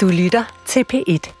Du 0.00 0.08
lytter 0.08 0.44
til 0.66 0.84
P1. 0.92 1.32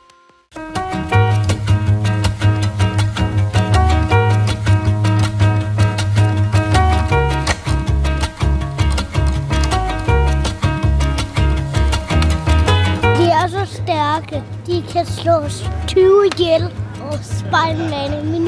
De 13.18 13.26
er 13.30 13.48
så 13.48 13.64
stærke. 13.66 14.42
De 14.66 14.84
kan 14.92 15.06
slå 15.06 15.48
20 15.88 16.26
ihjel. 16.26 16.62
Og 17.00 17.18
Spider-Man 17.22 18.12
er 18.12 18.24
min. 18.24 18.39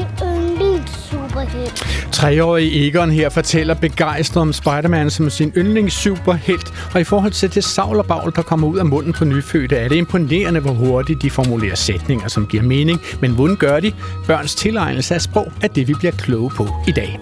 Treårige 2.11 2.87
Egon 2.87 3.11
her 3.11 3.29
fortæller 3.29 3.73
begejstret 3.73 4.41
om 4.41 4.53
Spider-Man 4.53 5.09
som 5.09 5.29
sin 5.29 5.53
yndlingssuperhelt, 5.57 6.73
og 6.93 7.01
i 7.01 7.03
forhold 7.03 7.31
til 7.31 7.55
det 7.55 7.63
savl 7.63 7.97
og 7.97 8.05
bagl, 8.05 8.31
der 8.35 8.41
kommer 8.41 8.67
ud 8.67 8.77
af 8.77 8.85
munden 8.85 9.13
på 9.13 9.25
nyfødte, 9.25 9.75
er 9.75 9.87
det 9.87 9.95
imponerende, 9.95 10.59
hvor 10.59 10.71
hurtigt 10.71 11.21
de 11.21 11.29
formulerer 11.29 11.75
sætninger, 11.75 12.27
som 12.27 12.47
giver 12.47 12.63
mening. 12.63 13.01
Men 13.21 13.31
hvordan 13.31 13.55
gør 13.55 13.79
de? 13.79 13.91
Børns 14.27 14.55
tilegnelse 14.55 15.15
af 15.15 15.21
sprog 15.21 15.51
er 15.61 15.67
det, 15.67 15.87
vi 15.87 15.93
bliver 15.93 16.11
kloge 16.11 16.49
på 16.49 16.67
i 16.87 16.91
dag. 16.91 17.19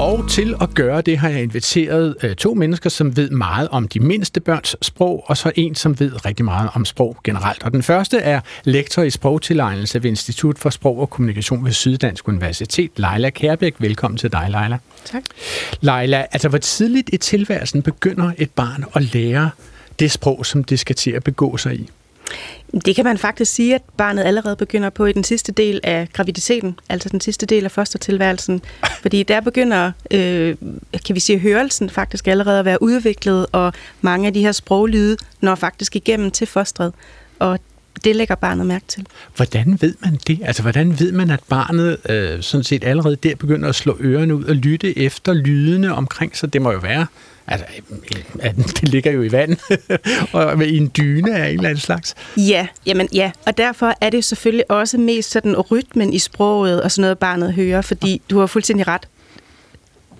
Og 0.00 0.28
til 0.28 0.54
at 0.60 0.74
gøre 0.74 1.00
det 1.00 1.18
har 1.18 1.28
jeg 1.28 1.42
inviteret 1.42 2.16
øh, 2.22 2.34
to 2.34 2.54
mennesker, 2.54 2.90
som 2.90 3.16
ved 3.16 3.30
meget 3.30 3.68
om 3.68 3.88
de 3.88 4.00
mindste 4.00 4.40
børns 4.40 4.76
sprog, 4.82 5.24
og 5.26 5.36
så 5.36 5.52
en, 5.56 5.74
som 5.74 6.00
ved 6.00 6.26
rigtig 6.26 6.44
meget 6.44 6.70
om 6.74 6.84
sprog 6.84 7.16
generelt. 7.24 7.62
Og 7.62 7.72
den 7.72 7.82
første 7.82 8.18
er 8.18 8.40
lektor 8.64 9.02
i 9.02 9.10
sprogtilegnelse 9.10 10.02
ved 10.02 10.10
Institut 10.10 10.58
for 10.58 10.70
Sprog 10.70 10.98
og 10.98 11.10
Kommunikation 11.10 11.64
ved 11.64 11.72
Syddansk 11.72 12.28
Universitet, 12.28 12.90
Leila 12.96 13.30
Kærbæk. 13.30 13.74
Velkommen 13.78 14.18
til 14.18 14.32
dig, 14.32 14.46
Leila. 14.50 14.78
Tak. 15.04 15.22
Leila, 15.80 16.26
altså 16.32 16.48
hvor 16.48 16.58
tidligt 16.58 17.10
i 17.12 17.16
tilværelsen 17.16 17.82
begynder 17.82 18.32
et 18.38 18.50
barn 18.50 18.84
at 18.94 19.14
lære 19.14 19.50
det 19.98 20.10
sprog, 20.10 20.46
som 20.46 20.64
det 20.64 20.78
skal 20.78 20.96
til 20.96 21.10
at 21.10 21.24
begå 21.24 21.56
sig 21.56 21.74
i? 21.74 21.90
Det 22.84 22.96
kan 22.96 23.04
man 23.04 23.18
faktisk 23.18 23.52
sige, 23.52 23.74
at 23.74 23.82
barnet 23.96 24.22
allerede 24.24 24.56
begynder 24.56 24.90
på 24.90 25.06
i 25.06 25.12
den 25.12 25.24
sidste 25.24 25.52
del 25.52 25.80
af 25.82 26.08
graviditeten, 26.12 26.78
altså 26.88 27.08
den 27.08 27.20
sidste 27.20 27.46
del 27.46 27.64
af 27.64 27.70
fostertilværelsen. 27.70 28.62
Fordi 29.02 29.22
der 29.22 29.40
begynder, 29.40 29.92
øh, 30.10 30.56
kan 31.06 31.14
vi 31.14 31.20
sige, 31.20 31.38
hørelsen 31.38 31.90
faktisk 31.90 32.28
allerede 32.28 32.58
at 32.58 32.64
være 32.64 32.82
udviklet, 32.82 33.46
og 33.52 33.72
mange 34.00 34.26
af 34.26 34.34
de 34.34 34.40
her 34.40 34.52
sproglyde 34.52 35.16
når 35.40 35.54
faktisk 35.54 35.96
igennem 35.96 36.30
til 36.30 36.46
fostret. 36.46 36.92
Og 37.38 37.58
det 38.04 38.16
lægger 38.16 38.34
barnet 38.34 38.66
mærke 38.66 38.84
til. 38.88 39.06
Hvordan 39.36 39.78
ved 39.80 39.94
man 40.00 40.18
det? 40.26 40.38
Altså, 40.44 40.62
hvordan 40.62 41.00
ved 41.00 41.12
man, 41.12 41.30
at 41.30 41.40
barnet 41.48 41.96
øh, 42.08 42.42
sådan 42.42 42.64
set 42.64 42.84
allerede 42.84 43.16
der 43.16 43.34
begynder 43.34 43.68
at 43.68 43.74
slå 43.74 43.96
ørerne 44.00 44.34
ud 44.34 44.44
og 44.44 44.54
lytte 44.54 44.98
efter 44.98 45.32
lydene 45.32 45.94
omkring 45.94 46.36
sig? 46.36 46.52
Det 46.52 46.62
må 46.62 46.72
jo 46.72 46.78
være 46.78 47.06
Altså, 47.50 47.66
det 48.80 48.88
ligger 48.88 49.12
jo 49.12 49.22
i 49.22 49.32
vand, 49.32 49.56
og 50.32 50.64
i 50.64 50.76
en 50.76 50.90
dyne 50.96 51.36
af 51.36 51.48
en 51.48 51.54
eller 51.54 51.68
anden 51.68 51.80
slags. 51.80 52.14
Ja, 52.36 52.66
jamen 52.86 53.08
ja, 53.12 53.30
og 53.46 53.58
derfor 53.58 53.94
er 54.00 54.10
det 54.10 54.24
selvfølgelig 54.24 54.70
også 54.70 54.98
mest 54.98 55.30
sådan 55.30 55.56
rytmen 55.56 56.12
i 56.12 56.18
sproget 56.18 56.82
og 56.82 56.90
sådan 56.90 57.02
noget, 57.02 57.18
barnet 57.18 57.54
hører, 57.54 57.80
fordi 57.80 58.22
du 58.30 58.38
har 58.38 58.46
fuldstændig 58.46 58.88
ret. 58.88 59.08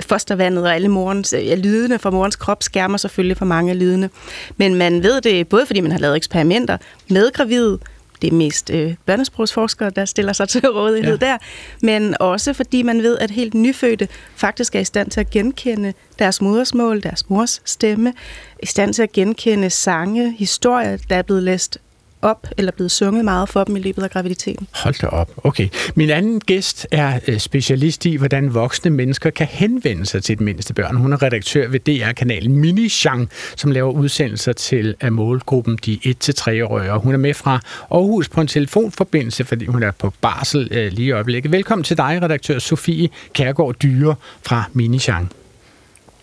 Fostervandet 0.01 0.65
og 0.65 0.75
alle 0.75 0.89
morgens, 0.89 1.33
ja, 1.33 1.55
lydene 1.55 1.99
fra 1.99 2.11
morens 2.11 2.37
krop 2.37 2.63
skærmer 2.63 2.99
selvfølgelig 2.99 3.37
for 3.37 3.45
mange 3.45 3.71
af 3.71 3.79
lydene. 3.79 4.11
Men 4.57 4.75
man 4.75 5.03
ved 5.03 5.21
det 5.21 5.49
både, 5.49 5.67
fordi 5.67 5.81
man 5.81 5.93
har 5.93 5.99
lavet 5.99 6.17
eksperimenter 6.17 6.77
med 7.09 7.33
gravide, 7.33 7.79
det 8.23 8.33
er 8.33 8.35
mest 8.35 8.71
øh, 8.71 8.95
børnesprogsforskere, 9.07 9.91
der 9.91 10.05
stiller 10.05 10.33
sig 10.33 10.49
til 10.55 10.69
rådighed 10.71 11.19
ja. 11.21 11.27
der, 11.27 11.39
men 11.83 12.15
også 12.21 12.53
fordi 12.53 12.83
man 12.83 13.03
ved, 13.03 13.19
at 13.19 13.31
helt 13.31 13.55
nyfødte 13.55 14.09
faktisk 14.37 14.75
er 14.75 14.81
i 14.81 14.85
stand 14.85 15.11
til 15.11 15.21
at 15.21 15.31
genkende 15.31 15.93
deres 16.19 16.41
modersmål, 16.41 17.03
deres 17.03 17.31
mors 17.31 17.63
stemme, 17.65 18.15
i 18.63 18.67
stand 18.67 18.95
til 18.95 19.03
at 19.03 19.13
genkende 19.13 19.71
sange, 19.71 20.33
historier, 20.39 20.99
der 21.11 21.17
er 21.17 21.23
blevet 21.23 21.43
læst 21.43 21.79
op 22.23 22.47
eller 22.57 22.73
blevet 22.73 22.91
sunget 22.91 23.25
meget 23.25 23.49
for 23.49 23.65
dem 23.65 23.77
i 23.77 23.81
løbet 23.81 24.03
af 24.03 24.11
graviditeten. 24.11 24.69
Hold 24.75 24.95
da 25.01 25.07
op. 25.07 25.31
Okay. 25.45 25.69
Min 25.95 26.11
anden 26.11 26.41
gæst 26.41 26.87
er 26.91 27.21
øh, 27.29 27.39
specialist 27.39 28.07
i, 28.07 28.17
hvordan 28.17 28.55
voksne 28.55 28.91
mennesker 28.91 29.31
kan 29.31 29.47
henvende 29.47 30.07
sig 30.07 30.23
til 30.23 30.33
et 30.33 30.41
mindste 30.41 30.75
børn. 30.75 30.97
Hun 30.97 31.13
er 31.13 31.23
redaktør 31.23 31.69
ved 31.69 31.81
DR-kanalen 31.81 32.57
Minichang, 32.57 33.31
som 33.57 33.71
laver 33.71 33.93
udsendelser 33.93 34.53
til 34.53 34.95
af 35.01 35.13
målgruppen 35.13 35.79
de 35.87 35.99
1-3-årige. 36.07 36.99
Hun 36.99 37.15
er 37.15 37.19
med 37.19 37.35
fra 37.35 37.61
Aarhus 37.91 38.29
på 38.29 38.41
en 38.41 38.47
telefonforbindelse, 38.47 39.45
fordi 39.45 39.67
hun 39.67 39.83
er 39.83 39.91
på 39.91 40.13
barsel 40.21 40.69
øh, 40.71 40.93
lige 40.93 41.07
i 41.07 41.11
øjeblikket. 41.11 41.53
Velkommen 41.53 41.85
til 41.85 41.97
dig, 41.97 42.19
redaktør 42.23 42.59
Sofie 42.59 43.09
Kærgaard 43.33 43.75
Dyre 43.75 44.15
fra 44.43 44.65
Minichang. 44.73 45.33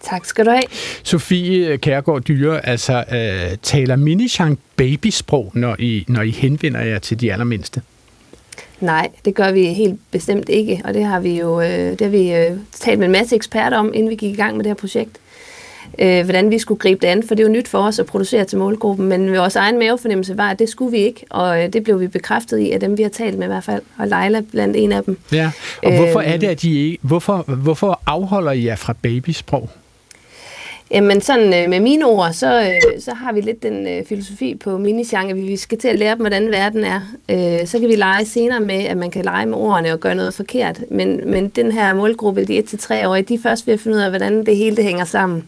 Tak 0.03 0.25
skal 0.25 0.45
du 0.45 0.49
have. 0.49 0.63
Sofie 1.03 1.77
Kærgaard 1.77 2.21
Dyre, 2.21 2.65
altså 2.65 3.03
øh, 3.11 3.57
taler 3.61 3.95
Minichang 3.95 4.59
babysprog, 4.75 5.51
når 5.53 5.75
I, 5.79 6.05
når 6.07 6.21
I 6.21 6.31
henvender 6.31 6.81
jer 6.81 6.99
til 6.99 7.21
de 7.21 7.31
allermindste? 7.31 7.81
Nej, 8.79 9.09
det 9.25 9.35
gør 9.35 9.51
vi 9.51 9.65
helt 9.65 9.99
bestemt 10.11 10.49
ikke, 10.49 10.81
og 10.85 10.93
det 10.93 11.05
har 11.05 11.19
vi 11.19 11.39
jo 11.39 11.61
øh, 11.61 11.69
det 11.69 12.01
har 12.01 12.09
vi 12.09 12.33
øh, 12.33 12.57
talt 12.71 12.99
med 12.99 13.05
en 13.05 13.11
masse 13.11 13.35
eksperter 13.35 13.77
om, 13.77 13.91
inden 13.93 14.09
vi 14.09 14.15
gik 14.15 14.33
i 14.33 14.35
gang 14.35 14.57
med 14.57 14.63
det 14.63 14.69
her 14.69 14.75
projekt. 14.75 15.19
Øh, 15.99 16.23
hvordan 16.23 16.51
vi 16.51 16.59
skulle 16.59 16.79
gribe 16.79 17.01
det 17.01 17.07
an, 17.07 17.23
for 17.27 17.35
det 17.35 17.43
er 17.43 17.47
jo 17.47 17.53
nyt 17.53 17.67
for 17.67 17.79
os 17.79 17.99
at 17.99 18.05
producere 18.05 18.45
til 18.45 18.57
målgruppen, 18.57 19.07
men 19.07 19.37
vores 19.37 19.55
egen 19.55 19.79
mavefornemmelse 19.79 20.37
var, 20.37 20.49
at 20.49 20.59
det 20.59 20.69
skulle 20.69 20.91
vi 20.91 20.97
ikke, 20.97 21.25
og 21.29 21.63
øh, 21.63 21.73
det 21.73 21.83
blev 21.83 21.99
vi 21.99 22.07
bekræftet 22.07 22.59
i 22.59 22.71
af 22.71 22.79
dem, 22.79 22.97
vi 22.97 23.03
har 23.03 23.09
talt 23.09 23.37
med 23.37 23.47
i 23.47 23.47
hvert 23.47 23.63
fald, 23.63 23.81
og 23.97 24.07
Leila 24.07 24.41
blandt 24.51 24.75
en 24.75 24.91
af 24.91 25.03
dem. 25.03 25.19
Ja, 25.31 25.51
og 25.83 25.95
hvorfor 25.95 26.21
er 26.21 26.37
det, 26.37 26.47
at 26.47 26.63
I 26.63 26.79
ikke, 26.79 26.97
hvorfor, 27.01 27.37
hvorfor 27.37 28.01
afholder 28.05 28.51
I 28.51 28.65
jer 28.65 28.75
fra 28.75 28.93
babysprog? 29.01 29.69
Jamen 30.91 31.21
sådan 31.21 31.63
øh, 31.63 31.69
med 31.69 31.79
mine 31.79 32.05
ord, 32.05 32.33
så, 32.33 32.61
øh, 32.61 33.01
så 33.01 33.13
har 33.13 33.33
vi 33.33 33.41
lidt 33.41 33.63
den 33.63 33.87
øh, 33.87 34.05
filosofi 34.05 34.55
på 34.55 34.77
minisjang, 34.77 35.31
at 35.31 35.37
vi 35.37 35.57
skal 35.57 35.77
til 35.77 35.87
at 35.87 35.99
lære 35.99 36.11
dem, 36.11 36.19
hvordan 36.19 36.51
verden 36.51 36.83
er. 36.83 37.01
Øh, 37.29 37.67
så 37.67 37.79
kan 37.79 37.89
vi 37.89 37.95
lege 37.95 38.25
senere 38.25 38.59
med, 38.59 38.83
at 38.83 38.97
man 38.97 39.11
kan 39.11 39.25
lege 39.25 39.45
med 39.45 39.57
ordene 39.57 39.93
og 39.93 39.99
gøre 39.99 40.15
noget 40.15 40.33
forkert. 40.33 40.83
Men, 40.91 41.31
men 41.31 41.49
den 41.49 41.71
her 41.71 41.93
målgruppe, 41.93 42.45
de 42.45 42.59
1-3-årige, 42.59 43.23
de 43.23 43.33
er 43.33 43.39
først 43.43 43.67
ved 43.67 43.73
at 43.73 43.79
finde 43.79 43.97
ud 43.97 44.01
af, 44.01 44.09
hvordan 44.09 44.45
det 44.45 44.57
hele 44.57 44.75
det 44.75 44.83
hænger 44.83 45.05
sammen. 45.05 45.45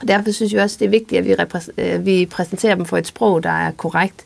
Og 0.00 0.08
derfor 0.08 0.30
synes 0.30 0.52
jeg 0.52 0.62
også, 0.62 0.76
det 0.80 0.84
er 0.84 0.90
vigtigt, 0.90 1.18
at 1.18 1.24
vi, 1.26 1.32
repræs- 1.34 1.70
øh, 1.78 2.06
vi 2.06 2.26
præsenterer 2.26 2.74
dem 2.74 2.84
for 2.84 2.96
et 2.96 3.06
sprog, 3.06 3.42
der 3.42 3.50
er 3.50 3.70
korrekt 3.70 4.24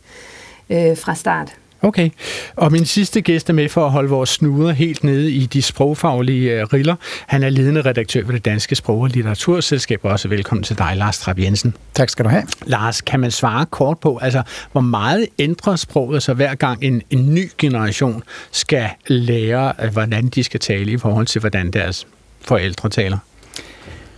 øh, 0.70 0.96
fra 0.96 1.14
start. 1.14 1.52
Okay, 1.82 2.10
og 2.56 2.72
min 2.72 2.84
sidste 2.84 3.20
gæst 3.20 3.50
er 3.50 3.54
med 3.54 3.68
for 3.68 3.84
at 3.84 3.90
holde 3.90 4.08
vores 4.08 4.28
snuder 4.28 4.72
helt 4.72 5.04
nede 5.04 5.32
i 5.32 5.46
de 5.46 5.62
sprogfaglige 5.62 6.62
uh, 6.62 6.72
riller. 6.72 6.96
Han 7.26 7.42
er 7.42 7.48
ledende 7.48 7.82
redaktør 7.82 8.24
ved 8.24 8.34
det 8.34 8.44
Danske 8.44 8.74
Sprog- 8.74 9.00
og 9.00 9.08
Litteraturselskab. 9.08 10.00
Også 10.02 10.28
velkommen 10.28 10.64
til 10.64 10.78
dig, 10.78 10.92
Lars 10.96 11.18
Trapp 11.18 11.38
Jensen. 11.38 11.74
Tak 11.94 12.08
skal 12.08 12.24
du 12.24 12.30
have. 12.30 12.42
Lars, 12.66 13.00
kan 13.00 13.20
man 13.20 13.30
svare 13.30 13.66
kort 13.66 13.98
på, 13.98 14.18
altså 14.22 14.42
hvor 14.72 14.80
meget 14.80 15.26
ændrer 15.38 15.76
sproget 15.76 16.22
så 16.22 16.34
hver 16.34 16.54
gang 16.54 16.84
en, 16.84 17.02
en 17.10 17.34
ny 17.34 17.50
generation 17.58 18.22
skal 18.50 18.88
lære, 19.06 19.72
uh, 19.84 19.88
hvordan 19.88 20.28
de 20.28 20.44
skal 20.44 20.60
tale 20.60 20.92
i 20.92 20.96
forhold 20.96 21.26
til, 21.26 21.40
hvordan 21.40 21.70
deres 21.70 22.06
forældre 22.40 22.88
taler? 22.88 23.18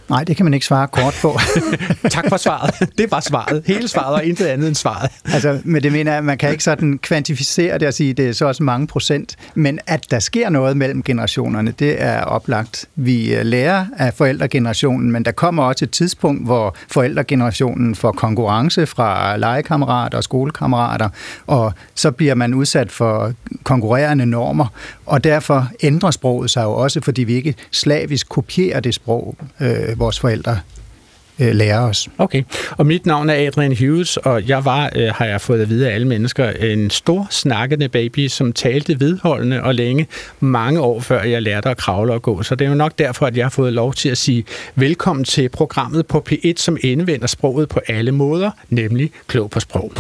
Nej, 0.09 0.25
det 0.25 0.37
kan 0.37 0.47
man 0.47 0.55
ikke 0.55 0.67
svare 0.67 0.89
kort 0.89 1.15
på. 1.23 1.39
tak 2.11 2.29
for 2.29 2.37
svaret. 2.37 2.91
Det 2.99 3.11
var 3.11 3.21
svaret. 3.21 3.63
Hele 3.67 3.89
svaret 3.89 4.15
og 4.15 4.25
intet 4.25 4.47
andet 4.47 4.69
end 4.69 4.75
svaret. 4.75 5.11
altså, 5.25 5.61
med 5.65 5.81
det 5.81 5.93
mener 5.93 6.13
jeg, 6.13 6.19
at 6.19 6.25
man 6.25 6.39
kan 6.39 6.51
ikke 6.51 6.65
sådan 6.65 6.99
kvantificere 6.99 7.79
det 7.79 7.89
og 7.89 7.95
sige, 7.95 8.11
at 8.11 8.17
det 8.17 8.29
er 8.29 8.33
så 8.33 8.47
også 8.47 8.63
mange 8.63 8.87
procent. 8.87 9.37
Men 9.55 9.79
at 9.87 10.11
der 10.11 10.19
sker 10.19 10.49
noget 10.49 10.77
mellem 10.77 11.03
generationerne, 11.03 11.71
det 11.71 12.03
er 12.03 12.21
oplagt. 12.21 12.87
Vi 12.97 13.35
øh, 13.35 13.47
lærer 13.47 13.87
af 13.97 14.15
forældregenerationen, 14.15 15.13
men 15.13 15.25
der 15.25 15.33
kommer 15.33 15.63
også 15.63 15.85
et 15.85 15.91
tidspunkt, 15.91 16.45
hvor 16.45 16.77
forældregenerationen 16.89 17.95
får 17.95 18.13
konkurrence 18.13 18.87
fra 18.87 19.37
legekammerater 19.37 20.19
og 20.19 20.25
skolekammerater, 20.25 21.09
og 21.47 21.73
så 21.95 22.11
bliver 22.11 22.35
man 22.35 22.55
udsat 22.55 22.93
for 22.93 23.33
konkurrerende 23.63 24.27
normer, 24.27 24.67
og 25.07 25.25
derfor 25.25 25.69
ændrer 25.83 26.11
sproget 26.11 26.51
sig 26.51 26.63
jo 26.63 26.73
også, 26.73 27.01
fordi 27.01 27.25
vi 27.25 27.35
ikke 27.35 27.55
slavisk 27.71 28.29
kopierer 28.29 28.81
det 28.81 28.95
sprog, 28.95 29.37
øh, 29.61 29.92
Øh, 29.93 29.99
vores 29.99 30.21
forældre 30.21 30.59
øh, 31.39 31.55
lærer 31.55 31.81
os. 31.81 32.09
Okay, 32.19 32.43
og 32.71 32.87
mit 32.87 33.07
navn 33.07 33.31
er 33.31 33.47
Adrian 33.47 33.77
Hughes, 33.77 34.17
og 34.17 34.49
jeg 34.49 34.65
var, 34.65 34.91
øh, 34.97 35.09
har 35.15 35.25
jeg 35.25 35.41
fået 35.41 35.61
at 35.61 35.69
vide 35.69 35.91
af 35.91 35.95
alle 35.95 36.07
mennesker, 36.09 36.51
en 36.51 36.91
stor 36.91 37.27
snakkende 37.31 37.89
baby, 37.89 38.29
som 38.29 38.53
talte 38.53 39.01
vedholdende 39.01 39.63
og 39.63 39.75
længe, 39.75 40.07
mange 40.41 40.81
år 40.81 41.01
før 41.01 41.23
jeg 41.23 41.43
lærte 41.43 41.69
at 41.69 41.77
kravle 41.77 42.13
og 42.13 42.23
gå. 42.23 42.43
Så 42.43 42.55
det 42.55 42.65
er 42.65 42.69
jo 42.69 42.75
nok 42.75 42.99
derfor, 42.99 43.27
at 43.27 43.37
jeg 43.37 43.45
har 43.45 43.51
fået 43.51 43.73
lov 43.73 43.95
til 43.95 44.09
at 44.09 44.19
sige 44.19 44.45
velkommen 44.75 45.25
til 45.25 45.49
programmet 45.49 46.07
på 46.07 46.25
P1, 46.31 46.53
som 46.57 46.77
indvender 46.81 47.27
sproget 47.27 47.69
på 47.69 47.81
alle 47.89 48.13
måder, 48.13 48.51
nemlig 48.71 49.11
Klog 49.27 49.51
på 49.51 49.61
Sprog. 49.61 49.93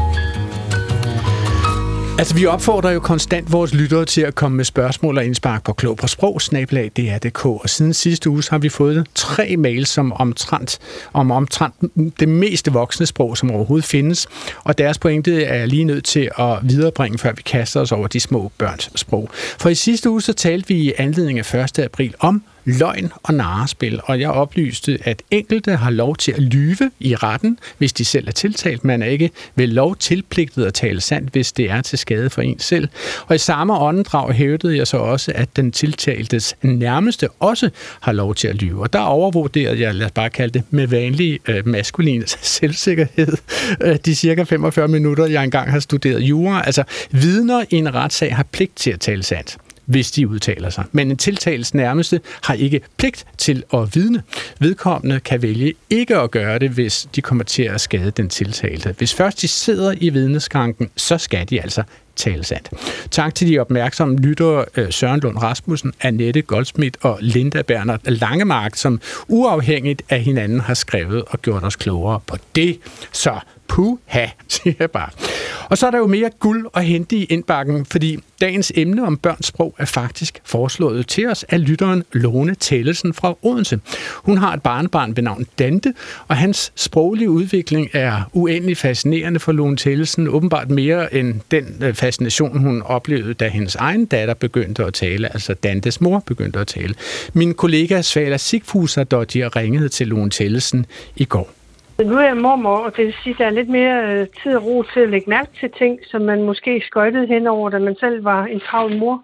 Altså, 2.18 2.34
vi 2.34 2.46
opfordrer 2.46 2.90
jo 2.90 3.00
konstant 3.00 3.52
vores 3.52 3.74
lyttere 3.74 4.04
til 4.04 4.20
at 4.20 4.34
komme 4.34 4.56
med 4.56 4.64
spørgsmål 4.64 5.18
og 5.18 5.24
indspark 5.24 5.64
på 5.64 5.72
klog 5.72 5.96
på 5.96 6.06
sprog, 6.06 6.42
snablag, 6.42 6.90
DR.dk. 6.96 7.46
Og 7.46 7.68
siden 7.68 7.94
sidste 7.94 8.30
uge 8.30 8.42
har 8.50 8.58
vi 8.58 8.68
fået 8.68 9.06
tre 9.14 9.56
mails 9.56 9.88
som 9.88 10.12
omtrent, 10.12 10.78
om 11.12 11.30
omtrent 11.30 11.74
det 12.20 12.28
meste 12.28 12.72
voksne 12.72 13.06
sprog, 13.06 13.36
som 13.36 13.50
overhovedet 13.50 13.84
findes. 13.84 14.26
Og 14.64 14.78
deres 14.78 14.98
pointe 14.98 15.44
er 15.44 15.58
jeg 15.58 15.68
lige 15.68 15.84
nødt 15.84 16.04
til 16.04 16.30
at 16.38 16.58
viderebringe, 16.62 17.18
før 17.18 17.32
vi 17.32 17.42
kaster 17.42 17.80
os 17.80 17.92
over 17.92 18.06
de 18.06 18.20
små 18.20 18.52
børns 18.58 18.90
sprog. 18.94 19.30
For 19.58 19.68
i 19.68 19.74
sidste 19.74 20.10
uge 20.10 20.22
så 20.22 20.32
talte 20.32 20.68
vi 20.68 20.74
i 20.74 20.92
anledning 20.98 21.38
af 21.38 21.54
1. 21.54 21.78
april 21.78 22.14
om 22.20 22.42
løgn 22.64 23.12
og 23.22 23.34
narrespil, 23.34 24.00
og 24.04 24.20
jeg 24.20 24.30
oplyste, 24.30 24.98
at 25.04 25.22
enkelte 25.30 25.76
har 25.76 25.90
lov 25.90 26.16
til 26.16 26.32
at 26.32 26.42
lyve 26.42 26.90
i 27.00 27.14
retten, 27.14 27.58
hvis 27.78 27.92
de 27.92 28.04
selv 28.04 28.28
er 28.28 28.32
tiltalt. 28.32 28.84
Man 28.84 29.02
er 29.02 29.06
ikke 29.06 29.30
ved 29.54 29.66
lov 29.66 29.96
tilpligtet 29.96 30.64
at 30.64 30.74
tale 30.74 31.00
sandt, 31.00 31.32
hvis 31.32 31.52
det 31.52 31.70
er 31.70 31.80
til 31.80 31.98
skade 31.98 32.30
for 32.30 32.42
en 32.42 32.58
selv. 32.58 32.88
Og 33.26 33.34
i 33.34 33.38
samme 33.38 33.78
åndedrag 33.78 34.32
hævdede 34.32 34.76
jeg 34.76 34.86
så 34.86 34.96
også, 34.96 35.32
at 35.34 35.56
den 35.56 35.72
tiltaltes 35.72 36.56
nærmeste 36.62 37.28
også 37.28 37.70
har 38.00 38.12
lov 38.12 38.34
til 38.34 38.48
at 38.48 38.54
lyve. 38.54 38.82
Og 38.82 38.92
der 38.92 38.98
overvurderede 38.98 39.80
jeg, 39.80 39.94
lad 39.94 40.06
os 40.06 40.12
bare 40.12 40.30
kalde 40.30 40.52
det, 40.52 40.62
med 40.70 40.86
vanlig 40.86 41.40
øh, 41.48 41.66
maskulin 41.68 42.24
selvsikkerhed, 42.58 43.36
øh, 43.80 43.96
de 44.04 44.14
cirka 44.14 44.42
45 44.42 44.88
minutter, 44.88 45.26
jeg 45.26 45.44
engang 45.44 45.70
har 45.70 45.80
studeret 45.80 46.20
jura. 46.20 46.66
Altså, 46.66 46.84
vidner 47.10 47.64
i 47.70 47.76
en 47.76 47.94
retssag 47.94 48.36
har 48.36 48.46
pligt 48.52 48.76
til 48.76 48.90
at 48.90 49.00
tale 49.00 49.22
sandt 49.22 49.58
hvis 49.92 50.10
de 50.10 50.28
udtaler 50.28 50.70
sig. 50.70 50.84
Men 50.92 51.10
en 51.10 51.16
tiltales 51.16 51.74
nærmeste 51.74 52.20
har 52.42 52.54
ikke 52.54 52.80
pligt 52.96 53.26
til 53.38 53.62
at 53.74 53.94
vidne. 53.94 54.22
Vedkommende 54.58 55.20
kan 55.20 55.42
vælge 55.42 55.72
ikke 55.90 56.16
at 56.16 56.30
gøre 56.30 56.58
det, 56.58 56.70
hvis 56.70 57.08
de 57.14 57.22
kommer 57.22 57.44
til 57.44 57.62
at 57.62 57.80
skade 57.80 58.10
den 58.10 58.28
tiltalte. 58.28 58.94
Hvis 58.98 59.14
først 59.14 59.40
de 59.40 59.48
sidder 59.48 59.94
i 60.00 60.08
vidneskranken, 60.08 60.90
så 60.96 61.18
skal 61.18 61.50
de 61.50 61.62
altså 61.62 61.82
tale 62.16 62.44
sandt. 62.44 62.70
Tak 63.10 63.34
til 63.34 63.48
de 63.48 63.58
opmærksomme 63.58 64.18
lyttere 64.18 64.64
øh, 64.76 64.92
Søren 64.92 65.20
Lund 65.20 65.38
Rasmussen, 65.38 65.92
Annette 66.00 66.42
Goldsmith 66.42 66.98
og 67.02 67.18
Linda 67.20 67.62
Bernard 67.62 68.00
Langemark, 68.04 68.76
som 68.76 69.00
uafhængigt 69.28 70.02
af 70.08 70.20
hinanden 70.20 70.60
har 70.60 70.74
skrevet 70.74 71.22
og 71.26 71.42
gjort 71.42 71.64
os 71.64 71.76
klogere 71.76 72.20
på 72.26 72.36
det. 72.56 72.78
Så 73.12 73.38
puha, 73.72 74.26
siger 74.48 74.74
jeg 74.78 74.90
bare. 74.90 75.08
Og 75.70 75.78
så 75.78 75.86
er 75.86 75.90
der 75.90 75.98
jo 75.98 76.06
mere 76.06 76.30
guld 76.38 76.66
at 76.74 76.84
hente 76.84 77.16
i 77.16 77.24
indbakken, 77.24 77.86
fordi 77.86 78.18
dagens 78.40 78.72
emne 78.74 79.06
om 79.06 79.16
børns 79.16 79.46
sprog 79.46 79.74
er 79.78 79.84
faktisk 79.84 80.40
foreslået 80.44 81.06
til 81.06 81.28
os 81.28 81.44
af 81.48 81.66
lytteren 81.66 82.04
Lone 82.12 82.54
Tællesen 82.54 83.14
fra 83.14 83.34
Odense. 83.42 83.80
Hun 84.14 84.38
har 84.38 84.54
et 84.54 84.62
barnebarn 84.62 85.16
ved 85.16 85.22
navn 85.22 85.46
Dante, 85.58 85.94
og 86.28 86.36
hans 86.36 86.72
sproglige 86.76 87.30
udvikling 87.30 87.88
er 87.92 88.30
uendelig 88.32 88.76
fascinerende 88.76 89.40
for 89.40 89.52
Lone 89.52 89.76
Tællesen, 89.76 90.28
åbenbart 90.28 90.70
mere 90.70 91.14
end 91.14 91.40
den 91.50 91.82
øh, 91.82 91.94
fascination, 91.94 92.58
hun 92.58 92.82
oplevede, 92.82 93.34
da 93.34 93.48
hendes 93.48 93.74
egen 93.74 94.06
datter 94.06 94.34
begyndte 94.34 94.84
at 94.84 94.94
tale, 94.94 95.32
altså 95.32 95.54
Dantes 95.54 96.00
mor 96.00 96.22
begyndte 96.26 96.58
at 96.58 96.66
tale. 96.66 96.94
Min 97.32 97.54
kollega 97.54 98.02
Svala 98.02 98.36
Sigfuser, 98.36 99.04
der 99.04 99.56
ringede 99.56 99.88
til 99.88 100.08
Lone 100.08 100.30
Tællesen 100.30 100.86
i 101.16 101.24
går. 101.24 101.61
Nu 101.98 102.16
er 102.18 102.26
jeg 102.26 102.36
mormor, 102.36 102.76
og 102.76 102.96
det 102.96 103.06
vil 103.06 103.14
sige, 103.22 103.32
at 103.32 103.38
der 103.38 103.46
er 103.46 103.50
lidt 103.50 103.68
mere 103.68 104.12
øh, 104.12 104.26
tid 104.42 104.56
og 104.56 104.64
ro 104.64 104.82
til 104.82 105.00
at 105.00 105.08
lægge 105.08 105.30
mærke 105.30 105.50
til 105.60 105.70
ting, 105.78 105.98
som 106.10 106.22
man 106.22 106.42
måske 106.42 106.82
skøjtede 106.86 107.26
henover, 107.26 107.70
da 107.70 107.78
man 107.78 107.96
selv 108.00 108.24
var 108.24 108.44
en 108.44 108.60
travl 108.60 108.96
mor. 108.98 109.22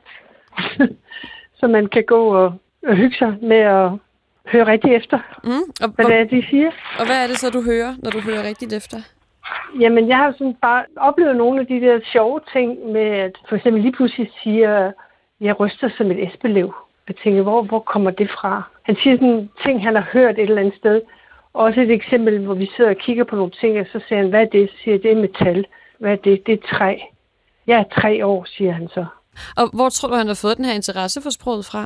så 1.60 1.66
man 1.66 1.86
kan 1.86 2.04
gå 2.04 2.34
og, 2.34 2.52
og 2.86 2.96
hygge 2.96 3.16
sig 3.16 3.34
med 3.42 3.56
at 3.56 3.90
høre 4.52 4.66
rigtigt 4.66 4.94
efter, 4.94 5.18
mm, 5.44 5.50
og, 5.82 5.88
hvad 5.88 6.04
det 6.04 6.14
er, 6.14 6.24
de 6.24 6.46
siger. 6.50 6.70
Og 6.98 7.06
hvad 7.06 7.22
er 7.22 7.26
det 7.26 7.38
så, 7.38 7.50
du 7.50 7.62
hører, 7.62 7.94
når 8.02 8.10
du 8.10 8.20
hører 8.20 8.42
rigtigt 8.42 8.72
efter? 8.72 8.96
Jamen, 9.80 10.08
jeg 10.08 10.16
har 10.16 10.32
sådan 10.32 10.56
bare 10.62 10.84
oplevet 10.96 11.36
nogle 11.36 11.60
af 11.60 11.66
de 11.66 11.80
der 11.80 12.00
sjove 12.12 12.40
ting 12.52 12.92
med, 12.92 13.08
at 13.26 13.32
for 13.48 13.56
eksempel 13.56 13.82
lige 13.82 13.92
pludselig 13.92 14.30
siger, 14.42 14.92
jeg 15.40 15.60
ryster 15.60 15.88
som 15.96 16.10
et 16.10 16.28
esbelev. 16.28 16.74
Jeg 17.08 17.16
tænker, 17.16 17.42
hvor, 17.42 17.62
hvor 17.62 17.80
kommer 17.80 18.10
det 18.10 18.30
fra? 18.30 18.62
Han 18.82 18.96
siger 19.02 19.16
sådan 19.16 19.50
ting, 19.64 19.82
han 19.82 19.94
har 19.94 20.08
hørt 20.12 20.38
et 20.38 20.42
eller 20.42 20.60
andet 20.60 20.78
sted. 20.78 21.00
Også 21.52 21.80
et 21.80 21.90
eksempel, 21.90 22.38
hvor 22.38 22.54
vi 22.54 22.70
sidder 22.76 22.90
og 22.90 22.96
kigger 22.96 23.24
på 23.24 23.36
nogle 23.36 23.52
ting, 23.60 23.80
og 23.80 23.86
så 23.92 24.00
siger 24.08 24.18
han, 24.18 24.28
hvad 24.28 24.40
er 24.40 24.44
det? 24.44 24.70
Så 24.70 24.76
siger 24.82 24.94
jeg, 24.94 25.02
det 25.02 25.12
er 25.12 25.16
metal. 25.16 25.66
Hvad 25.98 26.12
er 26.12 26.16
det? 26.16 26.46
Det 26.46 26.52
er 26.52 26.76
træ. 26.76 26.98
Jeg 27.66 27.78
er 27.78 28.00
tre 28.00 28.26
år, 28.26 28.44
siger 28.44 28.72
han 28.72 28.88
så. 28.88 29.06
Og 29.56 29.70
hvor 29.76 29.88
tror 29.88 30.08
du, 30.08 30.14
han 30.14 30.26
har 30.26 30.38
fået 30.42 30.56
den 30.56 30.64
her 30.64 30.72
interesse 30.72 31.22
for 31.22 31.30
sproget 31.30 31.64
fra? 31.64 31.82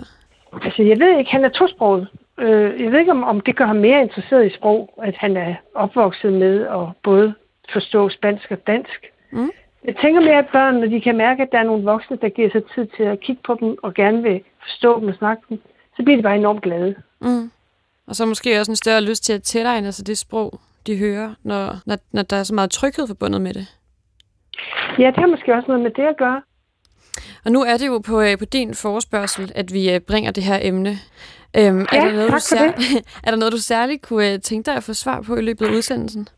Altså, 0.63 0.83
jeg 0.83 0.99
ved 0.99 1.19
ikke, 1.19 1.31
han 1.31 1.45
er 1.45 1.49
tosproget. 1.49 2.09
Øh, 2.39 2.83
jeg 2.83 2.93
ved 2.93 2.99
ikke, 2.99 3.11
om, 3.11 3.25
om 3.25 3.41
det 3.41 3.57
gør 3.57 3.67
ham 3.67 3.77
mere 3.77 4.03
interesseret 4.03 4.47
i 4.47 4.55
sprog, 4.55 4.95
at 5.03 5.17
han 5.17 5.37
er 5.37 5.55
opvokset 5.75 6.33
med 6.33 6.67
at 6.67 6.87
både 7.03 7.35
forstå 7.73 8.09
spansk 8.09 8.51
og 8.51 8.67
dansk. 8.67 9.07
Mm. 9.31 9.51
Jeg 9.85 9.97
tænker 9.97 10.21
mere, 10.21 10.39
at 10.39 10.49
børn, 10.53 10.75
når 10.75 10.87
de 10.87 11.01
kan 11.01 11.17
mærke, 11.17 11.43
at 11.43 11.53
der 11.53 11.59
er 11.59 11.63
nogle 11.63 11.85
voksne, 11.85 12.19
der 12.23 12.29
giver 12.29 12.51
sig 12.51 12.63
tid 12.75 12.87
til 12.97 13.03
at 13.03 13.21
kigge 13.21 13.43
på 13.45 13.57
dem 13.61 13.77
og 13.83 13.95
gerne 13.95 14.23
vil 14.23 14.41
forstå 14.63 15.01
dem 15.01 15.09
og 15.09 15.15
snakke 15.15 15.43
dem, 15.49 15.61
så 15.97 16.03
bliver 16.03 16.17
de 16.17 16.23
bare 16.23 16.37
enormt 16.37 16.63
glade. 16.63 16.95
Mm. 17.21 17.51
Og 18.09 18.17
så 18.17 18.27
måske 18.27 18.61
også 18.61 18.73
en 18.73 18.77
større 18.77 19.01
lyst 19.01 19.25
til 19.25 19.33
at 19.33 19.43
tilegne 19.43 19.93
sig 19.93 20.07
det 20.07 20.19
sprog, 20.19 20.61
de 20.87 20.99
hører, 20.99 21.35
når, 21.43 21.77
når, 21.87 21.97
når 22.13 22.23
der 22.23 22.37
er 22.37 22.43
så 22.43 22.55
meget 22.55 22.71
tryghed 22.71 23.07
forbundet 23.07 23.41
med 23.41 23.55
det. 23.55 23.67
Ja, 24.99 25.07
det 25.07 25.17
har 25.17 25.27
måske 25.27 25.55
også 25.55 25.69
noget 25.69 25.83
med 25.83 25.91
det 25.91 26.03
at 26.03 26.17
gøre. 26.17 26.43
Og 27.45 27.53
nu 27.53 27.61
er 27.63 27.77
det 27.77 27.87
jo 27.87 27.99
på, 28.07 28.21
øh, 28.21 28.39
på 28.39 28.45
din 28.45 28.75
forespørgsel, 28.75 29.53
at 29.55 29.73
vi 29.73 29.95
øh, 29.95 30.01
bringer 30.01 30.31
det 30.31 30.45
her 30.45 30.59
emne. 30.63 30.91
Øhm, 31.59 31.87
ja, 31.93 31.99
er, 31.99 32.05
der 32.05 32.13
noget, 32.13 32.33
du 32.33 32.39
sær- 32.39 33.01
er 33.27 33.31
der 33.31 33.37
noget, 33.37 33.53
du 33.53 33.59
særligt 33.59 34.03
kunne 34.03 34.33
øh, 34.33 34.41
tænke 34.41 34.67
dig 34.67 34.77
at 34.77 34.83
få 34.83 34.95
svar 34.95 35.23
på 35.27 35.37
i 35.37 35.43
løbet 35.43 35.67
af 35.67 35.71
udsendelsen? 35.71 36.29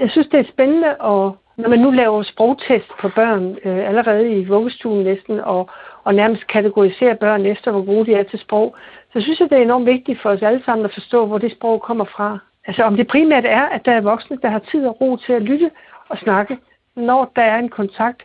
Jeg 0.00 0.10
synes, 0.10 0.26
det 0.32 0.40
er 0.40 0.52
spændende, 0.52 0.96
og 0.96 1.36
når 1.56 1.68
man 1.68 1.78
nu 1.78 1.90
laver 1.90 2.22
sprogtest 2.22 2.90
for 3.00 3.12
børn 3.14 3.56
øh, 3.64 3.88
allerede 3.88 4.30
i 4.40 4.44
vuggestuen 4.44 5.04
næsten, 5.04 5.40
og, 5.40 5.70
og 6.04 6.14
nærmest 6.14 6.46
kategoriserer 6.46 7.14
børn 7.14 7.46
efter, 7.46 7.70
hvor 7.70 7.84
gode 7.84 8.06
de 8.06 8.14
er 8.14 8.22
til 8.22 8.38
sprog, 8.38 8.76
så 9.16 9.22
synes 9.22 9.40
jeg, 9.40 9.50
det 9.50 9.58
er 9.58 9.62
enormt 9.62 9.86
vigtigt 9.86 10.22
for 10.22 10.30
os 10.30 10.42
alle 10.42 10.62
sammen 10.64 10.84
at 10.84 10.94
forstå, 10.94 11.26
hvor 11.26 11.38
det 11.38 11.52
sprog 11.52 11.82
kommer 11.82 12.04
fra. 12.04 12.38
Altså 12.66 12.82
om 12.82 12.96
det 12.96 13.06
primært 13.06 13.44
er, 13.44 13.62
at 13.62 13.84
der 13.84 13.92
er 13.92 14.00
voksne, 14.00 14.38
der 14.42 14.48
har 14.48 14.58
tid 14.58 14.86
og 14.86 15.00
ro 15.00 15.16
til 15.16 15.32
at 15.32 15.42
lytte 15.42 15.70
og 16.08 16.18
snakke. 16.18 16.58
Når 16.94 17.32
der 17.36 17.42
er 17.42 17.58
en 17.58 17.68
kontakt 17.68 18.24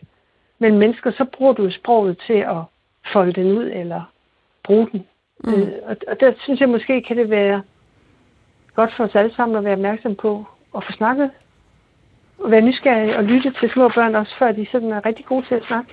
mellem 0.58 0.78
mennesker, 0.78 1.10
så 1.10 1.24
bruger 1.24 1.52
du 1.52 1.70
sproget 1.70 2.18
til 2.26 2.32
at 2.32 2.62
folde 3.12 3.32
den 3.32 3.58
ud 3.58 3.64
eller 3.64 4.02
bruge 4.64 4.88
den. 4.92 5.06
Mm. 5.44 5.54
Øh, 5.54 5.68
og, 5.82 5.96
og 6.08 6.20
der 6.20 6.32
synes 6.38 6.60
jeg 6.60 6.68
måske, 6.68 7.02
kan 7.02 7.16
det 7.16 7.30
være 7.30 7.62
godt 8.74 8.92
for 8.96 9.04
os 9.04 9.14
alle 9.14 9.34
sammen 9.34 9.56
at 9.56 9.64
være 9.64 9.72
opmærksom 9.72 10.14
på 10.14 10.46
at 10.76 10.84
få 10.84 10.92
snakket 10.92 11.30
være 12.50 12.60
nysgerrig 12.60 13.16
og 13.16 13.24
lytte 13.24 13.52
til 13.60 13.70
små 13.74 13.88
børn, 13.88 14.14
også 14.14 14.32
før 14.38 14.52
de 14.52 14.66
sådan 14.72 14.92
er 14.92 15.06
rigtig 15.06 15.24
gode 15.24 15.44
til 15.48 15.54
at 15.54 15.62
snakke. 15.66 15.90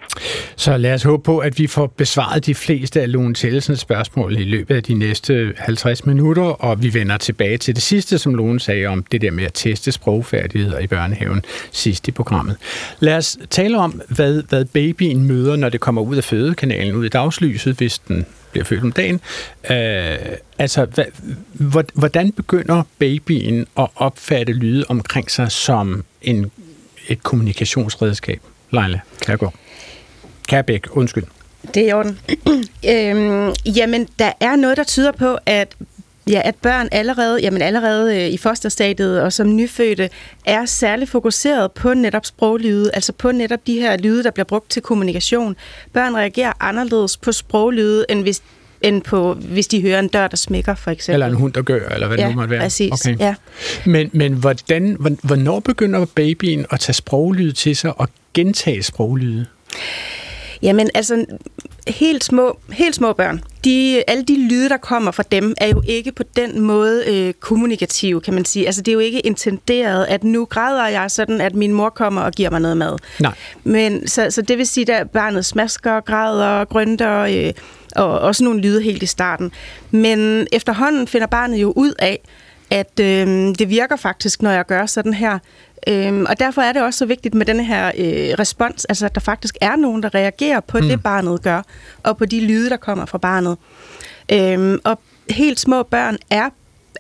Så 0.55 0.77
lad 0.77 0.93
os 0.93 1.03
håbe 1.03 1.23
på, 1.23 1.37
at 1.37 1.59
vi 1.59 1.67
får 1.67 1.87
besvaret 1.87 2.45
de 2.45 2.55
fleste 2.55 3.01
af 3.01 3.11
Lone 3.11 3.33
Tellesens 3.33 3.79
spørgsmål 3.79 4.37
i 4.37 4.43
løbet 4.43 4.75
af 4.75 4.83
de 4.83 4.93
næste 4.93 5.53
50 5.57 6.05
minutter, 6.05 6.43
og 6.43 6.83
vi 6.83 6.93
vender 6.93 7.17
tilbage 7.17 7.57
til 7.57 7.75
det 7.75 7.83
sidste, 7.83 8.17
som 8.17 8.35
Lone 8.35 8.59
sagde 8.59 8.85
om 8.85 9.03
det 9.11 9.21
der 9.21 9.31
med 9.31 9.43
at 9.43 9.53
teste 9.53 9.91
sprogfærdigheder 9.91 10.79
i 10.79 10.87
børnehaven 10.87 11.41
sidst 11.71 12.07
i 12.07 12.11
programmet. 12.11 12.57
Lad 12.99 13.17
os 13.17 13.37
tale 13.49 13.77
om, 13.77 14.01
hvad, 14.15 14.43
hvad 14.49 14.65
babyen 14.65 15.27
møder, 15.27 15.55
når 15.55 15.69
det 15.69 15.79
kommer 15.79 16.01
ud 16.01 16.17
af 16.17 16.23
fødekanalen, 16.23 16.95
ud 16.95 17.05
i 17.05 17.09
dagslyset, 17.09 17.77
hvis 17.77 17.99
den 17.99 18.25
bliver 18.51 18.65
født 18.65 18.83
om 18.83 18.91
dagen. 18.91 19.21
Øh, 19.69 20.17
altså, 20.57 20.85
hvad, 20.85 21.05
hvordan 21.93 22.31
begynder 22.31 22.83
babyen 22.99 23.67
at 23.79 23.87
opfatte 23.95 24.53
lyde 24.53 24.85
omkring 24.89 25.31
sig 25.31 25.51
som 25.51 26.03
en, 26.21 26.51
et 27.07 27.23
kommunikationsredskab? 27.23 28.41
Leila 28.71 28.99
Kærgaard. 29.21 29.53
Kærbæk, 30.47 30.87
undskyld. 30.91 31.23
Det 31.73 31.83
er 31.83 31.87
i 31.87 31.93
orden. 31.93 32.19
øhm, 32.91 33.53
jamen, 33.65 34.07
der 34.19 34.31
er 34.39 34.55
noget, 34.55 34.77
der 34.77 34.83
tyder 34.83 35.11
på, 35.11 35.37
at 35.45 35.75
Ja, 36.29 36.41
at 36.45 36.55
børn 36.55 36.87
allerede, 36.91 37.39
jamen 37.41 37.61
allerede 37.61 38.15
øh, 38.15 38.29
i 38.29 38.37
fosterstadiet 38.37 39.21
og 39.21 39.33
som 39.33 39.55
nyfødte 39.55 40.09
er 40.45 40.65
særligt 40.65 41.09
fokuseret 41.09 41.71
på 41.71 41.93
netop 41.93 42.25
sproglyde, 42.25 42.91
altså 42.93 43.13
på 43.13 43.31
netop 43.31 43.59
de 43.67 43.79
her 43.79 43.97
lyde, 43.97 44.23
der 44.23 44.31
bliver 44.31 44.45
brugt 44.45 44.69
til 44.69 44.81
kommunikation. 44.81 45.55
Børn 45.93 46.15
reagerer 46.15 46.53
anderledes 46.59 47.17
på 47.17 47.31
sproglyde, 47.31 48.05
end 48.09 48.21
hvis 48.21 48.41
end 48.81 49.01
på, 49.01 49.33
hvis 49.33 49.67
de 49.67 49.81
hører 49.81 49.99
en 49.99 50.07
dør, 50.07 50.27
der 50.27 50.37
smækker, 50.37 50.75
for 50.75 50.91
eksempel. 50.91 51.13
Eller 51.13 51.27
en 51.27 51.33
hund, 51.33 51.53
der 51.53 51.61
gør, 51.61 51.89
eller 51.89 52.07
hvad 52.07 52.17
ja, 52.17 52.23
det 52.23 52.31
nu 52.31 52.35
måtte 52.35 52.51
være. 52.51 52.61
præcis. 52.61 52.91
Okay. 52.91 53.19
Ja. 53.19 53.35
Men, 53.85 54.09
men 54.13 54.33
hvordan, 54.33 55.17
hvornår 55.23 55.59
begynder 55.59 56.05
babyen 56.05 56.65
at 56.71 56.79
tage 56.79 56.93
sproglyde 56.93 57.51
til 57.51 57.75
sig 57.75 57.99
og 57.99 58.09
gentage 58.33 58.83
sproglyde? 58.83 59.45
Jamen, 60.61 60.89
altså, 60.93 61.25
helt 61.87 62.23
små, 62.23 62.59
helt 62.71 62.95
små 62.95 63.13
børn, 63.13 63.43
de, 63.63 64.03
alle 64.07 64.23
de 64.23 64.47
lyde, 64.49 64.69
der 64.69 64.77
kommer 64.77 65.11
fra 65.11 65.23
dem, 65.31 65.53
er 65.57 65.67
jo 65.67 65.81
ikke 65.87 66.11
på 66.11 66.23
den 66.35 66.59
måde 66.59 67.03
øh, 67.07 67.33
kommunikative, 67.33 68.21
kan 68.21 68.33
man 68.33 68.45
sige. 68.45 68.65
Altså, 68.65 68.81
det 68.81 68.91
er 68.91 68.93
jo 68.93 68.99
ikke 68.99 69.19
intenderet, 69.19 70.05
at 70.05 70.23
nu 70.23 70.45
græder 70.45 70.87
jeg 70.87 71.11
sådan, 71.11 71.41
at 71.41 71.55
min 71.55 71.73
mor 71.73 71.89
kommer 71.89 72.21
og 72.21 72.31
giver 72.31 72.49
mig 72.49 72.61
noget 72.61 72.77
mad. 72.77 72.97
Nej. 73.19 73.33
Men, 73.63 74.07
så, 74.07 74.31
så 74.31 74.41
det 74.41 74.57
vil 74.57 74.67
sige, 74.67 74.93
at 74.93 75.09
barnet 75.09 75.45
smasker, 75.45 75.99
græder, 75.99 76.65
grønter, 76.65 77.19
øh, 77.19 77.53
og 77.95 78.19
også 78.19 78.43
nogle 78.43 78.61
lyde 78.61 78.81
helt 78.81 79.03
i 79.03 79.05
starten. 79.05 79.51
Men 79.91 80.47
efterhånden 80.51 81.07
finder 81.07 81.27
barnet 81.27 81.57
jo 81.61 81.73
ud 81.75 81.93
af, 81.99 82.19
at 82.71 82.99
øh, 82.99 83.27
det 83.59 83.69
virker 83.69 83.95
faktisk, 83.95 84.41
når 84.41 84.51
jeg 84.51 84.65
gør 84.65 84.85
sådan 84.85 85.13
her. 85.13 85.39
Øhm, 85.87 86.25
og 86.29 86.39
derfor 86.39 86.61
er 86.61 86.73
det 86.73 86.81
også 86.81 86.97
så 86.97 87.05
vigtigt 87.05 87.35
med 87.35 87.45
den 87.45 87.59
her 87.59 87.87
øh, 87.87 88.35
respons, 88.39 88.85
altså 88.85 89.05
at 89.05 89.15
der 89.15 89.21
faktisk 89.21 89.57
er 89.61 89.75
nogen, 89.75 90.03
der 90.03 90.15
reagerer 90.15 90.59
på 90.59 90.77
mm. 90.77 90.87
det, 90.87 91.03
barnet 91.03 91.41
gør, 91.41 91.61
og 92.03 92.17
på 92.17 92.25
de 92.25 92.39
lyde, 92.45 92.69
der 92.69 92.77
kommer 92.77 93.05
fra 93.05 93.17
barnet. 93.17 93.57
Øhm, 94.31 94.79
og 94.83 94.99
helt 95.29 95.59
små 95.59 95.83
børn 95.83 96.17
er, 96.29 96.49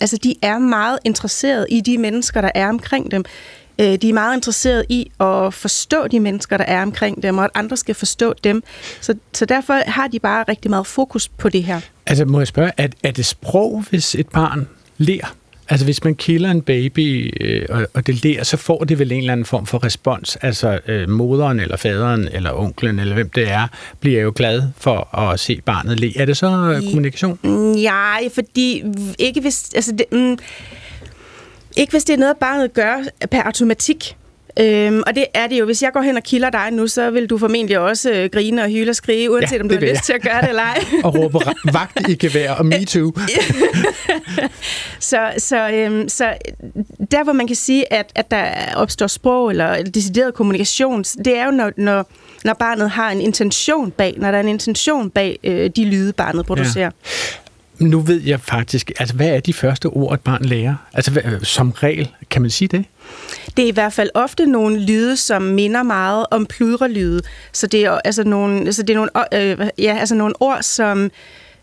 altså 0.01 0.17
de 0.17 0.35
er 0.41 0.57
meget 0.57 0.99
interesserede 1.05 1.65
i 1.69 1.81
de 1.81 1.97
mennesker, 1.97 2.41
der 2.41 2.51
er 2.55 2.69
omkring 2.69 3.11
dem. 3.11 3.25
Øh, 3.79 3.95
de 3.95 4.09
er 4.09 4.13
meget 4.13 4.35
interesserede 4.35 4.85
i 4.89 5.11
at 5.19 5.53
forstå 5.53 6.07
de 6.07 6.19
mennesker, 6.19 6.57
der 6.57 6.65
er 6.65 6.81
omkring 6.81 7.23
dem, 7.23 7.37
og 7.37 7.43
at 7.43 7.51
andre 7.53 7.77
skal 7.77 7.95
forstå 7.95 8.33
dem. 8.43 8.63
Så, 9.01 9.15
så 9.33 9.45
derfor 9.45 9.89
har 9.89 10.07
de 10.07 10.19
bare 10.19 10.45
rigtig 10.47 10.69
meget 10.69 10.87
fokus 10.87 11.27
på 11.27 11.49
det 11.49 11.63
her. 11.63 11.81
Altså, 12.05 12.25
må 12.25 12.39
jeg 12.39 12.47
spørge, 12.47 12.71
er, 12.77 12.87
er 13.03 13.11
det 13.11 13.25
sprog, 13.25 13.83
hvis 13.89 14.15
et 14.15 14.29
barn 14.29 14.67
ler? 14.97 15.35
Altså, 15.69 15.85
hvis 15.85 16.03
man 16.03 16.15
kilder 16.15 16.51
en 16.51 16.61
baby, 16.61 17.33
øh, 17.41 17.65
og, 17.69 17.87
og 17.93 18.07
det 18.07 18.23
ler, 18.23 18.43
så 18.43 18.57
får 18.57 18.83
det 18.83 18.99
vel 18.99 19.11
en 19.11 19.17
eller 19.17 19.33
anden 19.33 19.45
form 19.45 19.65
for 19.65 19.83
respons. 19.83 20.35
Altså, 20.35 20.79
øh, 20.87 21.09
moderen 21.09 21.59
eller 21.59 21.77
faderen 21.77 22.27
eller 22.31 22.53
onklen 22.53 22.99
eller 22.99 23.13
hvem 23.13 23.29
det 23.29 23.51
er, 23.51 23.67
bliver 23.99 24.21
jo 24.21 24.33
glad 24.35 24.63
for 24.77 25.17
at 25.17 25.39
se 25.39 25.61
barnet 25.65 25.99
le. 25.99 26.17
Er 26.17 26.25
det 26.25 26.37
så 26.37 26.47
øh, 26.47 26.83
kommunikation? 26.83 27.39
Ja, 27.77 28.15
fordi 28.33 28.83
ikke 29.19 29.41
hvis, 29.41 29.73
altså 29.75 29.91
det, 29.91 30.05
mm, 30.11 30.37
ikke 31.77 31.91
hvis 31.91 32.03
det 32.03 32.13
er 32.13 32.17
noget, 32.17 32.37
barnet 32.37 32.73
gør 32.73 33.03
per 33.31 33.41
automatik. 33.41 34.15
Øhm, 34.59 35.03
og 35.07 35.15
det 35.15 35.25
er 35.33 35.47
det 35.47 35.59
jo. 35.59 35.65
Hvis 35.65 35.83
jeg 35.83 35.91
går 35.93 36.01
hen 36.01 36.17
og 36.17 36.23
kilder 36.23 36.49
dig 36.49 36.71
nu, 36.71 36.87
så 36.87 37.11
vil 37.11 37.27
du 37.27 37.37
formentlig 37.37 37.79
også 37.79 38.11
øh, 38.11 38.29
grine 38.29 38.63
og 38.63 38.69
hyle 38.69 38.89
og 38.89 38.95
skrige, 38.95 39.31
uanset 39.31 39.57
Ja, 39.57 39.61
om 39.61 39.69
du 39.69 39.75
det 39.75 39.83
har 39.83 39.89
lyst 39.89 40.03
til 40.03 40.13
at 40.13 40.21
gøre 40.21 40.41
det 40.41 40.49
eller 40.49 40.63
ej. 40.63 40.83
og 41.03 41.15
råbe 41.15 41.39
vagt 41.73 42.09
i 42.09 42.15
gevær 42.15 42.51
og 42.51 42.65
me 42.65 42.85
too. 42.85 43.13
Så, 44.99 45.33
så, 45.37 45.69
øhm, 45.69 46.09
så 46.09 46.33
der, 47.11 47.23
hvor 47.23 47.33
man 47.33 47.47
kan 47.47 47.55
sige, 47.55 47.93
at, 47.93 48.11
at 48.15 48.31
der 48.31 48.51
opstår 48.75 49.07
sprog 49.07 49.49
eller, 49.49 49.83
decideret 49.83 50.33
kommunikation, 50.33 51.03
det 51.03 51.37
er 51.37 51.45
jo, 51.45 51.51
når, 51.51 51.71
når, 51.77 52.05
når 52.43 52.53
barnet 52.53 52.89
har 52.89 53.11
en 53.11 53.21
intention 53.21 53.91
bag, 53.91 54.13
når 54.17 54.31
der 54.31 54.37
er 54.37 54.41
en 54.41 54.49
intention 54.49 55.09
bag 55.09 55.39
øh, 55.43 55.69
de 55.75 55.85
lyde, 55.85 56.13
barnet 56.13 56.45
producerer. 56.45 56.91
Nu 57.79 57.99
ved 57.99 58.21
jeg 58.21 58.39
faktisk, 58.39 58.91
altså 58.99 59.15
hvad 59.15 59.27
er 59.27 59.39
de 59.39 59.53
første 59.53 59.85
ord, 59.85 60.13
et 60.13 60.21
barn 60.21 60.45
lærer? 60.45 60.75
Altså 60.93 61.11
hvad, 61.11 61.25
øh, 61.25 61.43
som 61.43 61.71
regel, 61.71 62.09
kan 62.29 62.41
man 62.41 62.51
sige 62.51 62.67
det? 62.67 62.85
Det 63.57 63.63
er 63.63 63.67
i 63.67 63.71
hvert 63.71 63.93
fald 63.93 64.09
ofte 64.13 64.45
nogle 64.45 64.79
lyde, 64.79 65.17
som 65.17 65.41
minder 65.41 65.83
meget 65.83 66.25
om 66.31 66.45
pludrelyde. 66.45 67.21
Så 67.53 67.67
det 67.67 67.85
er 67.85 67.91
altså 68.05 68.23
nogle, 68.23 68.59
altså 68.59 68.83
det 68.83 68.89
er 68.89 68.95
nogle, 68.95 69.11
øh, 69.33 69.59
øh 69.59 69.67
ja, 69.77 69.97
altså 69.99 70.15
nogle 70.15 70.33
ord, 70.39 70.63
som, 70.63 71.11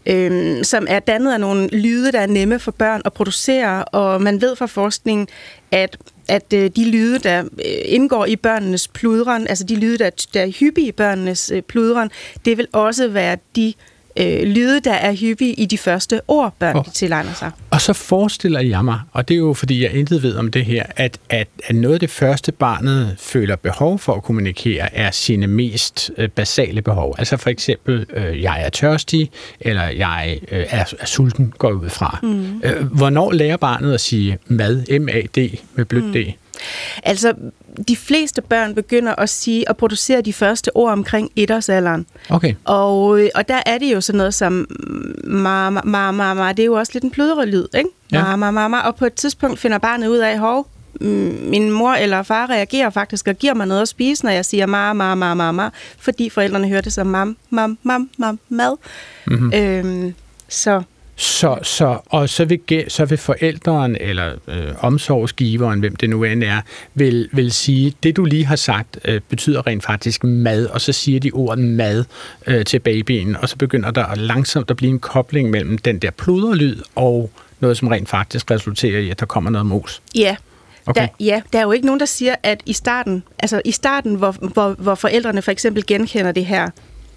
øh, 0.06 0.64
som 0.64 0.86
er 0.88 0.98
dannet 0.98 1.32
af 1.32 1.40
nogle 1.40 1.68
lyde, 1.68 2.12
der 2.12 2.20
er 2.20 2.26
nemme 2.26 2.58
for 2.58 2.70
børn 2.70 3.02
at 3.04 3.12
producere, 3.12 3.84
og 3.84 4.22
man 4.22 4.40
ved 4.40 4.56
fra 4.56 4.66
forskningen, 4.66 5.28
at 5.70 5.96
at 6.28 6.52
øh, 6.54 6.70
de 6.76 6.90
lyde, 6.90 7.18
der 7.18 7.42
øh, 7.42 7.48
indgår 7.84 8.26
i 8.26 8.36
børnenes 8.36 8.88
pludren, 8.88 9.46
altså 9.48 9.64
de 9.64 9.76
lyde, 9.76 9.98
der, 9.98 10.10
der 10.34 10.40
er 10.40 10.50
hyppige 10.60 10.88
i 10.88 10.92
børnenes 10.92 11.50
øh, 11.54 11.62
pludren, 11.62 12.10
det 12.44 12.58
vil 12.58 12.68
også 12.72 13.08
være 13.08 13.36
de 13.56 13.74
øh, 14.16 14.42
lyde, 14.42 14.80
der 14.80 14.92
er 14.92 15.14
hyppige 15.14 15.52
i 15.52 15.66
de 15.66 15.78
første 15.78 16.20
ord, 16.28 16.54
børn 16.58 16.76
oh. 16.76 16.84
tilegner 16.94 17.34
sig. 17.34 17.50
Og 17.70 17.80
så 17.80 17.92
forestiller 17.92 18.60
jeg 18.60 18.84
mig, 18.84 19.00
og 19.12 19.28
det 19.28 19.34
er 19.34 19.38
jo 19.38 19.54
fordi, 19.54 19.82
jeg 19.82 19.92
intet 19.92 20.22
ved 20.22 20.36
om 20.36 20.50
det 20.50 20.64
her, 20.64 20.84
at, 20.96 21.18
at, 21.28 21.48
at 21.64 21.76
noget 21.76 21.94
af 21.94 22.00
det 22.00 22.10
første, 22.10 22.52
barnet 22.52 23.16
føler 23.18 23.56
behov 23.56 23.98
for 23.98 24.14
at 24.14 24.22
kommunikere, 24.22 24.94
er 24.94 25.10
sine 25.10 25.46
mest 25.46 26.10
øh, 26.18 26.28
basale 26.28 26.82
behov. 26.82 27.14
Altså 27.18 27.36
for 27.36 27.50
eksempel, 27.50 28.06
øh, 28.14 28.42
jeg 28.42 28.62
er 28.62 28.68
tørstig, 28.68 29.30
eller 29.60 29.88
jeg 29.88 30.38
øh, 30.52 30.64
er, 30.70 30.94
er 31.00 31.06
sulten, 31.06 31.52
går 31.58 31.70
ud 31.70 31.88
fra. 31.88 32.18
Mm. 32.22 32.62
Øh, 32.64 32.84
hvornår 32.84 33.32
lærer 33.32 33.56
barnet 33.56 33.94
at 33.94 34.00
sige 34.00 34.38
mad, 34.46 34.98
M-A-D, 35.00 35.58
med 35.74 35.84
blødt 35.84 36.04
mm. 36.04 36.12
D? 36.12 36.16
Altså, 37.02 37.34
de 37.88 37.96
fleste 37.96 38.42
børn 38.42 38.74
begynder 38.74 39.14
at 39.14 39.28
sige 39.28 39.68
og 39.68 39.76
producere 39.76 40.20
de 40.20 40.32
første 40.32 40.76
ord 40.76 40.92
omkring 40.92 41.30
etårsalderen. 41.36 42.06
Okay. 42.30 42.54
Og, 42.64 43.20
øh, 43.20 43.30
og 43.34 43.48
der 43.48 43.62
er 43.66 43.78
det 43.78 43.92
jo 43.92 44.00
sådan 44.00 44.16
noget 44.16 44.34
som 44.34 44.66
mama, 45.24 45.80
mama, 45.84 46.34
mama. 46.34 46.52
Det 46.52 46.62
er 46.62 46.66
jo 46.66 46.74
også 46.74 46.92
lidt 46.94 47.04
en 47.04 47.10
plødrelyd, 47.10 47.66
ikke? 47.74 47.88
Ja. 48.12 48.22
Mama, 48.22 48.50
mama. 48.50 48.78
Og 48.78 48.96
på 48.96 49.06
et 49.06 49.14
tidspunkt 49.14 49.58
finder 49.58 49.78
barnet 49.78 50.08
ud 50.08 50.18
af, 50.18 50.38
hov, 50.38 50.68
mm, 51.00 51.08
min 51.42 51.70
mor 51.70 51.92
eller 51.92 52.22
far 52.22 52.50
reagerer 52.50 52.90
faktisk 52.90 53.28
og 53.28 53.34
giver 53.34 53.54
mig 53.54 53.66
noget 53.66 53.82
at 53.82 53.88
spise, 53.88 54.24
når 54.24 54.32
jeg 54.32 54.44
siger 54.44 54.66
mama, 54.66 55.14
mama, 55.14 55.34
mama, 55.34 55.70
fordi 55.98 56.30
forældrene 56.30 56.68
hører 56.68 56.80
det 56.80 56.92
som 56.92 57.06
mam, 57.06 57.36
mam, 57.50 57.78
mam, 57.82 58.10
mam, 58.18 58.38
mad. 58.48 58.76
Mm-hmm. 59.26 59.52
Øhm, 59.54 60.14
så 60.48 60.82
Så, 61.18 61.58
så, 61.62 61.98
og 62.06 62.28
så 62.28 62.44
vil, 62.44 62.84
så 62.88 63.04
vil 63.04 63.18
forældren 63.18 63.96
eller 64.00 64.34
øh, 64.48 64.74
omsorgsgiveren, 64.80 65.80
hvem 65.80 65.96
det 65.96 66.10
nu 66.10 66.24
end 66.24 66.44
er, 66.44 66.60
vil, 66.94 67.28
vil 67.32 67.52
sige, 67.52 67.94
det 68.02 68.16
du 68.16 68.24
lige 68.24 68.44
har 68.44 68.56
sagt, 68.56 68.98
øh, 69.04 69.20
betyder 69.28 69.66
rent 69.66 69.84
faktisk 69.84 70.24
mad, 70.24 70.66
og 70.66 70.80
så 70.80 70.92
siger 70.92 71.20
de 71.20 71.30
ordet 71.30 71.64
mad 71.64 72.04
øh, 72.46 72.64
til 72.64 72.78
babyen, 72.78 73.36
og 73.36 73.48
så 73.48 73.56
begynder 73.56 73.90
der 73.90 74.14
langsomt 74.14 74.70
at 74.70 74.76
blive 74.76 74.90
en 74.90 74.98
kobling 74.98 75.50
mellem 75.50 75.78
den 75.78 75.98
der 75.98 76.10
pluderlyd 76.10 76.82
og 76.94 77.30
noget, 77.60 77.76
som 77.76 77.88
rent 77.88 78.08
faktisk 78.08 78.50
resulterer 78.50 79.00
i, 79.00 79.10
at 79.10 79.20
der 79.20 79.26
kommer 79.26 79.50
noget 79.50 79.66
mos. 79.66 80.02
ja, 80.14 80.36
Okay. 80.88 81.00
Der, 81.00 81.08
ja, 81.20 81.42
der 81.52 81.58
er 81.58 81.62
jo 81.62 81.72
ikke 81.72 81.86
nogen, 81.86 82.00
der 82.00 82.06
siger, 82.06 82.34
at 82.42 82.62
i 82.66 82.72
starten, 82.72 83.22
altså 83.38 83.62
i 83.64 83.72
starten, 83.72 84.14
hvor, 84.14 84.30
hvor, 84.30 84.74
hvor 84.78 84.94
forældrene 84.94 85.42
for 85.42 85.50
eksempel 85.50 85.86
genkender 85.86 86.32
det 86.32 86.46
her 86.46 86.70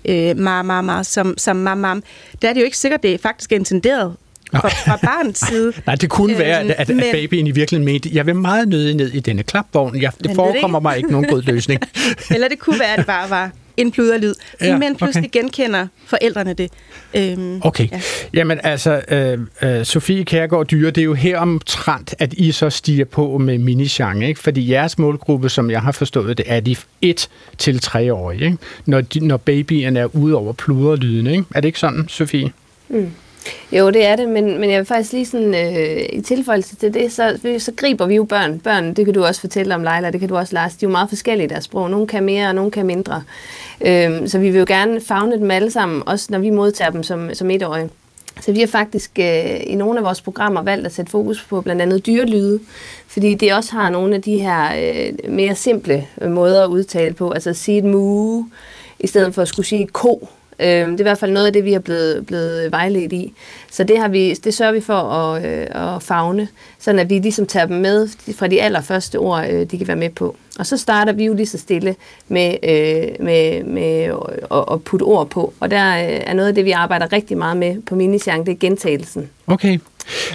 øh, 0.06 0.38
ma, 0.38 0.62
ma, 0.62 0.82
ma, 0.82 1.03
som, 1.03 1.34
som 1.38 1.56
mam, 1.56 1.77
mam, 1.77 2.03
der 2.41 2.50
er 2.50 2.53
det 2.53 2.60
jo 2.60 2.65
ikke 2.65 2.77
sikkert, 2.77 3.03
det 3.03 3.22
faktisk 3.22 3.51
er 3.51 3.56
intenderet 3.56 4.13
fra, 4.51 4.70
fra 4.70 5.00
barnets 5.03 5.48
side. 5.48 5.74
Nej, 5.86 5.96
det 5.96 6.10
kunne 6.10 6.34
Øhm, 6.34 6.39
være, 6.39 6.60
at, 6.60 6.70
at, 6.77 6.89
men- 6.89 7.03
babyen 7.12 7.48
i 7.48 7.51
virkeligheden 7.51 7.94
mente, 7.94 8.10
jeg 8.13 8.25
vil 8.25 8.36
meget 8.36 8.68
nødig 8.68 8.96
ned 8.96 9.12
i 9.12 9.20
denne 9.20 9.44
klapvogn. 9.44 10.01
Jeg, 10.01 10.12
det 10.24 10.32
er 10.32 10.36
forekommer 10.36 10.79
det. 10.79 10.84
mig 10.84 10.98
ikke 10.98 11.12
nogen 11.12 11.27
god 11.29 11.41
løsning. 11.41 11.82
Eller 12.34 12.48
det 12.48 12.60
kunne 12.60 12.79
være, 12.79 12.91
at 12.94 12.98
det 12.98 13.06
bare 13.06 13.29
var 13.29 13.51
en 13.81 13.91
pluderlyd. 13.91 14.33
Ja, 14.62 14.77
men 14.77 14.95
pludselig 14.95 15.29
okay. 15.29 15.39
genkender 15.39 15.88
forældrene 16.05 16.53
det. 16.53 16.71
Øhm, 17.13 17.62
Okay. 17.63 17.88
Ja. 17.91 17.95
Ja. 17.95 18.01
Jamen 18.33 18.59
altså, 18.63 19.01
øh, 19.07 19.39
øh, 19.62 19.86
Sofie 19.86 20.25
Kærgaard 20.25 20.65
Dyre, 20.67 20.91
det 20.91 21.01
er 21.01 21.05
jo 21.05 21.13
her 21.13 21.39
omtrent, 21.39 22.15
at 22.19 22.33
I 22.33 22.51
så 22.51 22.69
stiger 22.69 23.05
på 23.05 23.38
med 23.38 23.57
minigenre, 23.57 24.27
ikke? 24.27 24.39
Fordi 24.39 24.71
jeres 24.71 24.98
målgruppe, 24.98 25.50
som 25.50 25.71
jeg 25.71 25.81
har 25.81 25.91
forstået 25.91 26.38
det, 26.38 26.45
er 26.48 26.59
de 26.59 26.75
1 27.01 27.29
til 27.57 27.79
3 27.79 28.13
år, 28.13 28.31
ikke? 28.31 28.57
Når, 28.86 29.01
de, 29.01 29.27
når 29.27 29.38
babyen 29.38 29.98
er 29.98 30.15
ude 30.15 30.36
over 30.36 30.53
pluderlyden, 30.53 31.27
ikke? 31.27 31.43
Er 31.55 31.62
det 31.62 31.67
ikke 31.67 31.79
sådan, 31.79 32.05
Sofie? 32.07 32.51
Jo, 33.72 33.89
det 33.89 34.05
er 34.05 34.15
det, 34.15 34.29
men, 34.29 34.60
men 34.60 34.69
jeg 34.69 34.77
vil 34.77 34.86
faktisk 34.86 35.13
lige 35.13 35.25
sådan, 35.25 35.55
øh, 35.55 36.05
i 36.13 36.22
tilføjelse 36.22 36.75
til 36.75 36.93
det, 36.93 37.12
så, 37.12 37.39
så 37.58 37.72
griber 37.75 38.05
vi 38.05 38.15
jo 38.15 38.24
børn. 38.24 38.60
Børn, 38.60 38.93
det 38.93 39.05
kan 39.05 39.13
du 39.13 39.25
også 39.25 39.41
fortælle 39.41 39.75
om, 39.75 39.84
Leila, 39.84 40.12
det 40.12 40.19
kan 40.19 40.29
du 40.29 40.38
også, 40.38 40.53
Lars, 40.53 40.74
de 40.74 40.86
er 40.86 40.89
jo 40.89 40.91
meget 40.91 41.10
forskellige 41.10 41.46
i 41.46 41.50
deres 41.50 41.63
sprog. 41.63 41.89
Nogle 41.89 42.08
kan 42.08 42.24
mere, 42.24 42.48
og 42.48 42.55
nogle 42.55 42.72
kan 42.72 42.86
mindre. 42.86 43.24
Øh, 43.81 44.27
så 44.27 44.39
vi 44.39 44.50
vil 44.50 44.60
jo 44.60 44.65
gerne 44.67 45.01
fagne 45.01 45.38
dem 45.38 45.51
alle 45.51 45.72
sammen, 45.72 46.03
også 46.05 46.27
når 46.29 46.39
vi 46.39 46.50
modtager 46.50 46.91
dem 46.91 47.03
som, 47.03 47.34
som 47.34 47.51
etårige. 47.51 47.89
Så 48.41 48.51
vi 48.51 48.60
har 48.60 48.67
faktisk 48.67 49.12
øh, 49.19 49.60
i 49.63 49.75
nogle 49.75 50.00
af 50.00 50.05
vores 50.05 50.22
programmer 50.22 50.62
valgt 50.62 50.86
at 50.86 50.93
sætte 50.93 51.12
fokus 51.12 51.46
på 51.50 51.62
blandt 51.62 51.81
andet 51.81 52.05
dyrelyde, 52.05 52.60
fordi 53.08 53.36
det 53.36 53.53
også 53.53 53.72
har 53.72 53.89
nogle 53.89 54.15
af 54.15 54.22
de 54.22 54.38
her 54.38 54.69
øh, 54.77 55.31
mere 55.31 55.55
simple 55.55 56.08
øh, 56.22 56.31
måder 56.31 56.63
at 56.63 56.69
udtale 56.69 57.13
på, 57.13 57.31
altså 57.31 57.50
at 57.50 57.58
sige 57.58 57.77
et 57.77 57.84
mu, 57.84 58.43
i 59.00 59.08
stedet 59.08 59.36
for 59.36 59.41
at 59.41 59.48
skulle 59.48 59.65
sige 59.65 59.88
ko. 59.88 60.29
Øh, 60.60 60.68
det 60.68 60.94
er 60.94 61.00
i 61.00 61.04
hvert 61.04 61.18
fald 61.18 61.32
noget 61.32 61.48
af 61.48 61.54
det, 61.54 61.66
vi 61.66 61.74
er 61.74 61.80
blevet, 61.80 62.25
blevet 62.25 62.72
vejledt 62.72 63.13
i. 63.13 63.34
Så 63.72 63.84
det, 63.84 64.00
har 64.00 64.08
vi, 64.08 64.34
det 64.34 64.54
sørger 64.54 64.74
vi 64.74 64.82
for 64.82 64.94
at, 64.94 65.46
øh, 65.46 65.96
at 65.96 66.04
fagne, 66.04 66.48
sådan 66.80 67.00
at 67.00 67.10
vi 67.10 67.20
ligesom 67.20 67.46
tager 67.46 67.66
dem 67.66 67.78
med 67.78 68.08
fra 68.34 68.48
de 68.48 68.62
allerførste 68.62 69.16
ord, 69.16 69.46
øh, 69.50 69.66
de 69.72 69.78
kan 69.78 69.88
være 69.88 69.98
med 69.98 70.10
på. 70.10 70.36
Og 70.60 70.66
så 70.66 70.78
starter 70.78 71.13
vi 71.13 71.25
jo 71.25 71.34
lige 71.34 71.46
så 71.46 71.58
stille 71.58 71.96
med, 72.28 72.56
øh, 72.63 73.25
med, 73.25 73.63
med 73.63 74.20
at, 74.51 74.66
at 74.72 74.84
putte 74.84 75.04
ord 75.04 75.30
på. 75.30 75.54
Og 75.60 75.72
der 75.72 75.98
øh, 75.98 76.20
er 76.25 76.34
noget 76.34 76.48
af 76.50 76.56
det, 76.56 76.66
vi 76.66 76.72
arbejder 76.72 77.13
rigtig 77.13 77.38
meget 77.38 77.58
med 77.58 77.82
på 77.82 77.96
Minisjang, 77.96 78.46
det 78.46 78.51
er 78.51 78.58
gentagelsen. 78.58 79.30
Okay. 79.48 79.80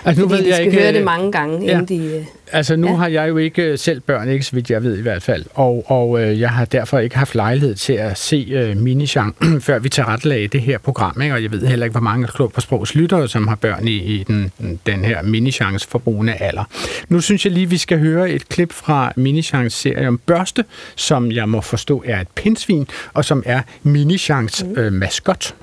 Altså, 0.05 0.23
nu 0.23 0.29
Fordi 0.29 0.41
ved 0.41 0.45
de 0.45 0.49
jeg 0.49 0.57
skal 0.57 0.67
ikke, 0.67 0.79
høre 0.79 0.93
det 0.93 0.99
øh, 0.99 1.05
mange 1.05 1.33
gange, 1.33 1.65
ja. 1.67 1.73
inden 1.73 1.99
de... 1.99 2.17
øh, 2.17 2.25
Altså, 2.53 2.77
nu 2.77 2.87
ja. 2.87 2.95
Har 2.95 3.09
jeg 3.09 3.29
jo 3.29 3.37
ikke 3.37 3.63
øh, 3.63 3.79
selv 3.79 4.01
børn, 4.01 4.29
ikke 4.29 4.45
så 4.45 4.53
vidt 4.55 4.71
jeg 4.71 4.83
ved 4.83 4.99
i 4.99 5.03
hvert 5.03 5.23
fald, 5.23 5.45
og, 5.55 5.85
og 5.91 6.23
øh, 6.23 6.41
jeg 6.41 6.51
har 6.51 6.65
derfor 6.65 6.99
ikke 6.99 7.17
haft 7.17 7.35
lejlighed 7.35 7.75
til 7.75 7.93
at 7.93 8.19
se 8.19 8.49
øh, 8.51 8.77
Minichan, 8.77 9.35
før 9.67 9.79
vi 9.79 9.89
tager 9.89 10.13
retlagde 10.13 10.49
det 10.49 10.61
her 10.61 10.79
program, 10.79 11.23
ikke? 11.23 11.35
og 11.35 11.43
jeg 11.43 11.53
ved 11.53 11.67
heller 11.67 11.87
ikke, 11.87 11.93
hvor 11.93 12.01
mange 12.01 12.27
klog 12.27 12.53
på 12.53 12.61
sprogs 12.61 12.95
lyttere, 12.95 13.29
som 13.29 13.49
har 13.49 13.55
børn 13.55 13.89
i, 13.89 13.97
i 13.97 14.25
den, 14.25 14.53
den 14.87 15.05
her 15.05 15.23
Minichans 15.23 15.87
forbrugende 15.87 16.35
alder. 16.35 16.65
Nu 17.09 17.21
synes 17.21 17.45
jeg 17.45 17.53
lige, 17.53 17.71
vi 17.71 17.79
skal 17.79 17.99
høre 17.99 18.31
et 18.31 18.49
klip 18.49 18.73
fra 18.73 19.13
Minichans 19.17 19.73
serie 19.73 20.09
om 20.09 20.19
børste, 20.27 20.65
som 20.97 21.33
jeg 21.33 21.49
må 21.49 21.61
forstå 21.61 22.03
er 22.07 22.21
et 22.21 22.29
pindsvin, 22.35 22.89
og 23.13 23.25
som 23.25 23.43
er 23.47 23.61
Minichans 23.83 24.65
øh, 24.77 24.93
maskot. 24.93 25.55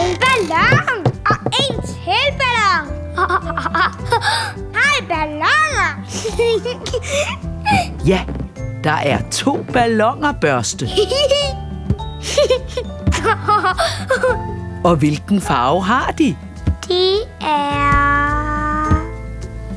En 0.00 0.16
ballon 0.20 1.06
og 1.26 1.36
en. 1.44 2.01
Hej, 4.74 5.06
balloner. 5.08 6.04
Ja, 8.06 8.20
der 8.84 8.92
er 8.92 9.18
to 9.30 9.66
ballonger 9.72 10.32
børste. 10.32 10.88
Og 14.84 14.96
hvilken 14.96 15.40
farve 15.40 15.82
har 15.82 16.10
de? 16.10 16.36
De 16.88 17.16
er 17.40 18.88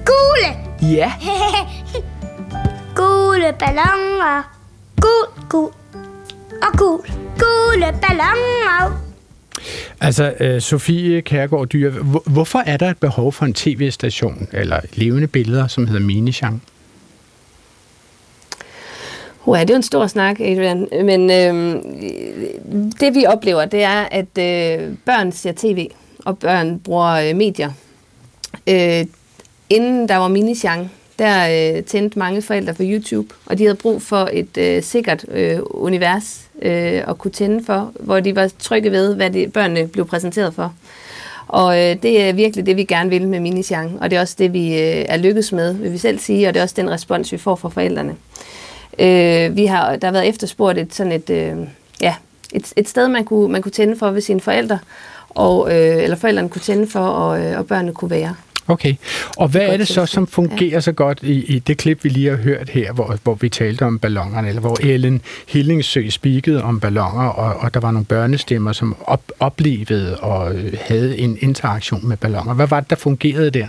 gule. 0.06 0.56
Ja, 0.96 1.14
Gule 2.96 3.54
balloner. 3.60 4.44
Gul, 5.02 5.50
gul 5.50 5.72
og 6.62 6.78
gul. 6.78 7.00
Gule 7.40 7.94
balloner. 8.02 9.05
Altså, 10.02 10.34
øh, 10.40 10.62
Sofie 10.62 11.22
Kærgaard 11.22 11.68
Dyr, 11.68 11.92
hvorfor 12.26 12.60
er 12.60 12.78
der 12.78 12.90
et 12.90 12.98
behov 12.98 13.32
for 13.32 13.46
en 13.46 13.54
tv-station 13.54 14.48
eller 14.54 14.80
levende 14.94 15.28
billeder, 15.28 15.68
som 15.68 15.88
hedder 15.88 16.02
Minichan? 16.02 16.62
Uh, 19.46 19.60
det 19.60 19.70
er 19.70 19.74
jo 19.74 19.76
en 19.76 19.84
stor 19.84 20.08
snak, 20.08 20.40
Adrian. 20.40 20.88
Men 20.92 21.32
øh, 21.32 21.76
det 23.00 23.16
vi 23.16 23.26
oplever, 23.26 23.66
det 23.66 23.84
er, 23.84 24.08
at 24.12 24.38
øh, 24.38 24.94
børn 25.06 25.32
ser 25.32 25.52
tv. 25.56 25.90
og 26.26 26.40
børn 26.40 26.80
bruger 26.80 27.12
øh, 27.12 27.36
medier. 27.36 27.72
Øh, 28.68 29.06
inden 29.70 30.10
der 30.10 30.16
var 30.16 30.28
minisjang, 30.28 30.92
der 31.20 31.76
øh, 31.78 31.84
tændte 31.84 32.20
mange 32.20 32.42
forældre 32.42 32.76
for 32.76 32.84
YouTube, 32.86 33.34
og 33.46 33.58
de 33.58 33.64
havde 33.64 33.76
brug 33.76 34.02
for 34.02 34.30
et 34.34 34.58
øh, 34.58 34.84
sikkert 34.84 35.26
øh, 35.32 35.60
univers 35.64 36.45
øh, 36.62 37.10
at 37.10 37.18
kunne 37.18 37.32
tænde 37.32 37.66
for, 37.66 37.92
hvor 38.00 38.20
de 38.20 38.36
var 38.36 38.52
trygge 38.60 38.92
ved, 38.92 39.16
hvad 39.16 39.30
de, 39.30 39.48
børnene 39.48 39.88
blev 39.88 40.08
præsenteret 40.08 40.54
for. 40.54 40.74
Og 41.48 41.78
øh, 41.78 41.96
det 42.04 42.22
er 42.22 42.34
virkelig 42.34 42.66
det, 42.66 42.78
vi 42.78 42.84
gerne 42.84 43.10
vil 43.10 43.28
med 43.28 43.40
Minisjang, 43.40 44.02
og 44.02 44.10
det 44.10 44.18
er 44.18 44.22
også 44.22 44.36
det, 44.38 44.54
vi 44.54 44.68
øh, 44.68 45.06
er 45.08 45.18
lykkedes 45.18 45.52
med, 45.52 45.74
vil 45.74 45.92
vi 45.92 45.98
selv 45.98 46.20
sige, 46.20 46.48
og 46.48 46.54
det 46.54 46.60
er 46.60 46.64
også 46.64 46.76
den 46.78 46.90
respons, 46.90 47.32
vi 47.32 47.38
får 47.38 47.56
fra 47.56 47.70
forældrene. 47.70 48.16
Øh, 49.00 49.56
vi 49.56 49.66
har, 49.66 49.96
der 49.96 50.08
har 50.08 50.12
været 50.12 50.28
efterspurgt 50.28 50.78
et, 50.78 50.94
sådan 50.96 51.12
et, 51.12 51.30
øh, 51.30 51.58
ja, 52.02 52.16
et, 52.54 52.74
et 52.76 52.90
sted, 52.90 53.08
man 53.08 53.26
kunne, 53.26 53.52
man 53.52 53.62
kunne 53.62 53.72
tænde 53.72 53.96
for 53.98 54.12
ved 54.12 54.22
sine 54.22 54.42
forældre, 54.42 54.80
og, 55.30 55.72
øh, 55.72 56.04
eller 56.04 56.16
forældrene 56.16 56.50
kunne 56.50 56.62
tænde 56.62 56.88
for, 56.88 57.00
og, 57.00 57.42
øh, 57.42 57.60
og 57.60 57.68
børnene 57.68 57.94
kunne 57.94 58.12
være. 58.12 58.36
Okay, 58.68 58.96
og 59.38 59.48
hvad 59.48 59.62
er 59.62 59.78
det 59.78 59.88
så, 59.88 60.06
som 60.06 60.28
fungerer 60.28 60.80
så 60.80 60.92
godt 60.92 61.20
i, 61.22 61.56
i 61.56 61.60
det 61.60 61.78
klip, 61.78 62.04
vi 62.04 62.10
lige 62.10 62.30
har 62.30 62.38
hørt 62.38 62.70
her, 62.70 62.94
hvor, 62.94 63.18
hvor 63.24 63.34
vi 63.34 63.50
talte 63.50 63.86
om 63.86 64.00
ballongerne, 64.00 64.48
eller 64.48 64.62
hvor 64.62 64.78
Ellen 64.84 65.22
Hillingsø 65.48 66.10
spikede 66.10 66.64
om 66.64 66.80
ballonger, 66.80 67.28
og, 67.28 67.56
og 67.60 67.74
der 67.74 67.80
var 67.80 67.92
nogle 67.92 68.06
børnestemmer, 68.06 68.72
som 68.74 68.96
op, 69.06 69.22
oplevede 69.40 70.18
og 70.20 70.56
havde 70.82 71.18
en 71.18 71.38
interaktion 71.42 72.08
med 72.08 72.18
ballonger. 72.18 72.54
Hvad 72.54 72.68
var 72.68 72.80
det, 72.80 72.90
der 72.90 72.96
fungerede 72.96 73.50
der? 73.50 73.68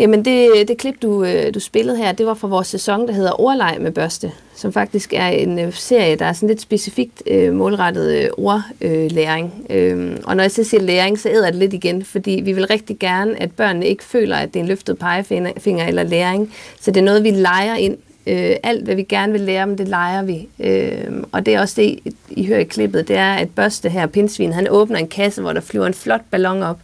Jamen 0.00 0.24
det, 0.24 0.68
det 0.68 0.78
klip, 0.78 1.02
du, 1.02 1.24
øh, 1.24 1.54
du 1.54 1.60
spillede 1.60 1.96
her, 1.96 2.12
det 2.12 2.26
var 2.26 2.34
fra 2.34 2.48
vores 2.48 2.66
sæson, 2.66 3.08
der 3.08 3.12
hedder 3.12 3.40
Ordleg 3.40 3.76
med 3.80 3.92
børste, 3.92 4.32
som 4.56 4.72
faktisk 4.72 5.12
er 5.12 5.28
en 5.28 5.58
øh, 5.58 5.72
serie, 5.72 6.16
der 6.16 6.24
er 6.24 6.32
sådan 6.32 6.48
lidt 6.48 6.60
specifikt 6.60 7.22
øh, 7.26 7.54
målrettet 7.54 8.14
øh, 8.14 8.28
ordlæring. 8.36 9.66
Øh, 9.70 10.16
og 10.24 10.36
når 10.36 10.44
jeg 10.44 10.50
så 10.50 10.64
siger 10.64 10.80
læring, 10.80 11.18
så 11.18 11.28
æder 11.28 11.46
det 11.46 11.54
lidt 11.54 11.72
igen, 11.72 12.04
fordi 12.04 12.40
vi 12.44 12.52
vil 12.52 12.66
rigtig 12.66 12.98
gerne, 12.98 13.42
at 13.42 13.52
børnene 13.52 13.86
ikke 13.86 14.04
føler, 14.04 14.36
at 14.36 14.48
det 14.54 14.56
er 14.56 14.62
en 14.62 14.68
løftet 14.68 14.98
pegefinger 14.98 15.86
eller 15.86 16.02
læring. 16.02 16.54
Så 16.80 16.90
det 16.90 17.00
er 17.00 17.04
noget, 17.04 17.24
vi 17.24 17.30
leger 17.30 17.74
ind. 17.74 17.96
Øh, 18.26 18.56
alt, 18.62 18.84
hvad 18.84 18.94
vi 18.94 19.02
gerne 19.02 19.32
vil 19.32 19.40
lære 19.40 19.66
dem, 19.66 19.76
det 19.76 19.88
leger 19.88 20.22
vi. 20.22 20.48
Øh, 20.60 21.24
og 21.32 21.46
det 21.46 21.54
er 21.54 21.60
også 21.60 21.80
det, 21.80 22.14
I 22.30 22.46
hører 22.46 22.60
i 22.60 22.64
klippet, 22.64 23.08
det 23.08 23.16
er, 23.16 23.32
at 23.32 23.48
børste 23.50 23.88
her, 23.88 24.06
pinsvin, 24.06 24.52
han 24.52 24.68
åbner 24.70 24.98
en 24.98 25.08
kasse, 25.08 25.42
hvor 25.42 25.52
der 25.52 25.60
flyver 25.60 25.86
en 25.86 25.94
flot 25.94 26.22
ballon 26.30 26.62
op. 26.62 26.78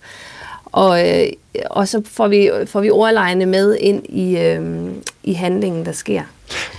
Og, 0.66 1.08
øh, 1.08 1.26
og 1.70 1.88
så 1.88 2.02
får 2.04 2.28
vi, 2.28 2.50
får 2.66 2.80
vi 2.80 2.90
ordlejene 2.90 3.46
med 3.46 3.76
ind 3.80 4.02
i, 4.08 4.38
øh, 4.38 4.90
i 5.24 5.32
handlingen, 5.32 5.86
der 5.86 5.92
sker. 5.92 6.22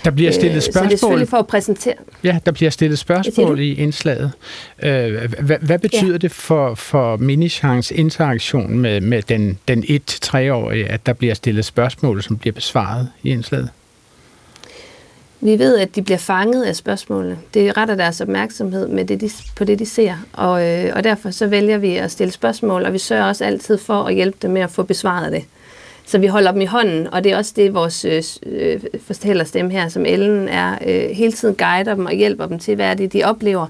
Der 0.05 0.11
bliver 0.11 0.31
stillet 0.31 0.63
spørgsmål. 0.63 0.83
Så 0.83 0.89
det 0.89 0.93
er 0.93 0.97
selvfølgelig 0.97 1.29
for 1.29 1.37
at 1.37 1.47
præsentere. 1.47 1.93
Ja, 2.23 2.39
der 2.45 2.51
bliver 2.51 2.69
stillet 2.69 2.99
spørgsmål 2.99 3.59
i 3.59 3.73
indslaget. 3.73 4.31
Hvad, 4.77 5.57
hvad 5.61 5.79
betyder 5.79 6.11
ja. 6.11 6.17
det 6.17 6.31
for, 6.31 6.75
for 6.75 7.17
Minichans 7.17 7.91
interaktion 7.91 8.79
med, 8.79 9.01
med 9.01 9.21
den, 9.21 9.59
den 9.67 9.83
1-3-årige, 9.83 10.85
at 10.85 11.05
der 11.05 11.13
bliver 11.13 11.33
stillet 11.33 11.65
spørgsmål, 11.65 12.23
som 12.23 12.37
bliver 12.37 12.53
besvaret 12.53 13.09
i 13.23 13.29
indslaget? 13.29 13.69
Vi 15.41 15.59
ved, 15.59 15.77
at 15.77 15.95
de 15.95 16.01
bliver 16.01 16.17
fanget 16.17 16.63
af 16.63 16.75
spørgsmålene. 16.75 17.37
Det 17.53 17.77
retter 17.77 17.95
deres 17.95 18.21
opmærksomhed 18.21 18.87
med 18.87 19.05
det, 19.05 19.21
de, 19.21 19.29
på 19.55 19.63
det, 19.63 19.79
de 19.79 19.85
ser. 19.85 20.13
Og, 20.33 20.67
øh, 20.67 20.91
og 20.95 21.03
derfor 21.03 21.31
så 21.31 21.47
vælger 21.47 21.77
vi 21.77 21.95
at 21.95 22.11
stille 22.11 22.31
spørgsmål, 22.31 22.85
og 22.85 22.93
vi 22.93 22.97
sørger 22.97 23.25
også 23.25 23.45
altid 23.45 23.77
for 23.77 24.03
at 24.03 24.15
hjælpe 24.15 24.37
dem 24.41 24.51
med 24.51 24.61
at 24.61 24.71
få 24.71 24.83
besvaret 24.83 25.31
det. 25.31 25.43
Så 26.05 26.17
vi 26.17 26.27
holder 26.27 26.51
dem 26.51 26.61
i 26.61 26.65
hånden, 26.65 27.13
og 27.13 27.23
det 27.23 27.31
er 27.31 27.37
også 27.37 27.53
det, 27.55 27.73
vores 27.73 28.05
øh, 28.05 28.23
øh 28.45 28.79
fortællerstemme 29.07 29.71
her, 29.71 29.87
som 29.87 30.05
Ellen 30.05 30.47
er, 30.47 30.77
øh, 30.87 31.09
hele 31.15 31.31
tiden 31.31 31.55
guider 31.55 31.95
dem 31.95 32.05
og 32.05 32.13
hjælper 32.13 32.45
dem 32.45 32.59
til, 32.59 32.75
hvad 32.75 32.85
er 32.85 32.93
det, 32.93 33.13
de 33.13 33.23
oplever. 33.23 33.67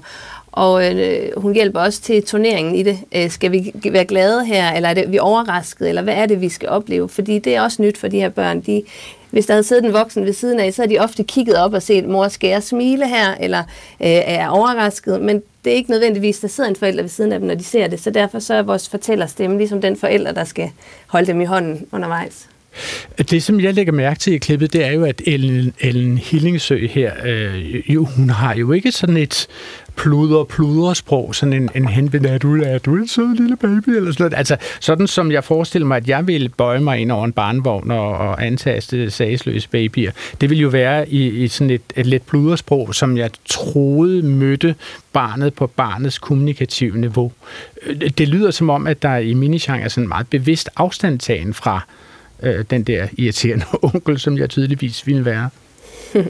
Og 0.52 0.96
øh, 0.96 1.30
hun 1.36 1.54
hjælper 1.54 1.80
også 1.80 2.00
til 2.00 2.22
turneringen 2.22 2.74
i 2.74 2.82
det. 2.82 2.98
Øh, 3.14 3.30
skal 3.30 3.52
vi 3.52 3.72
være 3.92 4.04
glade 4.04 4.44
her, 4.44 4.72
eller 4.72 4.88
er 4.88 4.94
det, 4.94 5.12
vi 5.12 5.18
overrasket, 5.18 5.88
eller 5.88 6.02
hvad 6.02 6.14
er 6.14 6.26
det, 6.26 6.40
vi 6.40 6.48
skal 6.48 6.68
opleve? 6.68 7.08
Fordi 7.08 7.38
det 7.38 7.56
er 7.56 7.62
også 7.62 7.82
nyt 7.82 7.98
for 7.98 8.08
de 8.08 8.20
her 8.20 8.28
børn. 8.28 8.60
De, 8.60 8.82
hvis 9.30 9.46
der 9.46 9.54
havde 9.54 9.64
siddet 9.64 9.84
en 9.84 9.92
voksen 9.92 10.24
ved 10.24 10.32
siden 10.32 10.60
af, 10.60 10.74
så 10.74 10.82
havde 10.82 10.94
de 10.94 10.98
ofte 10.98 11.24
kigget 11.24 11.56
op 11.56 11.74
og 11.74 11.82
set 11.82 12.04
mor 12.04 12.28
skære 12.28 12.62
smile 12.62 13.08
her, 13.08 13.34
eller 13.34 13.58
øh, 14.00 14.08
er 14.08 14.48
overrasket. 14.48 15.20
Men 15.20 15.42
det 15.64 15.72
er 15.72 15.76
ikke 15.76 15.90
nødvendigvis, 15.90 16.38
der 16.38 16.48
sidder 16.48 16.70
en 16.70 16.76
forælder 16.76 17.02
ved 17.02 17.10
siden 17.10 17.32
af 17.32 17.38
dem, 17.38 17.48
når 17.48 17.54
de 17.54 17.64
ser 17.64 17.86
det. 17.86 18.00
Så 18.00 18.10
derfor 18.10 18.38
så 18.38 18.54
er 18.54 18.62
vores 18.62 18.88
fortællerstemme 18.88 19.58
ligesom 19.58 19.80
den 19.80 19.96
forælder, 19.96 20.32
der 20.32 20.44
skal 20.44 20.70
holde 21.06 21.26
dem 21.26 21.40
i 21.40 21.44
hånden 21.44 21.86
undervejs. 21.92 22.48
Det, 23.30 23.42
som 23.42 23.60
jeg 23.60 23.74
lægger 23.74 23.92
mærke 23.92 24.20
til 24.20 24.32
i 24.32 24.38
klippet, 24.38 24.72
det 24.72 24.84
er 24.84 24.92
jo, 24.92 25.04
at 25.04 25.22
Ellen, 25.26 25.74
Ellen 25.80 26.18
Hillingsø 26.18 26.86
her, 26.86 27.12
øh, 27.24 27.94
jo, 27.94 28.04
hun 28.04 28.30
har 28.30 28.54
jo 28.54 28.72
ikke 28.72 28.92
sådan 28.92 29.16
et 29.16 29.46
pluder, 29.98 30.94
sprog 30.94 31.34
sådan 31.34 31.52
en, 31.52 31.70
en 31.74 31.88
henvend, 31.88 32.26
er 32.26 32.38
du, 32.38 32.62
er 32.62 32.78
du 32.78 32.96
en 32.96 33.08
sød 33.08 33.36
lille 33.36 33.56
baby, 33.56 33.88
eller 33.88 34.12
sådan 34.12 34.24
noget. 34.24 34.34
Altså, 34.34 34.56
sådan 34.80 35.06
som 35.06 35.32
jeg 35.32 35.44
forestiller 35.44 35.86
mig, 35.86 35.96
at 35.96 36.08
jeg 36.08 36.26
ville 36.26 36.48
bøje 36.48 36.80
mig 36.80 36.98
ind 36.98 37.12
over 37.12 37.24
en 37.24 37.32
barnevogn 37.32 37.90
og, 37.90 38.10
og 38.10 38.46
antaste 38.46 39.10
sagsløse 39.10 39.68
babyer, 39.68 40.12
det 40.40 40.50
ville 40.50 40.62
jo 40.62 40.68
være 40.68 41.08
i, 41.08 41.28
i 41.28 41.48
sådan 41.48 41.70
et, 41.70 41.82
et 41.96 42.06
let 42.06 42.22
pludersprog, 42.22 42.94
som 42.94 43.16
jeg 43.16 43.30
troede 43.44 44.22
mødte 44.22 44.74
barnet 45.12 45.54
på 45.54 45.66
barnets 45.66 46.18
kommunikative 46.18 46.98
niveau. 46.98 47.32
Øh, 47.86 48.10
det 48.18 48.28
lyder 48.28 48.50
som 48.50 48.70
om, 48.70 48.86
at 48.86 49.02
der 49.02 49.16
i 49.16 49.34
minichang 49.34 49.84
er 49.84 49.88
sådan 49.88 50.04
en 50.04 50.08
meget 50.08 50.26
bevidst 50.30 50.70
afstandtagen 50.76 51.54
fra 51.54 51.80
øh, 52.42 52.64
den 52.70 52.82
der 52.82 53.06
irriterende 53.16 53.64
onkel, 53.94 54.18
som 54.18 54.38
jeg 54.38 54.50
tydeligvis 54.50 55.06
ville 55.06 55.24
være. 55.24 55.50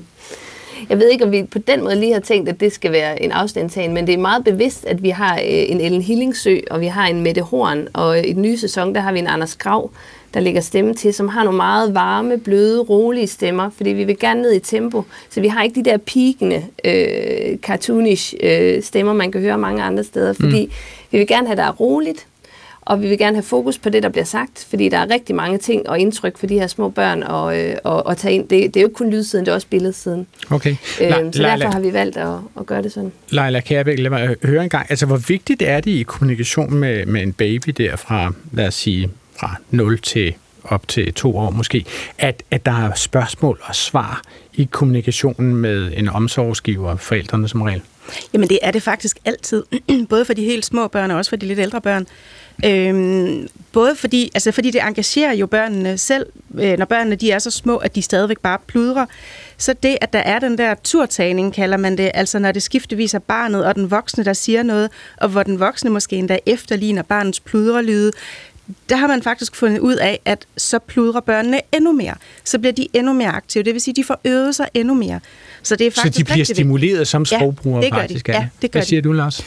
Jeg 0.90 0.98
ved 0.98 1.08
ikke, 1.08 1.24
om 1.24 1.32
vi 1.32 1.42
på 1.42 1.58
den 1.58 1.84
måde 1.84 1.96
lige 1.96 2.12
har 2.12 2.20
tænkt, 2.20 2.48
at 2.48 2.60
det 2.60 2.72
skal 2.72 2.92
være 2.92 3.22
en 3.22 3.32
afstandtagen, 3.32 3.94
men 3.94 4.06
det 4.06 4.14
er 4.14 4.18
meget 4.18 4.44
bevidst, 4.44 4.84
at 4.84 5.02
vi 5.02 5.08
har 5.08 5.34
øh, 5.34 5.40
en 5.44 5.80
Ellen 5.80 6.02
Hillingsø, 6.02 6.58
og 6.70 6.80
vi 6.80 6.86
har 6.86 7.06
en 7.06 7.22
Mette 7.22 7.42
Horn, 7.42 7.88
og 7.92 8.26
i 8.26 8.32
den 8.32 8.42
nye 8.42 8.58
sæson, 8.58 8.94
der 8.94 9.00
har 9.00 9.12
vi 9.12 9.18
en 9.18 9.26
Anders 9.26 9.56
Grav, 9.56 9.90
der 10.34 10.40
lægger 10.40 10.60
stemme 10.60 10.94
til, 10.94 11.14
som 11.14 11.28
har 11.28 11.44
nogle 11.44 11.56
meget 11.56 11.94
varme, 11.94 12.38
bløde, 12.38 12.80
rolige 12.80 13.26
stemmer, 13.26 13.70
fordi 13.70 13.90
vi 13.90 14.04
vil 14.04 14.18
gerne 14.18 14.42
ned 14.42 14.52
i 14.52 14.58
tempo. 14.58 15.04
Så 15.30 15.40
vi 15.40 15.48
har 15.48 15.62
ikke 15.62 15.84
de 15.84 15.90
der 15.90 15.96
pikende, 15.96 16.64
øh, 16.84 17.58
cartoonish 17.58 18.34
øh, 18.42 18.82
stemmer, 18.82 19.12
man 19.12 19.32
kan 19.32 19.40
høre 19.40 19.58
mange 19.58 19.82
andre 19.82 20.04
steder, 20.04 20.32
fordi 20.32 20.66
mm. 20.66 20.72
vi 21.10 21.18
vil 21.18 21.26
gerne 21.26 21.46
have, 21.46 21.56
der 21.56 21.64
er 21.64 21.72
roligt, 21.72 22.26
og 22.88 23.02
vi 23.02 23.08
vil 23.08 23.18
gerne 23.18 23.36
have 23.36 23.42
fokus 23.42 23.78
på 23.78 23.88
det, 23.88 24.02
der 24.02 24.08
bliver 24.08 24.24
sagt, 24.24 24.66
fordi 24.70 24.88
der 24.88 24.98
er 24.98 25.10
rigtig 25.10 25.34
mange 25.34 25.58
ting 25.58 25.88
og 25.88 25.98
indtryk 25.98 26.38
for 26.38 26.46
de 26.46 26.54
her 26.54 26.66
små 26.66 26.88
børn 26.88 27.22
at, 27.22 27.58
øh, 27.58 27.96
at, 27.96 28.02
at 28.10 28.16
tage 28.16 28.34
ind. 28.34 28.48
Det, 28.48 28.50
det 28.50 28.76
er 28.76 28.80
jo 28.80 28.86
ikke 28.86 28.96
kun 28.96 29.10
lydsiden, 29.10 29.46
det 29.46 29.50
er 29.50 29.54
også 29.54 29.66
billedsiden. 29.66 30.26
Okay. 30.50 30.76
Øhm, 31.00 31.32
så 31.32 31.42
derfor 31.42 31.72
har 31.72 31.80
vi 31.80 31.92
valgt 31.92 32.16
at, 32.16 32.34
at 32.60 32.66
gøre 32.66 32.82
det 32.82 32.92
sådan. 32.92 33.12
Leila 33.30 33.60
Kærbæk, 33.60 33.98
lad 33.98 34.10
mig 34.10 34.36
høre 34.42 34.64
en 34.64 34.68
gang. 34.68 34.86
Altså, 34.90 35.06
hvor 35.06 35.16
vigtigt 35.16 35.62
er 35.62 35.80
det 35.80 35.90
i 35.90 36.02
kommunikation 36.02 36.74
med, 36.74 37.06
med 37.06 37.22
en 37.22 37.32
baby 37.32 37.70
der 37.70 37.96
fra, 37.96 38.32
lad 38.52 38.66
os 38.66 38.74
sige, 38.74 39.10
fra 39.40 39.56
0 39.70 39.98
til 39.98 40.34
op 40.64 40.88
til 40.88 41.14
to 41.14 41.36
år 41.36 41.50
måske, 41.50 41.84
at, 42.18 42.42
at 42.50 42.66
der 42.66 42.72
er 42.72 42.94
spørgsmål 42.94 43.60
og 43.62 43.74
svar 43.74 44.22
i 44.54 44.68
kommunikationen 44.70 45.56
med 45.56 45.92
en 45.96 46.08
omsorgsgiver, 46.08 46.96
forældrene 46.96 47.48
som 47.48 47.62
regel? 47.62 47.82
Jamen 48.32 48.48
det 48.48 48.58
er 48.62 48.70
det 48.70 48.82
faktisk 48.82 49.18
altid, 49.24 49.64
både 50.10 50.24
for 50.24 50.32
de 50.32 50.44
helt 50.44 50.64
små 50.64 50.88
børn 50.88 51.10
og 51.10 51.16
også 51.16 51.28
for 51.28 51.36
de 51.36 51.46
lidt 51.46 51.58
ældre 51.58 51.80
børn. 51.80 52.06
Øhm, 52.64 53.48
både 53.72 53.96
fordi, 53.96 54.30
altså 54.34 54.52
fordi 54.52 54.70
det 54.70 54.80
engagerer 54.82 55.32
jo 55.32 55.46
børnene 55.46 55.98
selv, 55.98 56.26
øh, 56.54 56.78
når 56.78 56.84
børnene 56.84 57.16
de 57.16 57.30
er 57.30 57.38
så 57.38 57.50
små, 57.50 57.76
at 57.76 57.94
de 57.94 58.02
stadigvæk 58.02 58.38
bare 58.38 58.58
pludrer. 58.66 59.06
Så 59.56 59.74
det, 59.82 59.98
at 60.00 60.12
der 60.12 60.18
er 60.18 60.38
den 60.38 60.58
der 60.58 60.74
turtagning, 60.84 61.54
kalder 61.54 61.76
man 61.76 61.98
det, 61.98 62.10
altså 62.14 62.38
når 62.38 62.52
det 62.52 62.62
skiftevis 62.62 63.14
er 63.14 63.18
barnet 63.18 63.64
og 63.64 63.74
den 63.74 63.90
voksne, 63.90 64.24
der 64.24 64.32
siger 64.32 64.62
noget, 64.62 64.90
og 65.16 65.28
hvor 65.28 65.42
den 65.42 65.60
voksne 65.60 65.90
måske 65.90 66.16
endda 66.16 66.38
efterligner 66.46 67.02
barnets 67.02 67.40
pludrelyde, 67.40 68.12
der 68.88 68.96
har 68.96 69.06
man 69.06 69.22
faktisk 69.22 69.56
fundet 69.56 69.78
ud 69.78 69.96
af, 69.96 70.20
at 70.24 70.46
så 70.56 70.78
pludrer 70.78 71.20
børnene 71.20 71.60
endnu 71.72 71.92
mere. 71.92 72.14
Så 72.44 72.58
bliver 72.58 72.72
de 72.72 72.88
endnu 72.92 73.12
mere 73.12 73.28
aktive. 73.28 73.64
Det 73.64 73.72
vil 73.72 73.80
sige, 73.80 73.92
at 73.92 73.96
de 73.96 74.04
får 74.04 74.20
øvet 74.24 74.54
sig 74.54 74.68
endnu 74.74 74.94
mere. 74.94 75.20
Så, 75.62 75.76
det 75.76 75.86
er 75.86 75.90
faktisk 75.90 76.14
så 76.14 76.18
de 76.18 76.24
bliver 76.24 76.44
stimuleret 76.44 77.08
som 77.08 77.24
sprogbrugere 77.24 77.82
ja, 77.82 77.86
det 77.86 77.94
faktisk? 77.94 78.26
De. 78.26 78.32
Ja, 78.32 78.48
det 78.62 78.70
gør 78.70 78.78
Hvad 78.80 78.86
siger 78.86 79.02
de. 79.02 79.08
du, 79.08 79.12
Lars? 79.12 79.44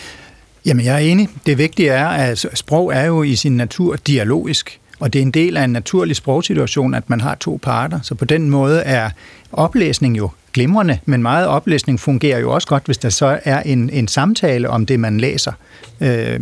Jamen, 0.65 0.85
jeg 0.85 0.93
er 0.93 0.99
enig. 0.99 1.29
Det 1.45 1.57
vigtige 1.57 1.89
er, 1.89 2.07
at 2.07 2.45
sprog 2.53 2.93
er 2.93 3.05
jo 3.05 3.23
i 3.23 3.35
sin 3.35 3.57
natur 3.57 3.95
dialogisk, 3.95 4.79
og 4.99 5.13
det 5.13 5.19
er 5.19 5.23
en 5.23 5.31
del 5.31 5.57
af 5.57 5.63
en 5.63 5.69
naturlig 5.69 6.15
sprogsituation, 6.15 6.93
at 6.93 7.09
man 7.09 7.21
har 7.21 7.35
to 7.35 7.59
parter. 7.61 7.99
Så 8.03 8.15
på 8.15 8.25
den 8.25 8.49
måde 8.49 8.79
er 8.79 9.09
oplæsning 9.51 10.17
jo 10.17 10.29
glimrende, 10.53 10.99
men 11.05 11.21
meget 11.21 11.47
oplæsning 11.47 11.99
fungerer 11.99 12.39
jo 12.39 12.51
også 12.51 12.67
godt, 12.67 12.85
hvis 12.85 12.97
der 12.97 13.09
så 13.09 13.39
er 13.43 13.61
en, 13.61 13.89
en 13.89 14.07
samtale 14.07 14.69
om 14.69 14.85
det, 14.85 14.99
man 14.99 15.19
læser. 15.19 15.51
Øh, 16.01 16.39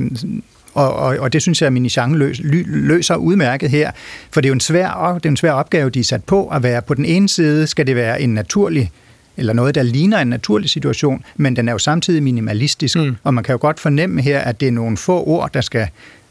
og, 0.73 0.93
og, 0.93 1.17
og 1.19 1.34
det 1.34 1.41
synes 1.41 1.62
jeg, 1.62 1.67
at 1.67 1.73
Minichan 1.73 2.15
løs, 2.15 2.39
løser 2.43 3.15
udmærket 3.15 3.69
her, 3.69 3.91
for 4.32 4.41
det 4.41 4.47
er 4.47 4.49
jo 4.49 4.53
en 4.53 4.60
svær, 4.60 5.13
det 5.13 5.25
er 5.25 5.29
en 5.29 5.38
svær 5.38 5.51
opgave, 5.51 5.89
de 5.89 5.99
er 5.99 6.03
sat 6.03 6.23
på, 6.23 6.47
at 6.47 6.63
være 6.63 6.82
på 6.82 6.93
den 6.93 7.05
ene 7.05 7.29
side, 7.29 7.67
skal 7.67 7.88
det 7.88 7.95
være 7.95 8.21
en 8.21 8.34
naturlig 8.34 8.91
eller 9.39 9.54
noget, 9.54 9.75
der 9.75 9.84
ligner 9.84 10.17
en 10.17 10.28
naturlig 10.28 10.69
situation, 10.69 11.23
men 11.36 11.56
den 11.56 11.67
er 11.67 11.71
jo 11.71 11.78
samtidig 11.78 12.23
minimalistisk, 12.23 12.97
mm. 12.97 13.15
og 13.23 13.34
man 13.34 13.43
kan 13.43 13.54
jo 13.54 13.60
godt 13.62 13.80
fornemme 13.80 14.21
her, 14.21 14.39
at 14.39 14.60
det 14.60 14.67
er 14.67 14.71
nogle 14.71 14.97
få 14.97 15.23
ord, 15.23 15.54
der 15.54 15.62
skal 15.62 15.88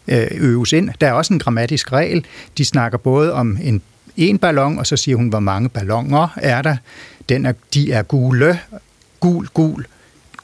øh, 0.08 0.26
øves 0.30 0.72
ind. 0.72 0.90
Der 1.00 1.06
er 1.06 1.12
også 1.12 1.32
en 1.32 1.38
grammatisk 1.38 1.92
regel. 1.92 2.24
De 2.58 2.64
snakker 2.64 2.98
både 2.98 3.32
om 3.32 3.58
en 3.62 3.82
en 4.18 4.38
ballon, 4.38 4.78
og 4.78 4.86
så 4.86 4.96
siger 4.96 5.16
hun, 5.16 5.28
hvor 5.28 5.40
mange 5.40 5.68
ballonger 5.68 6.28
er 6.36 6.62
der. 6.62 6.76
Den 7.28 7.46
er, 7.46 7.52
de 7.74 7.92
er 7.92 8.02
gule, 8.02 8.58
gul, 9.20 9.46
gul, 9.46 9.86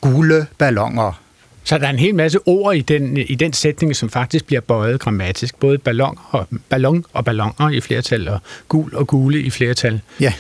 gule 0.01 0.47
ballonger. 0.59 1.21
Så 1.65 1.79
der 1.79 1.87
er 1.87 1.91
en 1.91 1.99
hel 1.99 2.15
masse 2.15 2.39
ord 2.47 2.77
i 2.77 2.81
den, 2.81 3.17
i 3.17 3.35
den 3.35 3.53
sætning, 3.53 3.97
som 3.97 4.11
faktisk 4.11 4.45
bliver 4.45 4.61
bøjet 4.61 5.01
grammatisk. 5.01 5.59
Både 5.61 5.79
ballon 5.79 6.19
og, 6.31 6.47
ballon 6.69 7.05
og 7.13 7.25
balloner 7.25 7.71
i 7.71 7.81
flertal, 7.81 8.29
og 8.29 8.41
gul 8.69 8.95
og 8.95 9.07
gule 9.07 9.41
i 9.41 9.51
flertal. 9.51 10.01
Ja. 10.21 10.33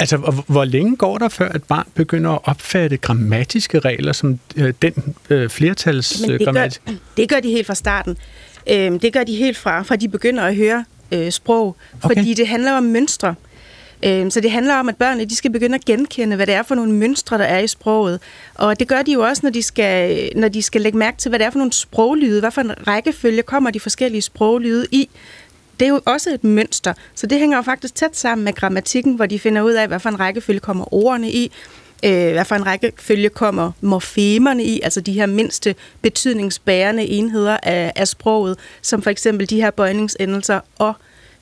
Altså, 0.00 0.16
hvor, 0.46 0.64
længe 0.64 0.96
går 0.96 1.18
der, 1.18 1.28
før 1.28 1.52
et 1.52 1.64
barn 1.64 1.86
begynder 1.94 2.30
at 2.30 2.40
opfatte 2.44 2.96
grammatiske 2.96 3.78
regler 3.78 4.12
som 4.12 4.38
øh, 4.56 4.74
den 4.82 5.14
øh, 5.30 5.48
flertals 5.48 6.20
Men 6.20 6.30
øh, 6.30 6.38
det, 6.38 6.46
gør, 6.46 6.52
grammatik? 6.52 6.82
det 7.16 7.28
gør 7.28 7.40
de 7.40 7.50
helt 7.50 7.66
fra 7.66 7.74
starten. 7.74 8.16
Øhm, 8.70 8.98
det 8.98 9.12
gør 9.12 9.24
de 9.24 9.36
helt 9.36 9.56
fra, 9.56 9.82
fra 9.82 9.96
de 9.96 10.08
begynder 10.08 10.42
at 10.44 10.56
høre 10.56 10.84
øh, 11.12 11.30
sprog, 11.32 11.76
Okay. 12.02 12.14
fordi 12.16 12.34
det 12.34 12.48
handler 12.48 12.72
om 12.72 12.82
mønstre. 12.82 13.34
Øhm, 14.02 14.30
så 14.30 14.40
det 14.40 14.50
handler 14.50 14.74
om, 14.74 14.88
at 14.88 14.96
børnene 14.96 15.24
de 15.24 15.36
skal 15.36 15.50
begynde 15.52 15.74
at 15.74 15.84
genkende, 15.84 16.36
hvad 16.36 16.46
det 16.46 16.54
er 16.54 16.62
for 16.62 16.74
nogle 16.74 16.92
mønstre, 16.92 17.38
der 17.38 17.44
er 17.44 17.58
i 17.58 17.66
sproget. 17.66 18.20
Og 18.54 18.80
det 18.80 18.88
gør 18.88 19.02
de 19.02 19.12
jo 19.12 19.20
også, 19.20 19.40
når 19.44 19.50
de 19.50 19.62
skal, 19.62 20.28
når 20.36 20.48
de 20.48 20.62
skal 20.62 20.80
lægge 20.80 20.98
mærke 20.98 21.16
til, 21.18 21.28
hvad 21.28 21.38
det 21.38 21.46
er 21.46 21.50
for 21.50 21.58
nogle 21.58 21.72
sproglyde, 21.72 22.40
hvad 22.40 22.50
for 22.50 22.60
en 22.60 22.72
rækkefølge 22.86 23.42
kommer 23.42 23.70
de 23.70 23.80
forskellige 23.80 24.22
sproglyde 24.22 24.86
i. 24.92 25.08
Det 25.80 25.86
er 25.86 25.88
jo 25.88 26.00
også 26.04 26.30
et 26.30 26.44
mønster, 26.44 26.92
så 27.14 27.26
det 27.26 27.38
hænger 27.38 27.56
jo 27.56 27.62
faktisk 27.62 27.94
tæt 27.94 28.16
sammen 28.16 28.44
med 28.44 28.52
grammatikken, 28.52 29.14
hvor 29.14 29.26
de 29.26 29.38
finder 29.38 29.62
ud 29.62 29.72
af, 29.72 29.88
hvad 29.88 30.00
for 30.00 30.08
en 30.08 30.20
rækkefølge 30.20 30.60
kommer 30.60 30.94
ordene 30.94 31.30
i, 31.30 31.52
øh, 32.04 32.32
hvad 32.32 32.44
for 32.44 32.54
en 32.54 32.66
rækkefølge 32.66 33.28
kommer 33.28 33.72
morfemerne 33.80 34.64
i, 34.64 34.80
altså 34.80 35.00
de 35.00 35.12
her 35.12 35.26
mindste 35.26 35.74
betydningsbærende 36.02 37.06
enheder 37.06 37.56
af, 37.62 37.92
af 37.96 38.08
sproget, 38.08 38.58
som 38.82 39.02
for 39.02 39.10
eksempel 39.10 39.50
de 39.50 39.60
her 39.60 39.70
bøjningsendelser 39.70 40.60
og 40.78 40.92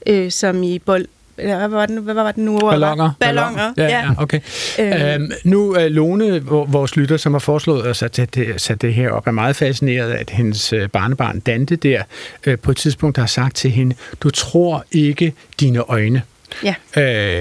øh, 0.06 0.30
som 0.30 0.62
i 0.62 0.78
bold, 0.78 1.06
hvad 1.36 1.68
var 1.68 1.86
den, 1.86 1.98
hvad 1.98 2.14
var 2.14 2.32
den 2.32 2.44
nu? 2.44 2.58
Ballonger. 2.58 3.10
Ballonger, 3.20 3.72
ja. 3.76 3.84
ja 3.88 4.10
okay. 4.18 4.40
Øhm. 4.78 4.92
Øhm, 4.92 5.30
nu 5.44 5.72
er 5.72 5.88
Lone, 5.88 6.38
hvor- 6.38 6.64
vores 6.64 6.96
lytter, 6.96 7.16
som 7.16 7.34
har 7.34 7.38
foreslået 7.38 7.86
at 7.86 7.96
sætte 7.96 8.26
det, 8.34 8.60
sætte 8.60 8.86
det 8.86 8.94
her 8.94 9.10
op, 9.10 9.26
er 9.26 9.30
meget 9.30 9.56
fascineret 9.56 10.10
af, 10.10 10.20
at 10.20 10.30
hendes 10.30 10.72
øh, 10.72 10.88
barnebarn 10.88 11.40
Dante 11.40 11.76
der 11.76 12.02
øh, 12.46 12.58
på 12.58 12.70
et 12.70 12.76
tidspunkt 12.76 13.18
har 13.18 13.26
sagt 13.26 13.56
til 13.56 13.70
hende, 13.70 13.96
du 14.20 14.30
tror 14.30 14.84
ikke 14.92 15.32
dine 15.60 15.78
øjne. 15.78 16.22
Ja. 16.64 16.74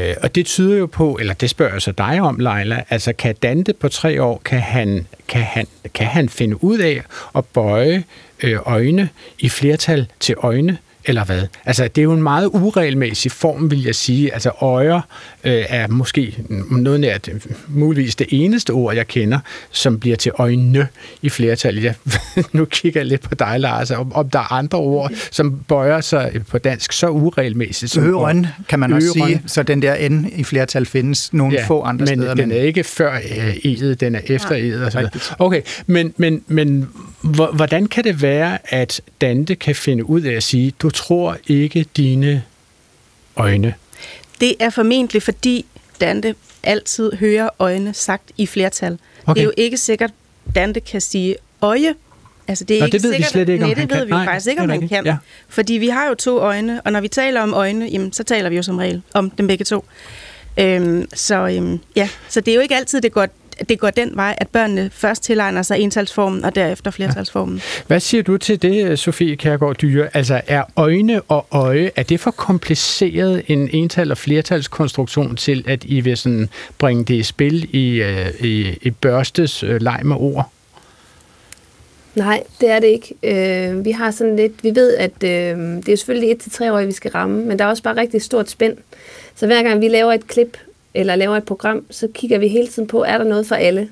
Øh, 0.09 0.15
og 0.23 0.35
det 0.35 0.45
tyder 0.45 0.77
jo 0.77 0.85
på, 0.85 1.17
eller 1.19 1.33
det 1.33 1.49
spørger 1.49 1.73
jeg 1.73 1.81
så 1.81 1.91
dig 1.91 2.21
om, 2.21 2.39
Leila, 2.39 2.83
altså 2.89 3.13
kan 3.13 3.35
Dante 3.43 3.73
på 3.73 3.89
tre 3.89 4.23
år, 4.23 4.41
kan 4.45 4.59
han, 4.59 5.07
kan 5.27 5.41
han, 5.41 5.67
kan 5.93 6.05
han 6.07 6.29
finde 6.29 6.63
ud 6.63 6.77
af 6.79 7.01
at 7.37 7.45
bøje 7.45 8.03
øh, 8.43 8.57
øjne 8.65 9.09
i 9.39 9.49
flertal 9.49 10.07
til 10.19 10.35
øjne, 10.37 10.77
eller 11.05 11.25
hvad? 11.25 11.41
Altså, 11.65 11.87
det 11.87 11.97
er 11.97 12.03
jo 12.03 12.13
en 12.13 12.23
meget 12.23 12.49
uregelmæssig 12.53 13.31
form, 13.31 13.71
vil 13.71 13.83
jeg 13.83 13.95
sige. 13.95 14.33
Altså, 14.33 14.51
øjer 14.61 15.01
øh, 15.43 15.63
er 15.69 15.87
måske 15.87 16.37
noget 16.71 16.99
nært, 16.99 17.29
muligvis 17.67 18.15
det 18.15 18.27
eneste 18.29 18.71
ord, 18.71 18.95
jeg 18.95 19.07
kender, 19.07 19.39
som 19.71 19.99
bliver 19.99 20.15
til 20.15 20.31
øjne 20.35 20.87
i 21.21 21.29
flertal. 21.29 21.77
Jeg, 21.83 21.93
nu 22.53 22.65
kigger 22.65 22.99
jeg 22.99 23.05
lidt 23.07 23.21
på 23.21 23.35
dig, 23.35 23.59
Lars, 23.59 23.91
om, 23.91 24.13
om 24.13 24.29
der 24.29 24.39
er 24.39 24.51
andre 24.53 24.77
ord, 24.77 25.11
som 25.31 25.59
bøjer 25.67 26.01
sig 26.01 26.31
på 26.49 26.57
dansk 26.57 26.91
så 26.91 27.07
uregelmæssigt. 27.09 27.91
som 27.91 28.03
Øren 28.03 28.47
kan 28.69 28.79
man 28.79 28.93
også 28.93 29.13
Øren. 29.19 29.27
sige, 29.29 29.41
så 29.47 29.63
den 29.63 29.81
der 29.81 30.09
N 30.09 30.29
i 30.35 30.43
flertal 30.43 30.85
findes 30.85 31.33
nogle 31.33 31.57
få 31.67 31.81
andre 31.81 32.05
men 32.05 32.07
steder. 32.19 32.33
den 32.33 32.51
er 32.51 32.55
ikke 32.55 32.83
før 32.83 33.13
øh, 33.13 33.55
edet, 33.63 33.99
den 33.99 34.15
er 34.15 34.19
efter 34.29 34.55
edet 34.55 34.83
og 34.85 34.91
så 34.91 34.97
videre. 34.97 35.13
Rigtigt. 35.13 35.33
Okay, 35.39 35.61
men, 35.87 36.13
men, 36.17 36.41
men 36.47 36.87
hvor- 37.21 37.51
hvordan 37.55 37.85
kan 37.85 38.03
det 38.03 38.21
være, 38.21 38.57
at 38.73 39.01
Dante 39.21 39.55
kan 39.55 39.75
finde 39.75 40.09
ud 40.09 40.21
af 40.21 40.33
at 40.33 40.43
sige, 40.43 40.73
du 40.79 40.89
tror 40.95 41.37
ikke 41.47 41.85
dine 41.97 42.43
øjne? 43.35 43.73
Det 44.41 44.55
er 44.59 44.69
formentlig, 44.69 45.23
fordi 45.23 45.65
Dante 46.01 46.35
altid 46.63 47.11
hører 47.13 47.49
øjne 47.59 47.93
sagt 47.93 48.31
i 48.37 48.45
flertal. 48.45 48.97
Okay. 49.23 49.33
Det 49.33 49.39
er 49.41 49.43
jo 49.43 49.53
ikke 49.57 49.77
sikkert, 49.77 50.11
Dante 50.55 50.79
kan 50.79 51.01
sige 51.01 51.35
øje. 51.61 51.95
Altså, 52.47 52.63
det 52.63 52.75
er 52.77 52.79
Nå, 52.79 52.85
ikke 52.85 52.97
det 52.97 53.03
ved 53.03 53.09
vi 53.09 53.15
sikkert, 53.15 53.31
slet 53.31 53.49
ikke, 53.49 53.63
om 53.63 53.69
nej, 53.69 53.79
det 53.79 53.89
ved 53.89 53.97
kan. 53.97 54.05
vi 54.07 54.11
Nej, 54.11 54.25
faktisk 54.25 54.47
ikke, 54.49 54.61
om 54.61 54.69
han 54.69 54.87
kan. 54.87 55.05
Ja. 55.05 55.17
Fordi 55.49 55.73
vi 55.73 55.87
har 55.87 56.07
jo 56.07 56.13
to 56.13 56.39
øjne, 56.39 56.81
og 56.81 56.91
når 56.91 57.01
vi 57.01 57.07
taler 57.07 57.41
om 57.41 57.53
øjne, 57.53 57.85
jamen, 57.85 58.13
så 58.13 58.23
taler 58.23 58.49
vi 58.49 58.55
jo 58.55 58.63
som 58.63 58.77
regel 58.77 59.01
om 59.13 59.29
dem 59.29 59.47
begge 59.47 59.65
to. 59.65 59.85
Øhm, 60.57 61.07
så, 61.13 61.35
øhm, 61.47 61.79
ja. 61.95 62.09
så 62.29 62.41
det 62.41 62.51
er 62.51 62.55
jo 62.55 62.61
ikke 62.61 62.75
altid, 62.75 63.01
det 63.01 63.11
går, 63.11 63.27
det 63.69 63.79
går 63.79 63.89
den 63.89 64.11
vej, 64.15 64.35
at 64.37 64.47
børnene 64.47 64.89
først 64.93 65.23
tilegner 65.23 65.61
sig 65.61 65.79
entalsformen, 65.79 66.45
og 66.45 66.55
derefter 66.55 66.91
flertalsformen. 66.91 67.61
Hvad 67.87 67.99
siger 67.99 68.23
du 68.23 68.37
til 68.37 68.61
det, 68.61 68.99
Sofie 68.99 69.35
Kærgaard 69.35 69.75
Dyre? 69.75 70.07
Altså, 70.13 70.41
er 70.47 70.63
øjne 70.75 71.21
og 71.21 71.45
øje, 71.51 71.91
er 71.95 72.03
det 72.03 72.19
for 72.19 72.31
kompliceret 72.31 73.43
en 73.47 73.69
ental- 73.73 74.11
og 74.11 74.17
flertalskonstruktion 74.17 75.35
til, 75.35 75.63
at 75.67 75.83
I 75.83 75.99
vil 75.99 76.17
sådan 76.17 76.49
bringe 76.77 77.03
det 77.03 77.15
i 77.15 77.23
spil 77.23 77.75
i, 77.75 78.01
øh, 78.01 78.27
i, 78.39 78.77
i 78.81 78.91
børstes 78.91 79.63
øh, 79.63 79.81
leg 79.81 79.99
med 80.03 80.15
ord? 80.15 80.51
Nej, 82.15 82.43
det 82.61 82.69
er 82.69 82.79
det 82.79 82.87
ikke. 82.87 83.15
Øh, 83.23 83.85
vi 83.85 83.91
har 83.91 84.11
sådan 84.11 84.35
lidt, 84.35 84.63
vi 84.63 84.75
ved, 84.75 84.95
at 84.95 85.23
øh, 85.23 85.57
det 85.85 85.89
er 85.89 85.95
selvfølgelig 85.95 86.31
et 86.31 86.37
til 86.37 86.51
tre 86.51 86.73
år, 86.73 86.81
vi 86.81 86.91
skal 86.91 87.11
ramme, 87.11 87.45
men 87.45 87.59
der 87.59 87.65
er 87.65 87.69
også 87.69 87.83
bare 87.83 87.97
rigtig 87.97 88.21
stort 88.21 88.49
spænd. 88.49 88.77
Så 89.35 89.45
hver 89.45 89.63
gang 89.63 89.81
vi 89.81 89.87
laver 89.87 90.13
et 90.13 90.27
klip, 90.27 90.57
eller 90.95 91.15
laver 91.15 91.37
et 91.37 91.43
program, 91.43 91.85
så 91.89 92.07
kigger 92.13 92.37
vi 92.37 92.47
hele 92.47 92.67
tiden 92.67 92.87
på, 92.87 93.03
er 93.03 93.17
der 93.17 93.25
noget 93.25 93.47
for 93.47 93.55
alle? 93.55 93.89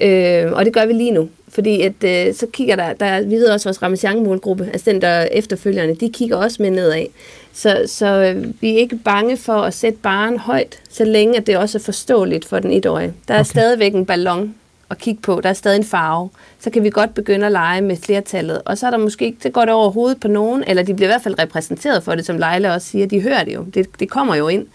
Øh, 0.00 0.52
og 0.52 0.64
det 0.64 0.72
gør 0.72 0.86
vi 0.86 0.92
lige 0.92 1.10
nu. 1.10 1.28
Fordi 1.48 1.82
at, 1.82 2.04
øh, 2.04 2.34
så 2.34 2.46
kigger 2.52 2.76
der, 2.76 2.92
der, 2.92 3.20
vi 3.20 3.34
ved 3.34 3.46
også, 3.48 3.68
vores 3.68 3.82
Ramachan-målgruppe, 3.82 4.70
altså 4.72 4.90
den 4.90 5.02
der 5.02 5.22
efterfølgerne, 5.22 5.94
de 5.94 6.10
kigger 6.10 6.36
også 6.36 6.62
med 6.62 6.70
nedad. 6.70 7.06
Så, 7.52 7.82
så 7.86 8.06
øh, 8.06 8.46
vi 8.60 8.74
er 8.74 8.78
ikke 8.78 8.96
bange 8.96 9.36
for 9.36 9.52
at 9.52 9.74
sætte 9.74 9.98
baren 10.02 10.38
højt, 10.38 10.80
så 10.90 11.04
længe 11.04 11.36
at 11.36 11.46
det 11.46 11.56
også 11.56 11.78
er 11.78 11.82
forståeligt 11.82 12.44
for 12.44 12.58
den 12.58 12.72
etårige. 12.72 13.12
Der 13.28 13.34
er 13.34 13.38
okay. 13.38 13.50
stadigvæk 13.50 13.94
en 13.94 14.06
ballon 14.06 14.54
at 14.90 14.98
kigge 14.98 15.22
på, 15.22 15.40
der 15.42 15.48
er 15.48 15.52
stadig 15.52 15.76
en 15.76 15.84
farve. 15.84 16.30
Så 16.60 16.70
kan 16.70 16.84
vi 16.84 16.90
godt 16.90 17.14
begynde 17.14 17.46
at 17.46 17.52
lege 17.52 17.80
med 17.80 17.96
flertallet. 17.96 18.62
Og 18.64 18.78
så 18.78 18.86
er 18.86 18.90
der 18.90 18.98
måske 18.98 19.24
ikke, 19.24 19.38
det 19.42 19.52
går 19.52 19.64
det 19.64 19.74
over 19.74 19.90
hovedet 19.90 20.20
på 20.20 20.28
nogen, 20.28 20.64
eller 20.66 20.82
de 20.82 20.94
bliver 20.94 21.08
i 21.08 21.12
hvert 21.12 21.22
fald 21.22 21.38
repræsenteret 21.38 22.02
for 22.02 22.14
det, 22.14 22.26
som 22.26 22.38
Leila 22.38 22.74
også 22.74 22.88
siger. 22.88 23.06
De 23.06 23.20
hører 23.20 23.44
det 23.44 23.54
jo. 23.54 23.62
Det, 23.74 23.86
det 24.00 24.10
kommer 24.10 24.34
jo 24.34 24.48
ind. 24.48 24.66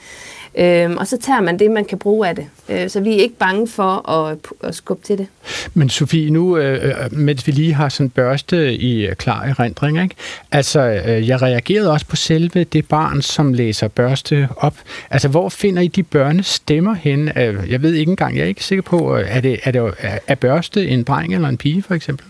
Øhm, 0.57 0.97
og 0.97 1.07
så 1.07 1.17
tager 1.17 1.41
man 1.41 1.59
det, 1.59 1.71
man 1.71 1.85
kan 1.85 1.99
bruge 1.99 2.27
af 2.27 2.35
det. 2.35 2.45
Øh, 2.69 2.89
så 2.89 2.99
vi 2.99 3.09
er 3.13 3.21
ikke 3.21 3.35
bange 3.35 3.67
for 3.67 4.09
at, 4.09 4.37
at 4.63 4.75
skubbe 4.75 5.05
til 5.05 5.17
det. 5.17 5.27
Men 5.73 5.89
Sofie, 5.89 6.29
nu, 6.29 6.57
øh, 6.57 6.85
øh, 6.89 7.13
mens 7.13 7.47
vi 7.47 7.51
lige 7.51 7.73
har 7.73 7.89
sådan 7.89 8.09
børste 8.09 8.75
i 8.77 9.05
øh, 9.07 9.15
klar 9.15 9.43
erindring, 9.43 10.03
ikke? 10.03 10.15
altså 10.51 10.79
øh, 11.07 11.27
jeg 11.27 11.41
reagerede 11.41 11.91
også 11.91 12.05
på 12.05 12.15
selve 12.15 12.63
det 12.63 12.87
barn, 12.87 13.21
som 13.21 13.53
læser 13.53 13.87
børste 13.87 14.47
op. 14.57 14.75
Altså, 15.09 15.27
hvor 15.27 15.49
finder 15.49 15.81
I 15.81 15.87
de 15.87 16.03
børnestemmer 16.03 16.93
hen? 16.93 17.31
Øh, 17.37 17.71
Jeg 17.71 17.81
ved 17.81 17.93
ikke 17.93 18.09
engang, 18.09 18.35
jeg 18.37 18.43
er 18.43 18.47
ikke 18.47 18.63
sikker 18.63 18.81
på, 18.81 19.15
er, 19.15 19.41
det, 19.41 19.59
er, 19.63 19.71
det, 19.71 19.93
er, 19.99 20.19
er 20.27 20.35
børste 20.35 20.87
en 20.87 21.03
dreng 21.03 21.35
eller 21.35 21.49
en 21.49 21.57
pige, 21.57 21.83
for 21.83 21.93
eksempel? 21.93 22.25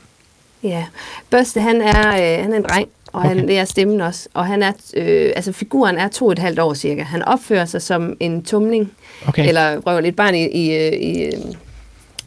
Ja, 0.63 0.83
Børste, 1.29 1.61
han 1.61 1.81
er, 1.81 2.07
øh, 2.07 2.43
han 2.43 2.53
er 2.53 2.57
en 2.57 2.63
dreng, 2.63 2.87
og 3.13 3.19
okay. 3.19 3.35
han, 3.35 3.47
det 3.47 3.57
er 3.57 3.65
stemmen 3.65 4.01
også. 4.01 4.29
Og 4.33 4.45
han 4.45 4.63
er, 4.63 4.71
øh, 4.97 5.31
altså 5.35 5.51
figuren 5.51 5.97
er 5.97 6.07
to 6.07 6.25
og 6.25 6.31
et 6.31 6.39
halvt 6.39 6.59
år 6.59 6.73
cirka. 6.73 7.03
Han 7.03 7.21
opfører 7.21 7.65
sig 7.65 7.81
som 7.81 8.17
en 8.19 8.43
tumling, 8.43 8.91
Okay. 9.27 9.47
eller 9.47 9.77
røver 9.77 10.01
lidt 10.01 10.15
barn 10.15 10.35
i, 10.35 10.47
i, 10.47 10.75
øh, 10.77 10.93
i, 10.93 11.23
øh, 11.23 11.33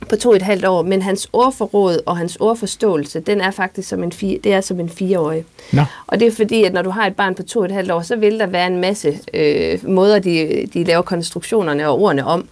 på 0.08 0.16
to 0.16 0.28
og 0.28 0.36
et 0.36 0.42
halvt 0.42 0.64
år, 0.64 0.82
men 0.82 1.02
hans 1.02 1.28
ordforråd 1.32 1.98
og 2.06 2.16
hans 2.16 2.36
ordforståelse, 2.36 3.20
den 3.20 3.40
er 3.40 3.50
faktisk 3.50 3.88
som 3.88 4.02
en, 4.02 4.12
fire, 4.12 4.38
det 4.44 4.52
er 4.52 4.60
som 4.60 4.80
en 4.80 4.88
fireårig. 4.88 5.44
Nå. 5.72 5.82
Og 6.06 6.20
det 6.20 6.28
er 6.28 6.32
fordi, 6.32 6.64
at 6.64 6.72
når 6.72 6.82
du 6.82 6.90
har 6.90 7.06
et 7.06 7.16
barn 7.16 7.34
på 7.34 7.42
to 7.42 7.58
og 7.58 7.64
et 7.64 7.72
halvt 7.72 7.90
år, 7.90 8.02
så 8.02 8.16
vil 8.16 8.38
der 8.38 8.46
være 8.46 8.66
en 8.66 8.80
masse 8.80 9.18
øh, 9.34 9.88
måder, 9.88 10.18
de, 10.18 10.66
de 10.74 10.84
laver 10.84 11.02
konstruktionerne 11.02 11.88
og 11.88 12.00
ordene 12.00 12.26
om. 12.26 12.48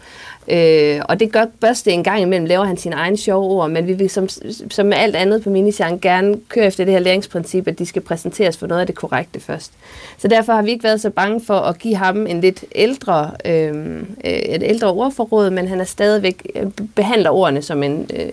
Øh, 0.48 1.00
og 1.08 1.20
det 1.20 1.32
gør 1.32 1.44
Børste 1.60 1.92
en 1.92 2.04
gang 2.04 2.22
imellem, 2.22 2.46
laver 2.46 2.64
han 2.64 2.76
sine 2.76 2.96
egne 2.96 3.16
sjove 3.16 3.44
ord, 3.44 3.70
men 3.70 3.86
vi 3.86 3.92
vil 3.92 4.10
som, 4.10 4.28
som 4.70 4.86
med 4.86 4.96
alt 4.96 5.16
andet 5.16 5.42
på 5.42 5.50
Minisang 5.50 6.00
gerne 6.00 6.40
køre 6.48 6.66
efter 6.66 6.84
det 6.84 6.92
her 6.92 7.00
læringsprincip, 7.00 7.68
at 7.68 7.78
de 7.78 7.86
skal 7.86 8.02
præsenteres 8.02 8.56
for 8.56 8.66
noget 8.66 8.80
af 8.80 8.86
det 8.86 8.94
korrekte 8.94 9.40
først. 9.40 9.72
Så 10.18 10.28
derfor 10.28 10.52
har 10.52 10.62
vi 10.62 10.70
ikke 10.70 10.84
været 10.84 11.00
så 11.00 11.10
bange 11.10 11.40
for 11.46 11.58
at 11.58 11.78
give 11.78 11.96
ham 11.96 12.26
en 12.26 12.40
lidt 12.40 12.64
ældre, 12.74 13.30
øh, 13.44 13.96
øh 13.96 14.04
et 14.24 14.62
ældre 14.62 14.90
ordforråd, 14.90 15.50
men 15.50 15.68
han 15.68 15.80
er 15.80 15.84
stadigvæk 15.84 16.46
øh, 16.54 16.66
behandler 16.94 17.30
ordene 17.30 17.62
som 17.62 17.82
en, 17.82 18.10
øh, 18.16 18.28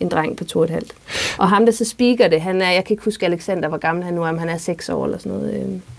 en 0.00 0.08
dreng 0.08 0.36
på 0.36 0.44
to 0.44 0.58
og 0.58 0.64
et 0.64 0.70
halvt. 0.70 0.92
Og 1.38 1.48
ham, 1.48 1.66
der 1.66 1.72
så 1.72 1.84
speaker 1.84 2.28
det, 2.28 2.40
han 2.40 2.62
er, 2.62 2.70
jeg 2.70 2.84
kan 2.84 2.94
ikke 2.94 3.04
huske 3.04 3.26
Alexander, 3.26 3.68
hvor 3.68 3.78
gammel 3.78 4.04
han 4.04 4.14
nu 4.14 4.22
er, 4.22 4.28
om 4.28 4.38
han 4.38 4.48
er 4.48 4.58
seks 4.58 4.88
år 4.88 5.04
eller 5.04 5.18
sådan 5.18 5.32
noget. 5.32 5.54
Øh. 5.54 5.93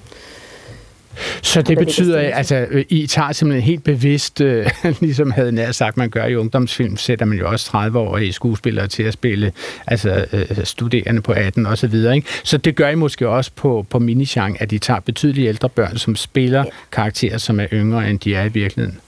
Så 1.41 1.59
det 1.59 1.67
ligger 1.67 1.85
betyder, 1.85 2.19
stille. 2.19 2.35
altså, 2.35 2.65
øh, 2.69 2.85
I 2.89 3.07
tager 3.07 3.31
simpelthen 3.31 3.63
helt 3.63 3.83
bevidst, 3.83 4.41
øh, 4.41 4.69
ligesom 5.01 5.31
havde 5.31 5.51
nær 5.51 5.71
sagt, 5.71 5.97
man 5.97 6.09
gør 6.09 6.25
i 6.25 6.35
ungdomsfilm, 6.35 6.97
sætter 6.97 7.25
man 7.25 7.37
jo 7.37 7.49
også 7.49 7.69
30-årige 7.73 8.33
skuespillere 8.33 8.87
til 8.87 9.03
at 9.03 9.13
spille, 9.13 9.51
altså 9.87 10.25
øh, 10.33 10.45
studerende 10.63 11.21
på 11.21 11.31
18 11.31 11.65
og 11.65 11.77
så 11.77 11.87
videre, 11.87 12.15
ikke? 12.15 12.27
Så 12.43 12.57
det 12.57 12.75
gør 12.75 12.89
I 12.89 12.95
måske 12.95 13.29
også 13.29 13.51
på, 13.55 13.85
på 13.89 13.99
Minisang, 13.99 14.61
at 14.61 14.71
I 14.71 14.79
tager 14.79 14.99
betydeligt 14.99 15.47
ældre 15.47 15.69
børn, 15.69 15.97
som 15.97 16.15
spiller 16.15 16.63
karakterer, 16.91 17.37
som 17.37 17.59
er 17.59 17.67
yngre, 17.73 18.09
end 18.09 18.19
de 18.19 18.35
er 18.35 18.43
i 18.43 18.49
virkeligheden. 18.49 18.99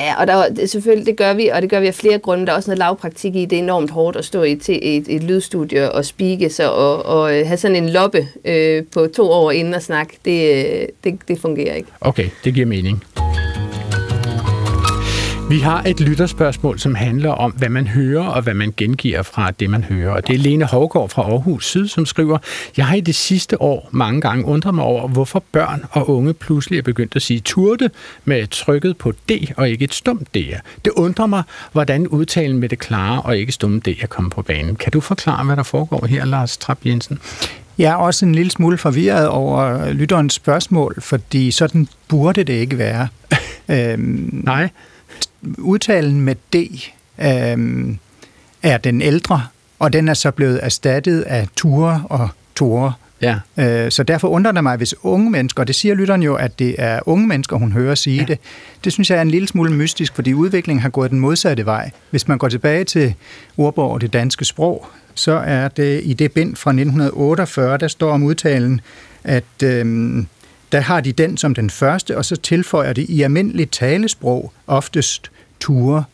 Ja, 0.00 0.20
og 0.20 0.26
der, 0.26 0.48
det, 0.48 0.70
selvfølgelig, 0.70 1.06
det 1.06 1.16
gør 1.16 1.34
vi, 1.34 1.48
og 1.48 1.62
det 1.62 1.70
gør 1.70 1.80
vi 1.80 1.86
af 1.86 1.94
flere 1.94 2.18
grunde. 2.18 2.46
Der 2.46 2.52
er 2.52 2.56
også 2.56 2.70
noget 2.70 2.78
lavpraktik 2.78 3.36
i. 3.36 3.44
Det 3.44 3.58
er 3.58 3.62
enormt 3.62 3.90
hårdt 3.90 4.16
at 4.16 4.24
stå 4.24 4.42
i 4.42 4.52
et, 4.52 4.68
et, 4.68 5.04
et 5.08 5.22
lydstudie 5.22 5.92
og 5.92 6.04
speake 6.04 6.50
så, 6.50 6.70
og, 6.70 7.06
og 7.06 7.38
øh, 7.38 7.46
have 7.46 7.56
sådan 7.56 7.76
en 7.76 7.88
loppe 7.88 8.28
øh, 8.44 8.84
på 8.92 9.06
to 9.16 9.30
år 9.30 9.50
inden 9.50 9.74
og 9.74 9.82
snakke. 9.82 10.18
Det, 10.24 10.66
øh, 10.66 10.88
det, 11.04 11.18
det 11.28 11.40
fungerer 11.40 11.74
ikke. 11.74 11.88
Okay, 12.00 12.28
det 12.44 12.54
giver 12.54 12.66
mening. 12.66 13.04
Vi 15.50 15.58
har 15.58 15.82
et 15.82 16.00
lytterspørgsmål, 16.00 16.78
som 16.78 16.94
handler 16.94 17.30
om, 17.30 17.50
hvad 17.50 17.68
man 17.68 17.86
hører 17.86 18.26
og 18.26 18.42
hvad 18.42 18.54
man 18.54 18.74
gengiver 18.76 19.22
fra 19.22 19.50
det, 19.50 19.70
man 19.70 19.84
hører. 19.84 20.10
Og 20.10 20.26
det 20.26 20.34
er 20.34 20.38
Lene 20.38 20.64
Hovgaard 20.64 21.08
fra 21.08 21.22
Aarhus 21.22 21.66
Syd, 21.66 21.88
som 21.88 22.06
skriver, 22.06 22.38
Jeg 22.76 22.86
har 22.86 22.94
i 22.94 23.00
det 23.00 23.14
sidste 23.14 23.62
år 23.62 23.88
mange 23.92 24.20
gange 24.20 24.44
undret 24.44 24.74
mig 24.74 24.84
over, 24.84 25.08
hvorfor 25.08 25.44
børn 25.52 25.84
og 25.90 26.10
unge 26.10 26.34
pludselig 26.34 26.78
er 26.78 26.82
begyndt 26.82 27.16
at 27.16 27.22
sige 27.22 27.40
turte 27.40 27.90
med 28.24 28.46
trykket 28.46 28.96
på 28.96 29.12
D 29.12 29.30
og 29.56 29.70
ikke 29.70 29.84
et 29.84 29.94
stumt 29.94 30.28
D'er. 30.36 30.60
Det 30.84 30.92
undrer 30.96 31.26
mig, 31.26 31.42
hvordan 31.72 32.08
udtalen 32.08 32.58
med 32.58 32.68
det 32.68 32.78
klare 32.78 33.22
og 33.22 33.36
ikke 33.36 33.52
stumme 33.52 33.80
D 33.80 33.88
er 34.02 34.06
kommet 34.06 34.32
på 34.32 34.42
banen. 34.42 34.76
Kan 34.76 34.92
du 34.92 35.00
forklare, 35.00 35.44
hvad 35.44 35.56
der 35.56 35.62
foregår 35.62 36.06
her, 36.06 36.24
Lars 36.24 36.56
Trapp 36.56 36.86
Jensen? 36.86 37.18
Jeg 37.78 37.90
er 37.90 37.96
også 37.96 38.26
en 38.26 38.34
lille 38.34 38.50
smule 38.50 38.78
forvirret 38.78 39.28
over 39.28 39.92
lytterens 39.92 40.34
spørgsmål, 40.34 40.94
fordi 41.00 41.50
sådan 41.50 41.88
burde 42.08 42.44
det 42.44 42.52
ikke 42.52 42.78
være. 42.78 43.08
øhm, 43.68 44.42
Nej. 44.44 44.68
Udtalen 45.58 46.20
med 46.20 46.34
D 46.52 46.56
øhm, 47.22 47.98
er 48.62 48.78
den 48.78 49.02
ældre, 49.02 49.42
og 49.78 49.92
den 49.92 50.08
er 50.08 50.14
så 50.14 50.30
blevet 50.30 50.60
erstattet 50.62 51.22
af 51.22 51.48
ture 51.56 52.04
og 52.08 52.28
tore. 52.54 52.92
Ja. 53.22 53.38
Øh, 53.56 53.90
så 53.90 54.02
derfor 54.02 54.28
undrer 54.28 54.52
det 54.52 54.62
mig, 54.62 54.76
hvis 54.76 54.94
unge 55.02 55.30
mennesker, 55.30 55.62
og 55.62 55.66
det 55.66 55.74
siger 55.74 55.94
lytteren 55.94 56.22
jo, 56.22 56.34
at 56.34 56.58
det 56.58 56.74
er 56.78 57.00
unge 57.06 57.26
mennesker, 57.26 57.56
hun 57.56 57.72
hører 57.72 57.94
sige 57.94 58.16
ja. 58.16 58.24
det, 58.24 58.38
det 58.84 58.92
synes 58.92 59.10
jeg 59.10 59.18
er 59.18 59.22
en 59.22 59.30
lille 59.30 59.48
smule 59.48 59.72
mystisk, 59.72 60.14
fordi 60.14 60.34
udviklingen 60.34 60.82
har 60.82 60.88
gået 60.88 61.10
den 61.10 61.20
modsatte 61.20 61.66
vej. 61.66 61.90
Hvis 62.10 62.28
man 62.28 62.38
går 62.38 62.48
tilbage 62.48 62.84
til 62.84 63.14
ordbog 63.56 63.90
og 63.90 64.00
det 64.00 64.12
danske 64.12 64.44
sprog, 64.44 64.86
så 65.14 65.32
er 65.32 65.68
det 65.68 66.00
i 66.04 66.12
det 66.12 66.32
bind 66.32 66.56
fra 66.56 66.70
1948, 66.70 67.78
der 67.78 67.88
står 67.88 68.12
om 68.12 68.22
udtalen, 68.22 68.80
at 69.24 69.62
øhm, 69.64 70.26
der 70.72 70.80
har 70.80 71.00
de 71.00 71.12
den 71.12 71.36
som 71.36 71.54
den 71.54 71.70
første, 71.70 72.16
og 72.16 72.24
så 72.24 72.36
tilføjer 72.36 72.92
de 72.92 73.04
i 73.04 73.22
almindeligt 73.22 73.72
talesprog 73.72 74.52
oftest 74.66 75.30
ture. 75.60 76.04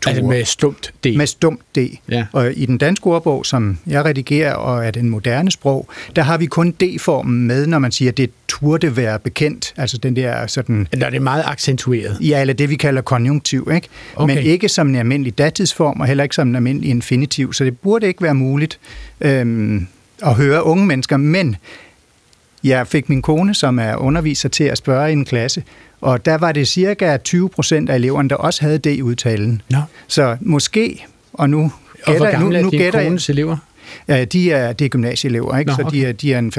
ture. 0.00 0.12
Altså 0.14 0.24
med 0.24 0.44
stumt 0.44 0.92
D. 1.04 1.06
Med 1.16 1.26
stumt 1.26 1.60
D. 1.76 1.78
Ja. 2.10 2.26
Og 2.32 2.52
i 2.56 2.66
den 2.66 2.78
danske 2.78 3.06
ordbog, 3.06 3.46
som 3.46 3.78
jeg 3.86 4.04
redigerer 4.04 4.54
og 4.54 4.86
er 4.86 4.90
den 4.90 5.08
moderne 5.08 5.50
sprog, 5.50 5.88
der 6.16 6.22
har 6.22 6.38
vi 6.38 6.46
kun 6.46 6.70
D-formen 6.70 7.46
med, 7.46 7.66
når 7.66 7.78
man 7.78 7.92
siger, 7.92 8.10
at 8.10 8.16
det 8.16 8.30
turde 8.48 8.96
være 8.96 9.18
bekendt. 9.18 9.74
Altså 9.76 9.98
den 9.98 10.16
der 10.16 10.46
sådan... 10.46 10.88
Når 10.96 11.10
det 11.10 11.16
er 11.16 11.20
meget 11.20 11.42
accentueret. 11.46 12.18
Ja, 12.20 12.40
eller 12.40 12.54
det 12.54 12.70
vi 12.70 12.76
kalder 12.76 13.02
konjunktiv, 13.02 13.70
ikke? 13.74 13.88
Okay. 14.16 14.34
Men 14.34 14.44
ikke 14.44 14.68
som 14.68 14.88
en 14.88 14.94
almindelig 14.94 15.38
datidsform, 15.38 16.00
og 16.00 16.06
heller 16.06 16.24
ikke 16.24 16.34
som 16.34 16.48
en 16.48 16.56
almindelig 16.56 16.90
infinitiv. 16.90 17.52
Så 17.52 17.64
det 17.64 17.78
burde 17.78 18.06
ikke 18.06 18.22
være 18.22 18.34
muligt 18.34 18.78
øhm, 19.20 19.86
at 20.22 20.34
høre 20.34 20.64
unge 20.64 20.86
mennesker, 20.86 21.16
men 21.16 21.56
jeg 22.64 22.86
fik 22.86 23.08
min 23.08 23.22
kone, 23.22 23.54
som 23.54 23.78
er 23.78 23.96
underviser, 23.96 24.48
til 24.48 24.64
at 24.64 24.78
spørge 24.78 25.10
i 25.10 25.12
en 25.12 25.24
klasse, 25.24 25.62
og 26.00 26.24
der 26.24 26.38
var 26.38 26.52
det 26.52 26.68
cirka 26.68 27.16
20 27.16 27.48
procent 27.48 27.90
af 27.90 27.94
eleverne, 27.94 28.28
der 28.28 28.36
også 28.36 28.62
havde 28.62 28.78
det 28.78 28.96
i 28.96 29.02
udtalen. 29.02 29.62
Nå. 29.70 29.78
Så 30.06 30.36
måske, 30.40 31.06
og 31.32 31.50
nu 31.50 31.72
Og 32.06 32.16
hvor 32.16 32.24
gætter, 32.24 32.38
nu, 32.38 32.44
gamle 32.44 32.58
er 32.58 32.62
nu 32.62 32.70
dine 32.70 32.82
gætter 32.82 33.00
jeg, 33.00 33.08
kones 33.08 33.28
elever? 33.28 33.56
Ja, 34.08 34.24
de 34.24 34.52
er, 34.52 34.72
det 34.72 34.84
er 34.84 34.88
gymnasieelever, 34.88 35.58
ikke? 35.58 35.70
Nå, 35.70 35.76
så 35.76 35.90
de 35.92 36.06
er, 36.06 36.12
de 36.12 36.34
er 36.34 36.38
en 36.38 36.52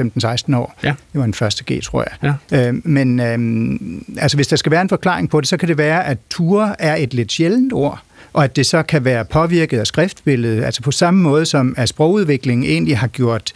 15-16 0.52 0.56
år. 0.56 0.74
Ja. 0.84 0.88
Det 0.88 1.18
var 1.18 1.24
en 1.24 1.34
første 1.34 1.64
G, 1.72 1.82
tror 1.82 2.06
jeg. 2.22 2.34
Ja. 2.52 2.68
Øh, 2.68 2.74
men 2.84 3.20
øh, 3.20 3.80
altså, 4.22 4.36
hvis 4.36 4.48
der 4.48 4.56
skal 4.56 4.72
være 4.72 4.82
en 4.82 4.88
forklaring 4.88 5.30
på 5.30 5.40
det, 5.40 5.48
så 5.48 5.56
kan 5.56 5.68
det 5.68 5.78
være, 5.78 6.06
at 6.06 6.18
ture 6.30 6.74
er 6.78 6.96
et 6.96 7.14
lidt 7.14 7.32
sjældent 7.32 7.72
ord, 7.72 8.02
og 8.32 8.44
at 8.44 8.56
det 8.56 8.66
så 8.66 8.82
kan 8.82 9.04
være 9.04 9.24
påvirket 9.24 9.78
af 9.78 9.86
skriftbilledet, 9.86 10.64
altså 10.64 10.82
på 10.82 10.90
samme 10.90 11.22
måde 11.22 11.46
som 11.46 11.74
at 11.76 11.88
sprogudviklingen 11.88 12.70
egentlig 12.70 12.98
har 12.98 13.08
gjort 13.08 13.52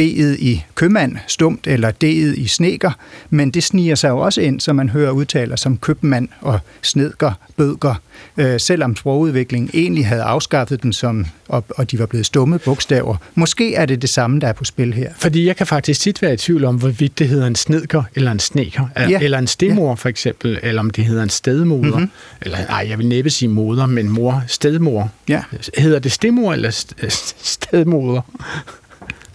B'et 0.00 0.36
i 0.38 0.64
købmand 0.74 1.16
stumt, 1.26 1.66
eller 1.66 1.90
D'et 1.90 2.40
i 2.40 2.46
sneker, 2.46 2.90
men 3.30 3.50
det 3.50 3.62
sniger 3.62 3.94
sig 3.94 4.08
jo 4.08 4.18
også 4.18 4.40
ind, 4.40 4.60
så 4.60 4.72
man 4.72 4.88
hører 4.88 5.10
udtaler 5.10 5.56
som 5.56 5.76
købmand 5.78 6.28
og 6.40 6.58
snedker, 6.82 7.32
bødker, 7.56 7.94
øh, 8.36 8.60
selvom 8.60 8.96
sprogudviklingen 8.96 9.70
egentlig 9.74 10.06
havde 10.06 10.22
afskaffet 10.22 10.82
dem, 10.82 10.92
som, 10.92 11.26
og, 11.48 11.64
og 11.70 11.90
de 11.90 11.98
var 11.98 12.06
blevet 12.06 12.26
stumme 12.26 12.58
bogstaver. 12.58 13.16
Måske 13.34 13.74
er 13.74 13.86
det 13.86 14.02
det 14.02 14.10
samme, 14.10 14.40
der 14.40 14.46
er 14.48 14.52
på 14.52 14.64
spil 14.64 14.94
her. 14.94 15.12
Fordi 15.18 15.46
jeg 15.46 15.56
kan 15.56 15.66
faktisk 15.66 16.00
tit 16.00 16.22
være 16.22 16.34
i 16.34 16.36
tvivl 16.36 16.64
om, 16.64 16.76
hvorvidt 16.76 17.18
det 17.18 17.28
hedder 17.28 17.46
en 17.46 17.54
snedker 17.54 18.02
eller 18.14 18.30
en 18.32 18.38
sneker, 18.40 18.86
Ja. 18.96 19.18
eller 19.20 19.38
en 19.38 19.46
stemor 19.46 19.94
for 19.94 20.08
eksempel, 20.08 20.58
eller 20.62 20.80
om 20.80 20.90
det 20.90 21.04
hedder 21.04 21.22
en 21.22 21.30
stedmoder. 21.30 21.82
Mhm. 21.82 21.92
Mm-hmm. 21.94 22.10
Eller, 22.42 22.58
nej, 22.68 22.86
jeg 22.88 22.98
vil 22.98 23.06
næppe 23.06 23.30
sige 23.30 23.48
moder, 23.48 23.86
men 23.86 24.08
mor, 24.08 24.42
stedmor. 24.46 25.10
Ja. 25.28 25.42
Hedder 25.78 25.98
det 25.98 26.12
stemor 26.12 26.52
eller 26.52 26.70
st- 26.70 27.34
stedmoder? 27.42 28.20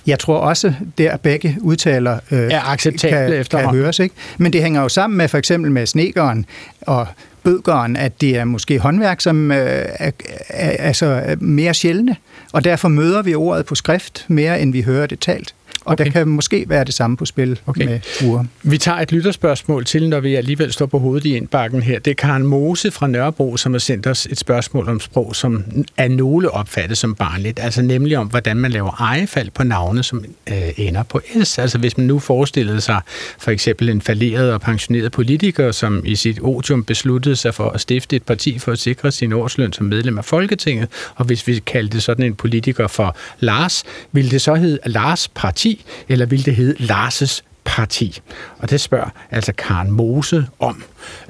Jeg 0.08 0.20
tror 0.20 0.38
også, 0.38 0.74
der 0.98 1.18
begge 1.18 1.58
udtaler 1.62 2.20
øh, 2.32 2.40
Er 2.40 2.62
acceptable 2.72 3.18
kan, 3.18 3.30
kan 3.30 3.40
efterhånden. 3.40 3.82
høres. 3.82 4.00
Ikke? 4.00 4.16
Men 4.38 4.54
det 4.54 4.62
hænger 4.62 4.82
jo 4.82 4.90
sammen 4.90 5.18
med 5.18 5.28
for 5.28 5.38
eksempel 5.38 5.72
med 5.72 5.86
snekeren 5.86 6.46
og 6.82 7.08
bødgeren, 7.44 7.96
at 7.96 8.22
det 8.22 8.38
er 8.38 8.44
måske 8.44 8.80
håndværk, 8.80 9.22
som 9.22 9.52
øh, 9.52 9.58
er, 9.58 9.86
er, 10.00 10.12
er 10.50 10.70
altså 10.70 11.06
er 11.06 11.36
mere 11.40 11.74
sjældne, 11.74 12.16
og 12.54 12.64
derfor 12.64 12.88
møder 12.88 13.22
vi 13.22 13.36
ordet 13.36 13.66
på 13.66 13.76
skrift 13.76 14.26
mere, 14.28 14.62
end 14.62 14.72
vi 14.72 14.82
hører 14.82 15.08
det 15.08 15.20
talt. 15.20 15.54
Og 15.86 15.92
okay. 15.94 16.06
Der 16.06 16.12
kan 16.12 16.28
måske 16.28 16.66
være 16.68 16.84
det 16.84 16.94
samme 16.94 17.18
på 17.18 17.26
spil 17.26 17.60
Okay. 17.66 17.82
okay. 17.82 18.00
med 18.22 18.30
ure. 18.30 18.46
Vi 18.64 18.78
tager 18.78 18.98
et 18.98 19.12
lytterspørgsmål 19.12 19.86
til, 19.86 20.10
når 20.10 20.20
vi 20.20 20.36
alligevel 20.36 20.74
står 20.74 20.86
på 20.86 21.00
hovedet 21.00 21.26
i 21.26 21.36
indbakken 21.36 21.82
her. 21.84 22.00
Det 22.00 22.12
er 22.12 22.16
Karen 22.16 22.44
Mose 22.44 22.92
fra 22.92 23.08
Nørrebro, 23.08 23.58
som 23.58 23.72
har 23.72 23.80
sendt 23.80 24.08
os 24.08 24.28
et 24.32 24.38
spørgsmål 24.38 24.90
om 24.90 25.00
sprog, 25.00 25.36
som 25.36 25.64
er 25.98 26.08
nogle 26.08 26.52
opfattet 26.52 26.98
som 26.98 27.16
barnligt. 27.16 27.60
Altså 27.60 27.82
nemlig 27.82 28.18
om, 28.18 28.28
hvordan 28.28 28.58
man 28.58 28.72
laver 28.72 29.02
ejefald 29.02 29.52
på 29.52 29.64
navne, 29.64 30.04
som 30.04 30.26
øh, 30.50 30.56
ender 30.78 31.04
på 31.04 31.22
S. 31.44 31.60
Altså 31.60 31.78
hvis 31.78 31.98
man 31.98 32.08
nu 32.08 32.20
forestillede 32.20 32.82
sig 32.82 33.02
for 33.40 33.52
eksempel 33.52 33.90
en 33.90 34.02
falderet 34.02 34.54
og 34.54 34.62
pensioneret 34.62 35.12
politiker, 35.12 35.72
som 35.72 36.02
i 36.06 36.16
sit 36.16 36.40
odium 36.42 36.84
besluttede 36.84 37.36
sig 37.36 37.54
for 37.54 37.70
at 37.70 37.82
stifte 37.82 38.16
et 38.16 38.24
parti 38.24 38.60
for 38.60 38.72
at 38.72 38.80
sikre 38.80 39.12
sin 39.12 39.34
årsløn 39.34 39.74
som 39.74 39.86
medlem 39.86 40.18
af 40.18 40.26
Folketinget, 40.26 40.88
og 41.16 41.26
hvis 41.26 41.48
vi 41.48 41.60
kaldte 41.66 42.02
sådan 42.02 42.26
en 42.26 42.36
politiker 42.36 42.88
for 42.88 43.16
Lars, 43.40 43.84
ville 44.12 44.32
det 44.32 44.42
så 44.42 44.56
hedde 44.56 44.80
Lars 44.86 45.28
Parti, 45.28 45.75
eller 46.10 46.26
ville 46.26 46.46
det 46.46 46.56
hedde 46.56 46.84
Larses 46.84 47.44
parti. 47.66 48.20
Og 48.58 48.70
det 48.70 48.82
spørger 48.82 49.10
altså 49.32 49.54
Karen 49.58 49.92
Mose 49.92 50.46
om. 50.60 50.84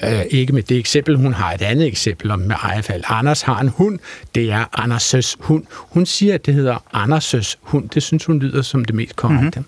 Øh, 0.03 0.21
ikke 0.29 0.53
med 0.53 0.63
det 0.63 0.77
eksempel, 0.77 1.15
hun 1.15 1.33
har 1.33 1.51
et 1.53 1.61
andet 1.61 1.87
eksempel 1.87 2.31
om 2.31 2.39
med 2.39 2.55
ejefald. 2.63 3.03
Anders 3.07 3.41
har 3.41 3.59
en 3.59 3.67
hund, 3.69 3.99
det 4.35 4.51
er 4.51 4.65
Anders' 4.79 5.35
hund. 5.39 5.63
Hun 5.71 6.05
siger, 6.05 6.33
at 6.33 6.45
det 6.45 6.53
hedder 6.53 6.75
Anders' 6.93 7.55
hund. 7.61 7.89
Det 7.89 8.03
synes 8.03 8.25
hun 8.25 8.39
lyder 8.39 8.61
som 8.61 8.85
det 8.85 8.95
mest 8.95 9.15
korrekte. 9.15 9.59
Mm-hmm. 9.59 9.65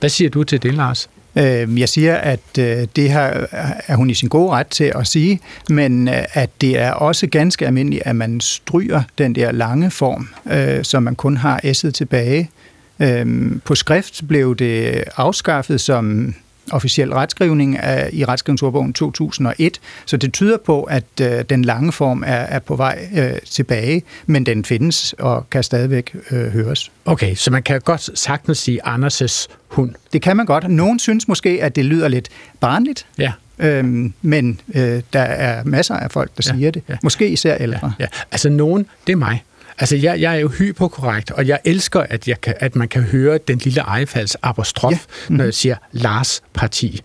Hvad 0.00 0.10
siger 0.10 0.30
du 0.30 0.44
til 0.44 0.62
det, 0.62 0.74
Lars? 0.74 1.08
Øh, 1.38 1.80
Jeg 1.80 1.88
siger, 1.88 2.14
at 2.14 2.58
øh, 2.58 2.86
det 2.96 3.10
her 3.10 3.46
er 3.86 3.96
hun 3.96 4.10
i 4.10 4.14
sin 4.14 4.28
gode 4.28 4.50
ret 4.50 4.66
til 4.66 4.92
at 4.94 5.06
sige, 5.06 5.40
men 5.70 6.08
øh, 6.08 6.24
at 6.32 6.50
det 6.60 6.78
er 6.78 6.90
også 6.90 7.26
ganske 7.26 7.66
almindeligt, 7.66 8.02
at 8.06 8.16
man 8.16 8.40
stryger 8.40 9.02
den 9.18 9.34
der 9.34 9.52
lange 9.52 9.90
form, 9.90 10.28
øh, 10.50 10.84
så 10.84 11.00
man 11.00 11.14
kun 11.14 11.36
har 11.36 11.60
s'et 11.64 11.90
tilbage. 11.90 12.50
Øhm, 13.00 13.60
På 13.64 13.74
skrift 13.74 14.28
blev 14.28 14.56
det 14.56 15.04
afskaffet 15.16 15.80
som 15.80 16.34
officiel 16.72 17.12
retskrivning 17.12 17.78
af, 17.78 18.10
i 18.12 18.24
retskrivningsordbogen 18.24 18.92
2001, 18.92 19.80
så 20.06 20.16
det 20.16 20.32
tyder 20.32 20.56
på, 20.56 20.82
at 20.82 21.04
øh, 21.20 21.44
den 21.50 21.64
lange 21.64 21.92
form 21.92 22.22
er, 22.26 22.32
er 22.34 22.58
på 22.58 22.76
vej 22.76 23.08
øh, 23.16 23.30
tilbage, 23.50 24.02
men 24.26 24.46
den 24.46 24.64
findes 24.64 25.12
og 25.18 25.50
kan 25.50 25.62
stadigvæk 25.62 26.16
øh, 26.30 26.46
høres. 26.52 26.90
Okay, 27.04 27.34
så 27.34 27.50
man 27.50 27.62
kan 27.62 27.80
godt 27.80 28.18
sagtens 28.18 28.58
sige 28.58 28.86
Anders' 28.86 29.46
hund. 29.68 29.94
Det 30.12 30.22
kan 30.22 30.36
man 30.36 30.46
godt. 30.46 30.70
Nogen 30.70 30.98
synes 30.98 31.28
måske, 31.28 31.58
at 31.62 31.76
det 31.76 31.84
lyder 31.84 32.08
lidt 32.08 32.28
barnligt, 32.60 33.06
Ja. 33.18 33.32
Øhm, 33.58 34.12
men 34.22 34.60
øh, 34.74 35.02
der 35.12 35.20
er 35.20 35.64
masser 35.64 35.94
af 35.94 36.10
folk, 36.10 36.30
der 36.36 36.42
Ja, 36.52 36.56
siger 36.58 36.70
det. 36.70 36.82
ja. 36.88 36.96
Måske 37.02 37.28
især 37.28 37.56
ældre. 37.56 37.92
Ja, 37.98 38.06
altså 38.32 38.48
nogen, 38.48 38.86
det 39.06 39.12
er 39.12 39.16
mig. 39.16 39.42
Altså 39.78 39.96
jeg, 39.96 40.20
jeg 40.20 40.36
er 40.36 40.38
jo 40.38 40.48
hyperkorrekt, 40.48 41.30
og 41.30 41.48
jeg 41.48 41.58
elsker, 41.64 42.00
at, 42.00 42.28
jeg 42.28 42.40
kan, 42.40 42.54
at 42.60 42.76
man 42.76 42.88
kan 42.88 43.02
høre 43.02 43.38
den 43.48 43.58
lille 43.58 43.80
ejefalds 43.80 44.36
apostrof, 44.42 44.92
ja. 44.92 44.96
Mm-hmm. 44.96 45.36
når 45.36 45.44
jeg 45.44 45.54
siger 45.54 45.76
Lars 45.92 46.42
Parti. 46.54 47.00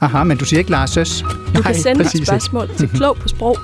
Aha, 0.00 0.24
men 0.24 0.36
du 0.36 0.44
siger 0.44 0.58
ikke 0.58 0.76
Lars' 0.76 1.24
Du 1.56 1.62
kan 1.62 1.74
sende 1.74 2.04
ikke. 2.14 2.26
spørgsmål 2.26 2.70
til 2.76 2.88
klog 2.96 3.16
på 3.16 3.28
sprog 3.28 3.58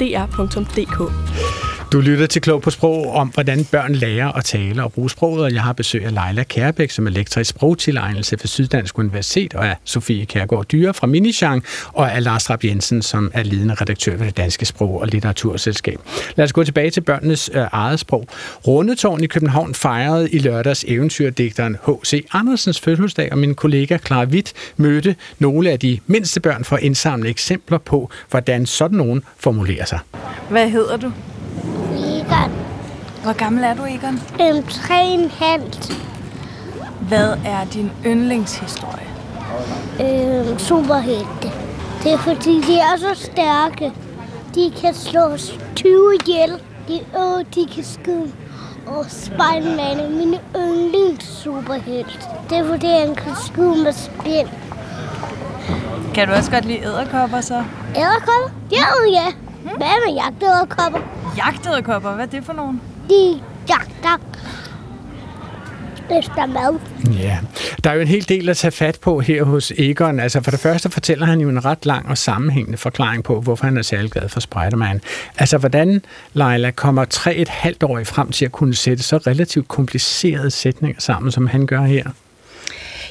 dr.dk. 0.00 1.69
Du 1.92 2.00
lytter 2.00 2.26
til 2.26 2.42
Klog 2.42 2.62
på 2.62 2.70
Sprog 2.70 3.12
om, 3.14 3.28
hvordan 3.28 3.64
børn 3.64 3.94
lærer 3.94 4.32
at 4.32 4.44
tale 4.44 4.84
og 4.84 4.92
bruge 4.92 5.10
sproget, 5.10 5.44
og 5.44 5.54
jeg 5.54 5.62
har 5.62 5.72
besøg 5.72 6.04
af 6.04 6.10
Leila 6.14 6.42
Kærbæk, 6.42 6.90
som 6.90 7.06
er 7.06 7.10
lektor 7.10 7.40
i 7.40 7.44
sprogtilegnelse 7.44 8.36
ved 8.40 8.46
Syddansk 8.46 8.98
Universitet, 8.98 9.54
og 9.54 9.66
af 9.66 9.76
Sofie 9.84 10.26
Kærgaard 10.26 10.64
Dyre 10.64 10.94
fra 10.94 11.06
Minichang, 11.06 11.64
og 11.92 12.12
af 12.12 12.24
Lars 12.24 12.50
Rapp 12.50 12.64
Jensen, 12.64 13.02
som 13.02 13.30
er 13.34 13.42
ledende 13.42 13.74
redaktør 13.74 14.16
ved 14.16 14.26
det 14.26 14.36
Danske 14.36 14.66
Sprog- 14.66 15.00
og 15.00 15.06
Litteraturselskab. 15.06 16.00
Lad 16.36 16.44
os 16.44 16.52
gå 16.52 16.64
tilbage 16.64 16.90
til 16.90 17.00
børnenes 17.00 17.50
øh, 17.54 17.66
eget 17.72 18.00
sprog. 18.00 18.26
Rundetårn 18.66 19.24
i 19.24 19.26
København 19.26 19.74
fejrede 19.74 20.30
i 20.30 20.38
lørdags 20.38 20.84
eventyrdigteren 20.88 21.76
H.C. 21.86 22.26
Andersens 22.32 22.80
fødselsdag, 22.80 23.32
og 23.32 23.38
min 23.38 23.54
kollega 23.54 23.98
Clara 24.06 24.24
Witt 24.24 24.52
mødte 24.76 25.16
nogle 25.38 25.70
af 25.70 25.78
de 25.78 25.98
mindste 26.06 26.40
børn 26.40 26.64
for 26.64 26.76
at 26.76 26.82
indsamle 26.82 27.28
eksempler 27.28 27.78
på, 27.78 28.10
hvordan 28.30 28.66
sådan 28.66 28.98
nogen 28.98 29.22
formulerer 29.38 29.84
sig. 29.84 29.98
Hvad 30.50 30.70
hedder 30.70 30.96
du? 30.96 31.12
Egon. 32.30 32.52
Hvor 33.22 33.32
gammel 33.32 33.64
er 33.64 33.74
du, 33.74 33.82
Egon? 33.84 34.20
Øhm, 34.40 34.62
tre 34.66 35.04
en 35.04 35.30
halvt. 35.40 35.92
Hvad 37.00 37.36
er 37.44 37.64
din 37.72 37.90
yndlingshistorie? 38.06 39.06
Øhm, 40.00 40.58
superhelte. 40.58 41.50
Det 42.02 42.12
er 42.12 42.18
fordi, 42.18 42.60
de 42.60 42.78
er 42.78 42.96
så 42.98 43.14
stærke. 43.14 43.92
De 44.54 44.72
kan 44.82 44.94
slå 44.94 45.36
20 45.76 46.14
ihjel. 46.14 46.50
De, 46.88 47.00
og 47.14 47.44
de 47.54 47.66
kan 47.74 47.84
skyde. 47.84 48.32
Og 48.86 49.04
Spider-Man 49.08 50.00
er 50.00 50.10
min 50.10 50.34
yndlings 50.56 51.26
superhelt. 51.26 52.28
Det 52.50 52.58
er 52.58 52.66
fordi, 52.66 52.86
han 52.86 53.14
kan 53.14 53.32
skyde 53.46 53.82
med 53.84 53.92
spil. 53.92 54.50
Kan 56.14 56.28
du 56.28 56.34
også 56.34 56.50
godt 56.50 56.64
lide 56.64 56.78
æderkopper 56.78 57.40
så? 57.40 57.64
Æderkopper? 57.96 58.50
Ja, 58.72 58.84
ja. 59.12 59.32
Hvad 59.62 60.06
med 60.06 60.14
jagtæderkopper? 60.14 61.19
Jagtæderkopper, 61.36 62.14
hvad 62.14 62.26
er 62.26 62.30
det 62.30 62.44
for 62.44 62.52
nogen? 62.52 62.80
De 63.08 63.40
jagter 63.68 64.18
efter 66.18 66.46
mad. 66.46 66.78
Ja, 67.18 67.38
der 67.84 67.90
er 67.90 67.94
jo 67.94 68.00
en 68.00 68.08
hel 68.08 68.28
del 68.28 68.48
at 68.48 68.56
tage 68.56 68.70
fat 68.70 68.98
på 69.02 69.20
her 69.20 69.44
hos 69.44 69.72
Egon. 69.78 70.20
Altså 70.20 70.40
for 70.42 70.50
det 70.50 70.60
første 70.60 70.90
fortæller 70.90 71.26
han 71.26 71.40
jo 71.40 71.48
en 71.48 71.64
ret 71.64 71.86
lang 71.86 72.08
og 72.08 72.18
sammenhængende 72.18 72.78
forklaring 72.78 73.24
på, 73.24 73.40
hvorfor 73.40 73.64
han 73.64 73.76
er 73.76 73.82
særlig 73.82 74.10
glad 74.10 74.28
for 74.28 74.40
Spider-Man. 74.40 75.00
Altså 75.38 75.58
hvordan 75.58 76.02
Leila 76.32 76.70
kommer 76.70 77.04
tre 77.04 77.34
et 77.34 77.48
halvt 77.48 77.82
år 77.82 78.04
frem 78.04 78.30
til 78.30 78.44
at 78.44 78.52
kunne 78.52 78.74
sætte 78.74 79.02
så 79.02 79.16
relativt 79.16 79.68
komplicerede 79.68 80.50
sætninger 80.50 81.00
sammen, 81.00 81.32
som 81.32 81.46
han 81.46 81.66
gør 81.66 81.82
her. 81.82 82.10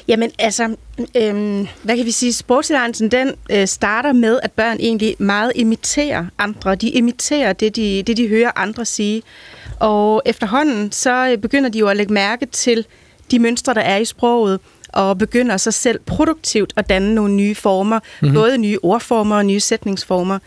Jamen 0.08 0.30
altså, 0.38 0.76
øhm, 1.16 1.66
hvad 1.82 1.96
kan 1.96 2.06
vi 2.06 2.10
sige, 2.10 2.32
sprogtilegnelsen 2.32 3.10
den 3.10 3.32
øh, 3.50 3.66
starter 3.66 4.12
med, 4.12 4.40
at 4.42 4.52
børn 4.52 4.76
egentlig 4.80 5.16
meget 5.18 5.52
imiterer 5.54 6.26
andre. 6.38 6.74
De 6.74 6.88
imiterer 6.90 7.52
det, 7.52 7.76
de, 7.76 8.02
det, 8.06 8.16
de 8.16 8.28
hører 8.28 8.50
andre 8.56 8.84
sige. 8.84 9.22
Og 9.80 10.22
efterhånden, 10.26 10.92
så 10.92 11.28
øh, 11.30 11.38
begynder 11.38 11.70
de 11.70 11.78
jo 11.78 11.88
at 11.88 11.96
lægge 11.96 12.12
mærke 12.12 12.46
til 12.46 12.86
de 13.30 13.38
mønstre, 13.38 13.74
der 13.74 13.80
er 13.80 13.96
i 13.96 14.04
sproget, 14.04 14.60
og 14.88 15.18
begynder 15.18 15.56
så 15.56 15.70
selv 15.70 16.00
produktivt 16.06 16.72
at 16.76 16.88
danne 16.88 17.14
nogle 17.14 17.34
nye 17.34 17.54
former, 17.54 17.96
Mhm. 17.98 18.04
mm-hmm. 18.20 18.34
både 18.34 18.58
nye 18.58 18.78
ordformer 18.82 19.36
og 19.36 19.46
nye 19.46 19.60
sætningsformer. 19.60 20.38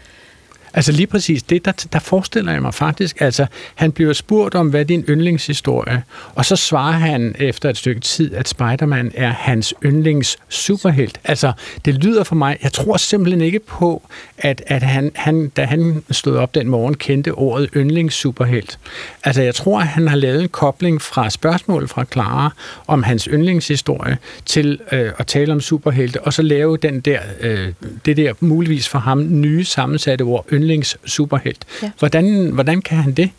Altså 0.73 0.91
lige 0.91 1.07
præcis 1.07 1.43
det, 1.43 1.65
der, 1.65 1.71
der 1.93 1.99
forestiller 1.99 2.51
jeg 2.51 2.61
mig 2.61 2.73
faktisk. 2.73 3.21
Altså, 3.21 3.45
han 3.75 3.91
bliver 3.91 4.13
spurgt 4.13 4.55
om, 4.55 4.69
hvad 4.69 4.79
er 4.79 4.83
din 4.83 5.05
yndlingshistorie, 5.09 6.03
og 6.35 6.45
så 6.45 6.55
svarer 6.55 6.91
han 6.91 7.35
efter 7.39 7.69
et 7.69 7.77
stykke 7.77 8.01
tid, 8.01 8.35
at 8.35 8.47
Spider-Man 8.47 9.11
er 9.15 9.29
hans 9.29 9.73
yndlings 9.85 10.37
superhelt. 10.49 11.19
Altså, 11.23 11.51
det 11.85 11.93
lyder 12.03 12.23
for 12.23 12.35
mig, 12.35 12.57
jeg 12.63 12.73
tror 12.73 12.97
simpelthen 12.97 13.41
ikke 13.41 13.59
på, 13.59 14.01
at, 14.37 14.63
at 14.67 14.83
han, 14.83 15.11
han, 15.15 15.49
da 15.49 15.65
han 15.65 16.03
stod 16.11 16.37
op 16.37 16.55
den 16.55 16.67
morgen, 16.67 16.93
kendte 16.93 17.31
ordet 17.31 17.69
yndlings 17.75 18.15
superhelt. 18.15 18.79
Altså, 19.23 19.41
jeg 19.41 19.55
tror, 19.55 19.79
at 19.79 19.87
han 19.87 20.07
har 20.07 20.15
lavet 20.15 20.41
en 20.41 20.49
kobling 20.49 21.01
fra 21.01 21.29
spørgsmål 21.29 21.87
fra 21.87 22.05
Clara 22.11 22.53
om 22.87 23.03
hans 23.03 23.27
yndlingshistorie 23.31 24.17
til 24.45 24.79
øh, 24.91 25.11
at 25.17 25.27
tale 25.27 25.53
om 25.53 25.61
superhelte, 25.61 26.21
og 26.21 26.33
så 26.33 26.41
lave 26.41 26.77
den 26.77 26.99
der, 26.99 27.19
øh, 27.39 27.73
det 28.05 28.17
der 28.17 28.33
muligvis 28.39 28.89
for 28.89 28.99
ham 28.99 29.25
nye 29.29 29.63
sammensatte 29.63 30.23
ord, 30.23 30.45
yndlings 30.63 30.97
superhelt. 31.05 31.65
Ja. 31.83 31.91
Hvordan, 31.99 32.49
hvordan 32.49 32.81
kan 32.81 32.97
han 32.97 33.13
det? 33.13 33.29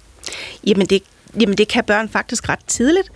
Jamen 0.66 0.86
det, 0.86 1.02
jamen 1.40 1.58
det 1.58 1.68
kan 1.68 1.84
børn 1.84 2.08
faktisk 2.08 2.48
ret 2.48 2.64
tidligt. 2.66 3.08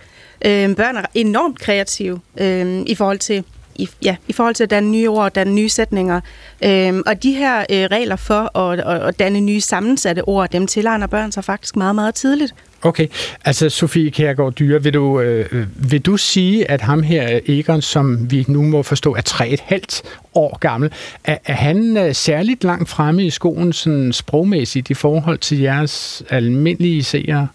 Øh, 0.45 0.75
børn 0.75 0.95
er 0.95 1.05
enormt 1.13 1.59
kreative 1.59 2.19
øh, 2.37 2.83
i 2.87 2.95
forhold 2.95 3.19
til 3.19 3.43
i, 3.79 3.89
ja, 4.03 4.15
i 4.27 4.33
forhold 4.33 4.55
til 4.55 4.63
at 4.63 4.69
danne 4.69 4.91
nye 4.91 5.09
ord 5.09 5.23
og 5.23 5.35
danne 5.35 5.53
nye 5.53 5.69
sætninger. 5.69 6.21
Øhm, 6.63 7.03
og 7.05 7.23
de 7.23 7.31
her 7.33 7.59
øh, 7.59 7.85
regler 7.91 8.15
for 8.15 8.57
at, 8.57 8.79
at, 8.79 9.07
at 9.07 9.19
danne 9.19 9.41
nye 9.41 9.61
sammensatte 9.61 10.21
ord, 10.21 10.49
dem 10.49 10.67
tilegner 10.67 11.07
børn 11.07 11.31
sig 11.31 11.43
faktisk 11.43 11.75
meget, 11.75 11.95
meget 11.95 12.15
tidligt. 12.15 12.53
Okay, 12.81 13.07
altså 13.45 13.69
Sofie 13.69 14.11
Kjærgaard 14.11 14.53
Dyre, 14.53 14.83
vil 14.83 14.93
du, 14.93 15.19
øh, 15.19 15.67
vil 15.91 16.01
du 16.01 16.17
sige, 16.17 16.71
at 16.71 16.81
ham 16.81 17.03
her, 17.03 17.39
Egon, 17.45 17.81
som 17.81 18.31
vi 18.31 18.45
nu 18.47 18.61
må 18.61 18.83
forstå 18.83 19.15
er 19.15 19.21
tre 19.21 19.49
et 19.49 19.59
halvt 19.59 20.01
år 20.35 20.57
gammel, 20.57 20.91
er, 21.23 21.37
er 21.45 21.53
han 21.53 21.97
øh, 21.97 22.15
særligt 22.15 22.63
langt 22.63 22.89
fremme 22.89 23.25
i 23.25 23.29
skolen 23.29 23.73
sådan 23.73 24.13
sprogmæssigt 24.13 24.89
i 24.89 24.93
forhold 24.93 25.37
til 25.37 25.59
jeres 25.59 26.23
almindelige 26.29 27.03
seere? 27.03 27.47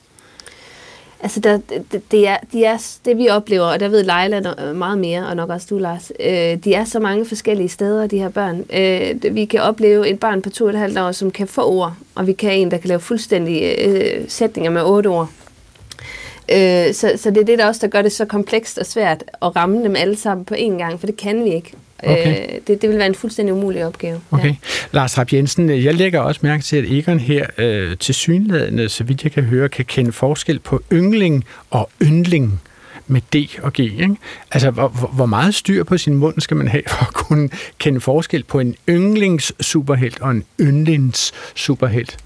Altså, 1.24 1.40
der, 1.40 1.58
det, 1.92 2.10
det, 2.10 2.28
er, 2.28 2.37
de 2.52 2.64
er, 2.64 2.96
det 3.04 3.18
vi 3.18 3.28
oplever, 3.28 3.64
og 3.64 3.80
der 3.80 3.88
ved 3.88 4.02
Leila 4.02 4.72
meget 4.72 4.98
mere, 4.98 5.26
og 5.26 5.37
nok 5.37 5.50
også 5.50 5.66
du, 5.70 5.78
Lars, 5.78 6.12
øh, 6.20 6.56
de 6.64 6.74
er 6.74 6.84
så 6.84 7.00
mange 7.00 7.26
forskellige 7.26 7.68
steder, 7.68 8.06
de 8.06 8.18
her 8.18 8.28
børn. 8.28 8.64
Øh, 8.72 9.34
vi 9.34 9.44
kan 9.44 9.60
opleve 9.60 10.08
et 10.08 10.20
barn 10.20 10.42
på 10.42 10.50
to 10.50 10.64
og 10.64 10.70
et 10.70 10.78
halvt 10.78 10.98
år, 10.98 11.12
som 11.12 11.30
kan 11.30 11.46
få 11.46 11.62
ord, 11.62 11.94
og 12.14 12.26
vi 12.26 12.32
kan 12.32 12.52
en, 12.52 12.70
der 12.70 12.78
kan 12.78 12.88
lave 12.88 13.00
fuldstændige 13.00 13.87
øh, 13.87 14.24
sætninger 14.28 14.70
med 14.70 14.82
otte 14.82 15.06
ord. 15.06 15.28
Øh, 16.52 16.94
så, 16.94 17.12
så 17.16 17.30
det 17.30 17.37
er 17.40 17.44
det, 17.44 17.58
der 17.58 17.66
også 17.66 17.80
der 17.80 17.88
gør 17.88 18.02
det 18.02 18.12
så 18.12 18.24
komplekst 18.24 18.78
og 18.78 18.87
svært 18.87 19.24
at 19.42 19.56
ramme 19.56 19.84
dem 19.84 19.96
alle 19.96 20.16
sammen 20.16 20.44
på 20.44 20.54
én 20.54 20.78
gang, 20.78 21.00
for 21.00 21.06
det 21.06 21.16
kan 21.16 21.44
vi 21.44 21.54
ikke. 21.54 21.72
Okay. 22.06 22.42
Øh, 22.54 22.60
det, 22.66 22.82
det 22.82 22.90
vil 22.90 22.98
være 22.98 23.06
en 23.06 23.14
fuldstændig 23.14 23.54
umulig 23.54 23.86
opgave. 23.86 24.20
Okay. 24.30 24.48
Ja. 24.48 24.54
Lars 24.92 25.18
Rapp 25.18 25.32
Jensen, 25.32 25.70
jeg 25.84 25.94
lægger 25.94 26.20
også 26.20 26.40
mærke 26.42 26.62
til, 26.62 26.76
at 26.76 26.84
Egon 26.92 27.18
her 27.20 27.46
øh, 27.58 27.96
til 27.96 28.14
synlædende, 28.14 28.88
så 28.88 29.04
vidt 29.04 29.24
jeg 29.24 29.32
kan 29.32 29.42
høre, 29.42 29.68
kan 29.68 29.84
kende 29.84 30.12
forskel 30.12 30.58
på 30.58 30.82
yngling 30.92 31.44
og 31.70 31.90
yndling 32.02 32.60
med 33.06 33.20
D 33.34 33.58
og 33.62 33.72
G. 33.72 33.78
Ikke? 33.80 34.16
Altså, 34.52 34.70
hvor, 34.70 34.88
hvor- 34.88 35.08
hvor 35.08 35.26
meget 35.26 35.54
styr 35.54 35.84
på 35.84 35.98
sin 35.98 36.14
mund 36.14 36.40
skal 36.40 36.56
man 36.56 36.68
have 36.68 36.82
for 36.88 37.04
at 37.06 37.12
kunne 37.14 37.48
kende 37.78 38.00
forskel 38.00 38.44
på 38.44 38.60
en 38.60 38.74
yndlings 38.88 39.52
superhelt 39.60 40.20
og 40.20 40.30
en 40.30 40.44
yndlings 40.60 41.32
superhelt? 41.54 42.16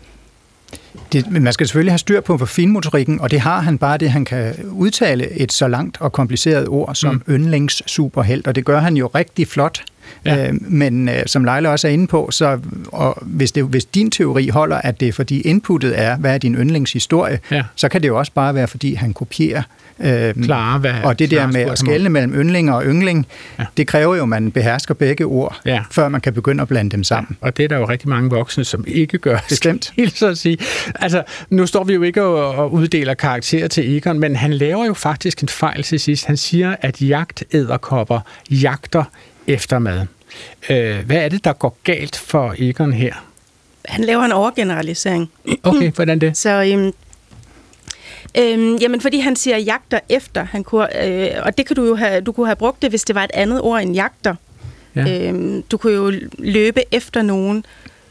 Det, 1.12 1.30
man 1.30 1.52
skal 1.52 1.66
selvfølgelig 1.66 1.92
have 1.92 1.98
styr 1.98 2.20
på 2.20 2.38
for 2.38 2.46
finmotorikken, 2.46 3.20
og 3.20 3.30
det 3.30 3.40
har 3.40 3.60
han 3.60 3.78
bare 3.78 3.98
det, 3.98 4.10
han 4.10 4.24
kan 4.24 4.54
udtale 4.70 5.30
et 5.30 5.52
så 5.52 5.68
langt 5.68 6.00
og 6.00 6.12
kompliceret 6.12 6.68
ord 6.68 6.94
som 6.94 7.14
mm. 7.26 7.34
yndlings 7.34 7.82
superhelt, 7.90 8.46
og 8.46 8.54
det 8.54 8.64
gør 8.64 8.80
han 8.80 8.96
jo 8.96 9.06
rigtig 9.06 9.48
flot. 9.48 9.82
Ja. 10.24 10.48
Øh, 10.48 10.54
men 10.60 11.08
øh, 11.08 11.22
som 11.26 11.44
Leila 11.44 11.68
også 11.68 11.88
er 11.88 11.92
inde 11.92 12.06
på, 12.06 12.28
så 12.30 12.58
og 12.92 13.18
hvis, 13.22 13.52
det, 13.52 13.64
hvis 13.64 13.84
din 13.84 14.10
teori 14.10 14.48
holder, 14.48 14.76
at 14.76 15.00
det 15.00 15.08
er 15.08 15.12
fordi 15.12 15.40
inputtet 15.40 15.98
er, 16.00 16.16
hvad 16.16 16.34
er 16.34 16.38
din 16.38 16.54
yndlingshistorie, 16.54 17.38
Ja. 17.50 17.62
så 17.76 17.88
kan 17.88 18.02
det 18.02 18.08
jo 18.08 18.18
også 18.18 18.32
bare 18.32 18.54
være, 18.54 18.68
fordi 18.68 18.94
han 18.94 19.12
kopierer. 19.12 19.62
Øh, 20.00 20.34
Klare, 20.44 20.78
hvad 20.78 20.94
og 21.04 21.18
det 21.18 21.30
der 21.30 21.46
med 21.46 21.60
at 21.60 21.78
skelne 21.78 22.08
mellem 22.08 22.34
yndling 22.34 22.72
og 22.72 22.84
yngling, 22.84 23.26
Ja. 23.58 23.62
ja. 23.62 23.66
det 23.76 23.86
kræver 23.86 24.16
jo, 24.16 24.22
at 24.22 24.28
man 24.28 24.50
behersker 24.52 24.94
begge 24.94 25.24
ord, 25.24 25.60
Ja. 25.66 25.82
før 25.90 26.08
man 26.08 26.20
kan 26.20 26.32
begynde 26.34 26.62
at 26.62 26.68
blande 26.68 26.90
dem 26.90 27.04
sammen. 27.04 27.36
Og 27.40 27.56
det 27.56 27.64
er 27.64 27.68
der 27.68 27.76
jo 27.78 27.88
rigtig 27.88 28.08
mange 28.08 28.30
voksne, 28.30 28.64
som 28.64 28.84
ikke 28.86 29.18
gør. 29.18 29.38
Bestemt. 29.48 29.92
Helt 29.96 30.18
så 30.18 30.26
at 30.26 30.38
sige. 30.38 30.58
Altså, 30.94 31.22
nu 31.50 31.66
står 31.66 31.84
vi 31.84 31.94
jo 31.94 32.02
ikke 32.02 32.22
og, 32.22 32.54
og 32.54 32.72
uddeler 32.72 33.14
karakterer 33.14 33.68
til 33.68 33.96
Egon, 33.96 34.18
men 34.18 34.36
han 34.36 34.52
laver 34.52 34.86
jo 34.86 34.94
faktisk 34.94 35.42
en 35.42 35.48
fejl 35.48 35.82
til 35.82 36.00
sidst. 36.00 36.26
Han 36.26 36.36
siger, 36.36 36.76
at 36.80 37.02
jagtæderkopper 37.02 38.20
jagter 38.50 39.04
efter 39.46 39.78
mad. 39.78 40.06
Øh, 40.70 40.96
hvad 41.06 41.16
er 41.16 41.28
det, 41.28 41.44
der 41.44 41.52
går 41.52 41.78
galt 41.84 42.16
for 42.16 42.54
Egon 42.58 42.92
her? 42.92 43.12
Han 43.84 44.04
laver 44.04 44.22
en 44.22 44.32
overgeneralisering. 44.32 45.30
Okay, 45.62 45.90
hvordan 45.92 46.18
det? 46.18 46.36
Så 46.46 46.64
øhm, 46.72 46.92
øhm, 48.38 48.76
jamen, 48.76 49.00
fordi 49.00 49.18
han 49.18 49.36
siger 49.36 49.56
jagter 49.56 50.00
efter, 50.08 50.44
han 50.44 50.64
kunne, 50.64 51.06
øh, 51.06 51.30
og 51.42 51.58
det 51.58 51.66
kan 51.66 51.76
du 51.76 51.84
jo 51.84 51.94
have, 51.94 52.20
du 52.20 52.32
kunne 52.32 52.46
have 52.46 52.56
brugt 52.56 52.82
det, 52.82 52.90
hvis 52.90 53.04
det 53.04 53.14
var 53.14 53.24
et 53.24 53.30
andet 53.34 53.60
ord 53.60 53.82
end 53.82 53.94
jagter. 53.94 54.34
Ja. 54.96 55.28
Øhm, 55.28 55.62
du 55.62 55.76
kunne 55.76 55.92
jo 55.92 56.12
løbe 56.38 56.82
efter 56.92 57.22
nogen, 57.22 57.64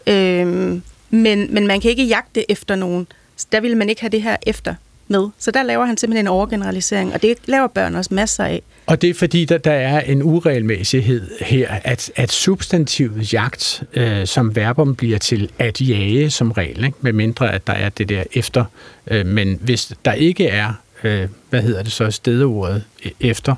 øhm, 0.07 0.81
men, 1.09 1.53
men 1.53 1.67
man 1.67 1.81
kan 1.81 1.91
ikke 1.91 2.03
jagte 2.03 2.51
efter 2.51 2.75
nogen. 2.75 3.07
Så 3.35 3.47
der 3.51 3.59
ville 3.59 3.77
man 3.77 3.89
ikke 3.89 4.01
have 4.01 4.11
det 4.11 4.21
her 4.21 4.37
efter 4.45 4.75
med. 5.07 5.29
Så 5.37 5.51
der 5.51 5.63
laver 5.63 5.85
han 5.85 5.97
simpelthen 5.97 6.25
en 6.25 6.31
overgeneralisering, 6.31 7.13
og 7.13 7.21
det 7.21 7.37
laver 7.45 7.67
børn 7.67 7.95
også 7.95 8.13
masser 8.13 8.43
af. 8.43 8.61
Og 8.87 9.01
det 9.01 9.09
er 9.09 9.13
fordi, 9.13 9.45
der, 9.45 9.57
der 9.57 9.71
er 9.71 10.01
en 10.01 10.23
uregelmæssighed 10.23 11.27
her, 11.41 11.69
at, 11.83 12.11
at 12.15 12.31
substantivet 12.31 13.33
jagt 13.33 13.83
øh, 13.93 14.27
som 14.27 14.55
verbum 14.55 14.95
bliver 14.95 15.17
til 15.17 15.49
at 15.59 15.81
jage 15.81 16.29
som 16.29 16.51
regel, 16.51 16.85
ikke? 16.85 16.97
med 17.01 17.13
mindre 17.13 17.53
at 17.53 17.67
der 17.67 17.73
er 17.73 17.89
det 17.89 18.09
der 18.09 18.23
efter. 18.33 18.65
Øh, 19.07 19.25
men 19.25 19.59
hvis 19.61 19.93
der 20.05 20.13
ikke 20.13 20.47
er, 20.47 20.73
øh, 21.03 21.27
hvad 21.49 21.61
hedder 21.61 21.83
det 21.83 21.91
så, 21.91 22.11
stedeordet 22.11 22.83
øh, 23.05 23.11
efter, 23.19 23.55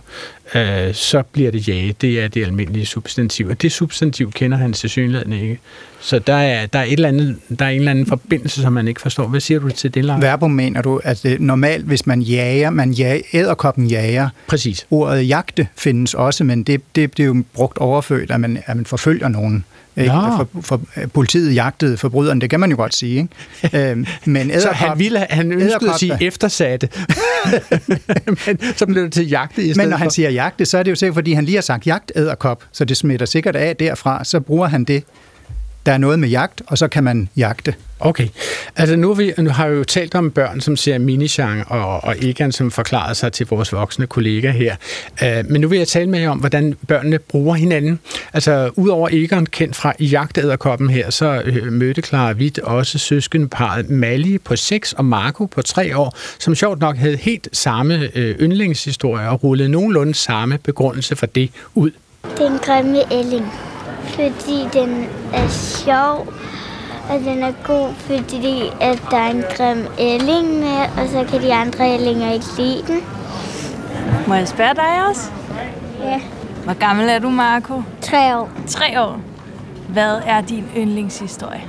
øh, 0.56 0.94
så 0.94 1.24
bliver 1.32 1.52
det 1.52 1.68
jage. 1.68 1.96
Det 2.02 2.24
er 2.24 2.28
det 2.28 2.46
almindelige 2.46 2.86
substantiv. 2.86 3.48
Og 3.48 3.62
det 3.62 3.72
substantiv 3.72 4.32
kender 4.32 4.58
han 4.58 4.74
til 4.74 4.90
synligheden 4.90 5.34
ikke. 5.34 5.60
Så 6.02 6.20
der 6.20 6.34
er, 6.34 6.66
der, 6.66 6.80
er 6.80 6.84
et 6.84 6.94
eller 6.94 7.08
andet, 7.08 7.38
der 7.60 7.66
er 7.66 7.70
en 7.70 7.78
eller 7.78 7.92
anden 7.92 8.06
forbindelse, 8.06 8.62
som 8.62 8.74
man 8.74 8.88
ikke 8.88 9.02
forstår. 9.02 9.28
Hvad 9.28 9.40
siger 9.40 9.60
du 9.60 9.70
til 9.70 9.94
det, 9.94 10.06
Lars? 10.06 10.22
Verbum 10.22 10.52
mener 10.52 10.82
du, 10.82 11.02
at 11.04 11.20
det, 11.24 11.42
normalt, 11.42 11.86
hvis 11.86 12.08
man 12.08 12.22
jager, 12.22 12.70
man 12.70 12.92
jager, 12.92 13.22
æderkoppen 13.34 13.88
jager, 13.88 14.30
Præcis. 14.48 14.88
ordet 14.92 15.28
jagte 15.28 15.68
findes 15.76 16.14
også, 16.14 16.44
men 16.44 16.64
det, 16.64 16.82
det, 16.96 17.18
det 17.18 17.24
er 17.24 17.28
jo 17.28 17.44
brugt 17.54 17.78
overført, 17.78 18.32
at 18.32 18.40
man, 18.40 18.64
at 18.66 18.76
man 18.76 18.86
forfølger 18.86 19.28
nogen. 19.28 19.66
Ikke? 20.00 20.14
Nå. 20.14 20.22
For, 20.38 20.62
for, 20.62 20.82
politiet 21.14 21.56
jagtede 21.56 21.98
forbryderen, 21.98 22.42
det 22.42 22.50
kan 22.50 22.60
man 22.60 22.70
jo 22.72 22.76
godt 22.76 22.96
sige. 22.96 23.18
Ikke? 23.18 23.90
Øhm, 23.90 24.06
men 24.26 24.52
Så 24.60 24.70
han, 24.70 25.00
ville, 25.00 25.28
han 25.30 25.52
ønskede 25.52 25.90
at 25.90 26.00
sige 26.00 26.18
eftersatte, 26.22 26.90
men 28.46 28.60
så 28.76 28.86
blev 28.86 29.04
det 29.04 29.14
til 29.14 29.30
jagte 29.30 29.62
i 29.62 29.64
stedet 29.64 29.78
Men 29.78 29.90
når 29.90 29.98
han 29.98 30.06
for. 30.06 30.12
siger 30.12 30.30
jagte, 30.30 30.66
så 30.66 30.78
er 30.78 30.84
det 30.84 30.92
jo 30.92 30.96
sikkert, 30.96 31.16
fordi 31.16 31.34
han 31.34 31.46
lige 31.46 31.56
har 31.56 31.62
sagt 31.62 31.88
jagtæderkop, 31.88 32.64
så 32.72 32.86
det 32.86 32.98
smitter 32.98 33.26
sikkert 33.26 33.56
af 33.56 33.76
derfra, 33.76 34.24
så 34.24 34.40
bruger 34.40 34.68
han 34.68 34.84
det, 34.84 35.04
der 35.90 35.96
er 35.96 35.98
noget 35.98 36.20
med 36.20 36.30
jagt, 36.30 36.62
og 36.68 36.78
så 36.78 36.88
kan 36.88 37.04
man 37.04 37.30
jagte. 37.38 37.74
Okay. 38.00 38.28
Altså 38.76 38.96
nu, 38.96 39.14
vi, 39.14 39.34
nu 39.38 39.50
har 39.50 39.70
vi 39.70 39.76
jo 39.76 39.84
talt 39.84 40.16
om 40.16 40.32
børn, 40.32 40.62
som 40.62 40.78
ser 40.78 40.98
Minichan 40.98 41.64
og, 41.68 42.04
og 42.04 42.16
Egan, 42.22 42.52
som 42.52 42.72
forklarer 42.72 43.14
sig 43.14 43.34
til 43.34 43.48
vores 43.50 43.74
voksne 43.74 44.08
kollegaer 44.08 44.52
her. 44.52 44.76
Uh, 45.22 45.52
men 45.52 45.62
nu 45.62 45.68
vil 45.68 45.78
jeg 45.78 45.88
tale 45.88 46.10
med 46.10 46.20
jer 46.20 46.30
om, 46.30 46.38
hvordan 46.38 46.76
børnene 46.88 47.20
bruger 47.20 47.56
hinanden. 47.56 48.00
Altså 48.34 48.70
udover 48.76 49.10
Egan, 49.12 49.46
kendt 49.46 49.76
fra 49.76 49.94
Jagtæderkoppen 50.00 50.90
her, 50.90 51.10
så 51.10 51.42
uh, 51.48 51.74
mødte 51.74 52.02
Clara 52.02 52.34
Witt 52.34 52.60
også 52.60 52.98
søskendeparet 52.98 53.90
Mali 53.90 54.38
på 54.38 54.56
6 54.56 54.94
og 54.94 55.06
Marco 55.06 55.46
på 55.46 55.62
3 55.62 55.98
år, 55.98 56.18
som 56.40 56.56
sjovt 56.56 56.80
nok 56.80 56.98
havde 56.98 57.18
helt 57.18 57.48
samme 57.54 57.96
uh, 57.96 58.22
yndlingshistorie 58.22 59.30
og 59.30 59.44
rullede 59.44 59.70
nogenlunde 59.70 60.14
samme 60.14 60.58
begrundelse 60.58 61.16
for 61.16 61.26
det 61.26 61.50
ud. 61.76 61.92
Det 62.24 62.42
er 62.42 62.52
en 62.52 62.60
grimme 62.60 63.14
ælling, 63.14 63.46
fordi 64.04 64.68
den 64.74 65.08
er 65.34 65.48
sjov, 65.50 66.28
og 67.10 67.20
den 67.20 67.44
er 67.44 67.52
god, 67.64 67.94
fordi 67.94 68.62
at 68.82 69.02
der 69.12 69.18
er 69.18 69.32
en 69.32 69.44
grim 69.58 69.86
ælling 70.00 70.60
med, 70.60 70.80
og 70.98 71.10
så 71.12 71.26
kan 71.32 71.42
de 71.42 71.54
andre 71.54 71.94
ællinger 71.94 72.32
ikke 72.32 72.46
lide 72.58 72.84
den. 72.88 73.00
Må 74.28 74.34
jeg 74.34 74.48
spørge 74.48 74.74
dig 74.76 75.08
også? 75.10 75.32
Ja. 76.04 76.22
Hvor 76.64 76.74
gammel 76.74 77.10
er 77.10 77.20
du, 77.20 77.30
Marco? 77.30 77.84
Tre 78.02 78.38
år. 78.38 78.50
Tre 78.68 79.02
år. 79.02 79.20
Hvad 79.90 80.18
er 80.26 80.42
din 80.42 80.66
yndlingshistorie? 80.78 81.62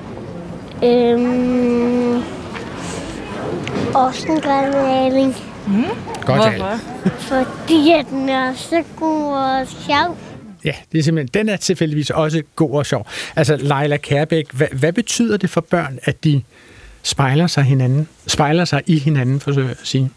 Øhm, 0.85 2.23
også 3.95 4.27
en 4.29 4.41
grim 4.41 4.75
ælling, 5.07 5.37
Mm? 5.67 5.85
Godt. 6.27 6.39
Hvorfor? 6.57 6.79
fordi 7.19 7.93
at 7.93 8.07
den 8.11 8.29
er 8.29 8.55
så 8.55 8.83
god 9.01 9.33
og 9.33 9.67
sjov. 9.67 10.17
Ja, 10.65 10.75
det 10.93 10.99
er 10.99 11.03
simpelthen, 11.03 11.47
den 11.47 11.53
er 11.53 11.57
tilfældigvis 11.57 12.11
også 12.11 12.43
god 12.57 12.71
og 12.71 12.87
sjov. 12.87 13.07
Altså, 13.37 13.57
Leila 13.57 13.97
Kærbæk, 13.97 14.53
hvad, 14.53 14.69
hvad 14.73 14.93
betyder 14.93 15.37
det 15.37 15.51
for 15.51 15.61
børn, 15.61 15.99
at 16.03 16.25
de 16.25 16.43
spejler 17.03 17.47
sig 17.47 17.65
hinanden, 17.65 18.09
spejler 18.27 18.65
sig 18.65 18.83
i 18.87 18.99
hinanden, 18.99 19.41
forsøger 19.41 19.69
jeg 19.69 19.77
at 19.81 19.87
sige? 19.87 20.11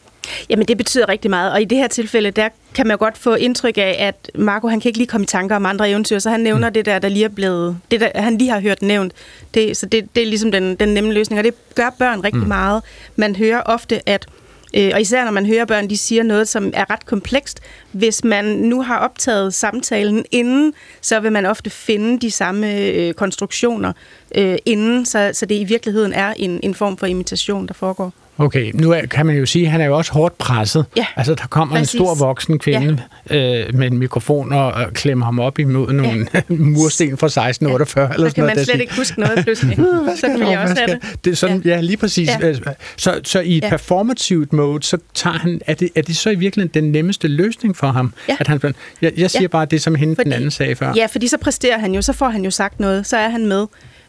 Jamen, 0.49 0.67
det 0.67 0.77
betyder 0.77 1.09
rigtig 1.09 1.29
meget, 1.29 1.51
og 1.51 1.61
i 1.61 1.65
det 1.65 1.77
her 1.77 1.87
tilfælde, 1.87 2.31
der 2.31 2.49
kan 2.75 2.87
man 2.87 2.93
jo 2.93 2.99
godt 2.99 3.17
få 3.17 3.35
indtryk 3.35 3.77
af, 3.77 3.95
at 3.99 4.31
Marco, 4.35 4.67
han 4.67 4.79
kan 4.79 4.89
ikke 4.89 4.99
lige 4.99 5.07
komme 5.07 5.23
i 5.23 5.27
tanker 5.27 5.55
om 5.55 5.65
andre 5.65 5.89
eventyr, 5.89 6.19
så 6.19 6.29
han 6.29 6.39
nævner 6.39 6.69
mm. 6.69 6.73
det 6.73 6.85
der, 6.85 6.99
der 6.99 7.09
lige 7.09 7.25
er 7.25 7.29
blevet, 7.29 7.77
det 7.91 7.99
der, 7.99 8.09
han 8.15 8.37
lige 8.37 8.49
har 8.49 8.59
hørt 8.59 8.81
nævnt. 8.81 9.13
Det, 9.53 9.77
så 9.77 9.85
det, 9.85 10.15
det 10.15 10.23
er 10.23 10.27
ligesom 10.27 10.51
den, 10.51 10.75
den 10.75 10.89
nemme 10.89 11.13
løsning, 11.13 11.39
og 11.39 11.43
det 11.43 11.53
gør 11.75 11.95
børn 11.99 12.23
rigtig 12.23 12.41
mm. 12.41 12.47
meget. 12.47 12.83
Man 13.15 13.35
hører 13.35 13.61
ofte, 13.61 14.09
at 14.09 14.27
Øh, 14.73 14.91
og 14.93 15.01
især 15.01 15.23
når 15.23 15.31
man 15.31 15.45
hører 15.45 15.65
børn, 15.65 15.89
de 15.89 15.97
siger 15.97 16.23
noget, 16.23 16.47
som 16.47 16.71
er 16.73 16.89
ret 16.89 17.05
komplekst. 17.05 17.59
Hvis 17.91 18.23
man 18.23 18.45
nu 18.45 18.81
har 18.81 18.99
optaget 18.99 19.53
samtalen 19.53 20.25
inden, 20.31 20.73
så 21.01 21.19
vil 21.19 21.31
man 21.31 21.45
ofte 21.45 21.69
finde 21.69 22.19
de 22.19 22.31
samme 22.31 22.77
øh, 22.77 23.13
konstruktioner 23.13 23.93
øh, 24.35 24.57
inden, 24.65 25.05
så, 25.05 25.31
så 25.33 25.45
det 25.45 25.55
i 25.55 25.63
virkeligheden 25.63 26.13
er 26.13 26.33
en, 26.37 26.59
en 26.63 26.73
form 26.73 26.97
for 26.97 27.05
imitation, 27.05 27.67
der 27.67 27.73
foregår. 27.73 28.13
Okay, 28.37 28.71
nu 28.73 28.91
er, 28.91 29.05
kan 29.05 29.25
man 29.25 29.35
jo 29.35 29.45
sige, 29.45 29.65
at 29.65 29.71
han 29.71 29.81
er 29.81 29.85
jo 29.85 29.97
også 29.97 30.13
hårdt 30.13 30.37
presset. 30.37 30.85
Ja, 30.97 31.05
altså, 31.15 31.35
der 31.35 31.47
kommer 31.47 31.75
præcis. 31.75 31.93
en 31.93 31.97
stor 31.99 32.15
voksen 32.15 32.59
kvinde 32.59 33.01
ja. 33.29 33.61
øh, 33.67 33.75
med 33.75 33.87
en 33.91 33.97
mikrofon 33.97 34.53
og, 34.53 34.71
og 34.71 34.93
klemmer 34.93 35.25
ham 35.25 35.39
op 35.39 35.59
imod 35.59 35.91
nogle 35.93 36.27
ja. 36.33 36.41
mursten 36.75 37.17
fra 37.17 37.27
1648. 37.27 38.07
Ja. 38.07 38.13
Eller 38.13 38.29
så 38.29 38.35
kan 38.35 38.45
man 38.45 38.65
slet 38.65 38.81
ikke 38.81 38.95
huske 38.97 39.19
noget 39.19 39.39
pludselig. 39.43 39.77
så 40.21 40.27
kan 40.27 40.51
jeg 40.51 40.59
også 40.59 40.75
have 40.87 40.99
det. 40.99 41.25
det 41.25 41.37
sådan, 41.37 41.61
ja. 41.65 41.69
ja, 41.75 41.81
lige 41.81 41.97
præcis. 41.97 42.29
Ja. 42.41 42.53
Så, 42.97 43.19
så 43.23 43.39
i 43.39 43.57
et 43.57 43.63
Ja. 43.63 43.69
performativt 43.69 44.53
mode, 44.53 44.83
så 44.83 44.97
tager 45.13 45.37
han, 45.37 45.61
er 45.67 45.73
det, 45.73 45.89
er 45.95 46.01
det 46.01 46.17
så 46.17 46.29
i 46.29 46.35
virkeligheden 46.35 46.83
den 46.83 46.91
nemmeste 46.91 47.27
løsning 47.27 47.75
for 47.77 47.87
ham? 47.87 48.13
Ja. 48.29 48.35
At 48.39 48.47
han, 48.47 48.61
jeg, 49.01 49.11
jeg 49.17 49.31
siger 49.31 49.41
Ja. 49.43 49.47
bare 49.47 49.65
det, 49.65 49.81
som 49.81 49.95
hende 49.95 50.15
Fordi- 50.15 50.23
den 50.29 50.33
anden 50.33 50.51
sagde 50.51 50.75
før. 50.75 50.93
Ja, 50.95 51.05
fordi 51.05 51.27
så 51.27 51.37
præsterer 51.37 51.79
han 51.79 51.93
jo, 51.95 52.01
så 52.01 52.13
får 52.13 52.29
han 52.29 52.43
jo 52.43 52.51
sagt 52.51 52.79
noget, 52.79 53.07
så 53.07 53.17
er 53.17 53.29
han 53.29 53.47
med. 53.47 53.65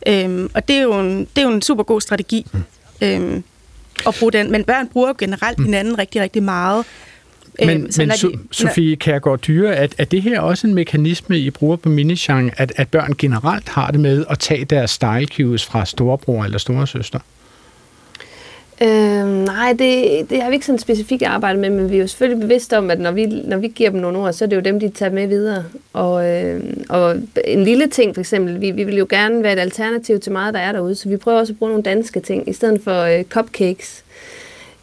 Øhm, 0.07 0.51
og 0.55 0.69
det 0.69 0.77
er, 0.77 0.83
jo 0.83 1.01
en, 1.01 1.19
det 1.21 1.39
er 1.39 1.43
jo 1.43 1.49
en 1.55 1.63
super 1.63 1.83
god 1.83 2.01
strategi 2.01 2.47
Mm. 2.53 2.63
øhm, 3.03 3.45
at 4.07 4.15
bruge 4.19 4.33
den. 4.33 4.51
Men 4.53 4.65
børn 4.65 4.89
bruger 4.89 5.13
generelt 5.19 5.61
hinanden 5.65 5.99
rigtig, 5.99 6.23
rigtig 6.23 6.43
meget. 6.43 6.85
Men, 7.67 7.93
så 7.93 8.01
men 8.01 8.09
når 8.09 8.15
so, 8.17 8.29
de- 8.29 8.39
Sofie 8.51 8.97
Kærgaard 8.97 9.39
Dyre, 9.41 9.75
er, 9.75 9.87
er 9.99 10.05
det 10.05 10.23
her 10.23 10.41
også 10.41 10.67
en 10.67 10.75
mekanisme, 10.75 11.39
I 11.39 11.51
bruger 11.51 11.77
på 11.77 11.89
Minichan, 11.89 12.51
at, 12.57 12.73
at 12.77 12.89
børn 12.89 13.15
generelt 13.19 13.69
har 13.69 13.91
det 13.91 14.01
med 14.01 14.25
at 14.31 14.39
tage 14.39 14.65
deres 14.65 14.91
style 14.91 15.27
cues 15.27 15.65
fra 15.65 15.85
storebror 15.85 16.45
eller 16.45 16.59
storesøster? 16.59 17.19
Øhm, 18.83 19.29
nej, 19.29 19.75
det, 19.79 20.31
det 20.31 20.43
har 20.43 20.49
vi 20.49 20.55
ikke 20.55 20.67
sådan 20.67 20.79
specifikt 20.79 21.23
arbejdet 21.23 21.61
med, 21.61 21.71
men 21.71 21.91
vi 21.91 21.97
er 21.97 22.01
jo 22.01 22.07
selvfølgelig 22.07 22.41
bevidste 22.41 22.79
om, 22.79 22.91
at 22.91 23.01
når 23.01 23.11
vi, 23.11 23.27
når 23.27 23.57
vi 23.57 23.69
giver 23.69 23.91
dem 23.91 24.01
nogle 24.01 24.19
ord, 24.19 24.33
så 24.33 24.45
er 24.45 24.49
det 24.49 24.57
jo 24.57 24.61
dem, 24.61 24.81
de 24.81 24.89
tager 24.89 25.13
med 25.13 25.27
videre. 25.27 25.65
Og, 25.93 26.31
øh, 26.31 26.63
og 26.89 27.17
en 27.45 27.65
lille 27.65 27.87
ting 27.87 28.15
for 28.15 28.21
eksempel, 28.21 28.61
vi, 28.61 28.71
vi 28.71 28.85
vil 28.85 28.97
jo 28.97 29.07
gerne 29.11 29.43
være 29.43 29.53
et 29.53 29.59
alternativ 29.59 30.21
til 30.21 30.33
meget, 30.33 30.55
der 30.55 30.61
er 30.61 30.73
derude, 30.73 30.95
så 30.95 31.09
vi 31.09 31.17
prøver 31.17 31.39
også 31.39 31.53
at 31.53 31.59
bruge 31.59 31.71
nogle 31.71 31.83
danske 31.83 32.21
ting, 32.21 32.49
i 32.49 32.53
stedet 32.53 32.81
for 32.85 33.01
øh, 33.03 33.25
cupcakes, 33.25 34.05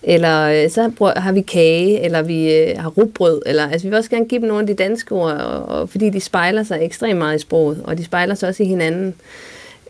eller 0.04 0.64
øh, 0.64 0.70
så 0.70 0.92
bruger, 0.98 1.20
har 1.20 1.32
vi 1.32 1.42
kage, 1.42 2.02
eller 2.02 2.22
vi 2.22 2.56
øh, 2.56 2.78
har 2.78 2.90
rugbrød, 2.90 3.42
eller 3.46 3.70
altså 3.70 3.88
vi 3.88 3.90
vil 3.90 3.98
også 3.98 4.10
gerne 4.10 4.26
give 4.26 4.42
dem 4.42 4.48
nogle 4.48 4.62
af 4.62 4.68
de 4.68 4.84
danske 4.84 5.16
ord, 5.16 5.32
og, 5.32 5.66
og, 5.66 5.90
fordi 5.90 6.10
de 6.10 6.20
spejler 6.20 6.64
sig 6.64 6.80
ekstremt 6.82 7.20
meget 7.20 7.36
i 7.36 7.42
sproget, 7.42 7.82
og 7.84 7.98
de 7.98 8.04
spejler 8.04 8.36
sig 8.36 8.50
også 8.50 8.64
i 8.64 8.66
hinanden. 8.66 9.16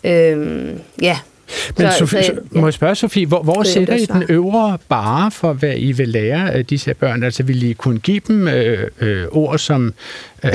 Øhm, 0.04 0.80
ja, 1.02 1.20
men 1.78 1.92
Så- 1.92 1.98
Sofie, 1.98 2.24
så- 2.24 2.32
så, 2.36 2.60
må 2.60 2.68
jeg 2.68 2.74
spørge, 2.74 2.96
Sofie, 2.96 3.26
hvor, 3.26 3.44
hvor 3.44 3.54
Det 3.54 3.70
er 3.70 3.74
sætter 3.74 3.96
I 3.96 4.06
den 4.06 4.24
øvre 4.30 4.78
bare 4.90 5.32
for, 5.32 5.54
hvad 5.54 5.74
I 5.78 5.92
vil 5.92 6.10
lære 6.10 6.52
af 6.54 6.66
disse 6.66 6.86
her 6.86 6.94
børn? 6.94 7.24
Altså 7.24 7.44
vil 7.44 7.64
I 7.64 7.74
kunne 7.74 8.00
give 8.00 8.22
dem 8.28 8.48
øh, 8.48 8.88
øh, 9.02 9.26
ord 9.32 9.58
som 9.58 9.94
øh, 10.46 10.52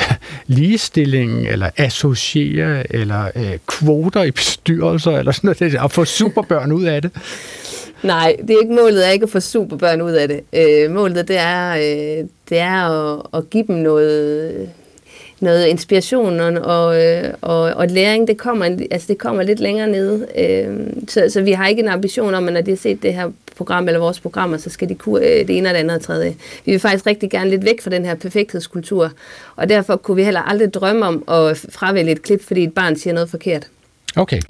ligestilling, 0.46 1.48
eller 1.48 1.70
associere, 1.76 2.94
eller 2.94 3.24
øh, 3.36 3.58
kvoter 3.66 4.22
i 4.22 4.30
bestyrelser, 4.30 5.10
eller 5.18 5.32
sådan 5.32 5.54
noget, 5.60 5.74
og 5.80 5.90
få 5.92 6.04
superbørn 6.04 6.72
ud 6.72 6.84
af 6.84 7.02
det? 7.02 7.10
Nej, 8.02 8.36
det 8.48 8.50
er 8.50 8.60
ikke 8.62 8.74
målet 8.74 9.06
er 9.06 9.10
ikke 9.10 9.22
at 9.22 9.30
få 9.30 9.40
superbørn 9.40 10.02
ud 10.02 10.12
af 10.12 10.28
det. 10.28 10.40
Øh, 10.52 10.90
målet 10.90 11.28
det 11.28 11.36
er, 11.38 11.70
øh, 11.76 12.24
det 12.48 12.58
er 12.58 12.82
at, 13.14 13.22
at 13.34 13.50
give 13.50 13.64
dem 13.66 13.76
noget, 13.76 14.68
noget 15.40 15.66
inspiration 15.66 16.40
og, 16.40 16.52
og, 16.62 17.04
øh, 17.04 17.34
og, 17.40 17.60
og 17.60 17.86
læring. 17.88 18.28
Det 18.28 18.38
kommer, 18.38 18.64
altså 18.90 19.08
det 19.08 19.18
kommer 19.18 19.42
lidt 19.42 19.60
længere 19.60 19.88
nede. 19.88 20.26
Øh, 20.38 20.76
så, 21.08 21.26
så 21.28 21.42
vi 21.42 21.52
har 21.52 21.66
ikke 21.68 21.82
en 21.82 21.88
ambition 21.88 22.34
om, 22.34 22.48
at 22.48 22.54
når 22.54 22.60
de 22.60 22.70
har 22.70 22.76
set 22.76 23.02
det 23.02 23.14
her 23.14 23.30
program 23.56 23.86
eller 23.86 24.00
vores 24.00 24.20
programmer, 24.20 24.56
så 24.56 24.70
skal 24.70 24.88
de 24.88 24.94
kunne 24.94 25.26
øh, 25.26 25.48
det 25.48 25.58
ene 25.58 25.68
og 25.68 25.74
det 25.74 25.80
andet 25.80 25.96
og 25.96 26.02
tredje. 26.02 26.36
Vi 26.64 26.72
vil 26.72 26.80
faktisk 26.80 27.06
rigtig 27.06 27.30
gerne 27.30 27.50
lidt 27.50 27.64
væk 27.64 27.80
fra 27.82 27.90
den 27.90 28.04
her 28.04 28.14
perfekthedskultur, 28.14 29.12
og 29.56 29.68
derfor 29.68 29.96
kunne 29.96 30.16
vi 30.16 30.24
heller 30.24 30.42
aldrig 30.42 30.74
drømme 30.74 31.06
om 31.06 31.24
at 31.28 31.66
fravælge 31.70 32.12
et 32.12 32.22
klip, 32.22 32.44
fordi 32.44 32.64
et 32.64 32.74
barn 32.74 32.96
siger 32.96 33.14
noget 33.14 33.30
forkert. 33.30 33.66
Okay. 34.16 34.40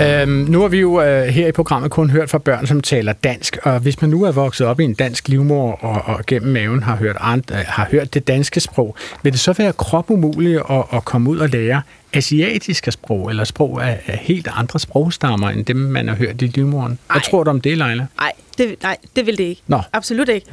Øhm, 0.00 0.30
nu 0.30 0.60
har 0.60 0.68
vi 0.68 0.80
jo 0.80 1.02
øh, 1.02 1.24
her 1.26 1.48
i 1.48 1.52
programmet 1.52 1.90
kun 1.90 2.10
hørt 2.10 2.30
fra 2.30 2.38
børn, 2.38 2.66
som 2.66 2.80
taler 2.80 3.12
dansk, 3.12 3.58
og 3.62 3.80
hvis 3.80 4.00
man 4.00 4.10
nu 4.10 4.24
er 4.24 4.32
vokset 4.32 4.66
op 4.66 4.80
i 4.80 4.84
en 4.84 4.94
dansk 4.94 5.28
livmor 5.28 5.72
og, 5.72 6.16
og 6.16 6.26
gennem 6.26 6.52
maven 6.52 6.82
har 6.82 6.96
hørt, 6.96 7.16
and, 7.20 7.42
øh, 7.50 7.58
har 7.66 7.88
hørt 7.90 8.14
det 8.14 8.26
danske 8.28 8.60
sprog, 8.60 8.96
vil 9.22 9.32
det 9.32 9.40
så 9.40 9.52
være 9.52 9.72
kropumuligt 9.72 10.62
at, 10.70 10.84
at 10.92 11.04
komme 11.04 11.30
ud 11.30 11.38
og 11.38 11.48
lære 11.48 11.82
asiatiske 12.12 12.92
sprog, 12.92 13.30
eller 13.30 13.44
sprog 13.44 13.84
af, 13.84 14.00
af 14.06 14.18
helt 14.18 14.48
andre 14.54 14.80
sprogstammer, 14.80 15.48
end 15.48 15.64
dem, 15.64 15.76
man 15.76 16.08
har 16.08 16.14
hørt 16.14 16.42
i 16.42 16.46
livmoren? 16.46 16.98
Hvad 17.06 17.16
Ej. 17.16 17.22
tror 17.30 17.44
du 17.44 17.50
om 17.50 17.60
det, 17.60 17.78
Leila? 17.78 18.06
Nej, 18.16 18.32
det, 18.58 18.82
nej, 18.82 18.96
det 19.16 19.26
vil 19.26 19.38
det 19.38 19.44
ikke. 19.44 19.62
Nå. 19.66 19.80
Absolut 19.92 20.28
ikke. 20.28 20.46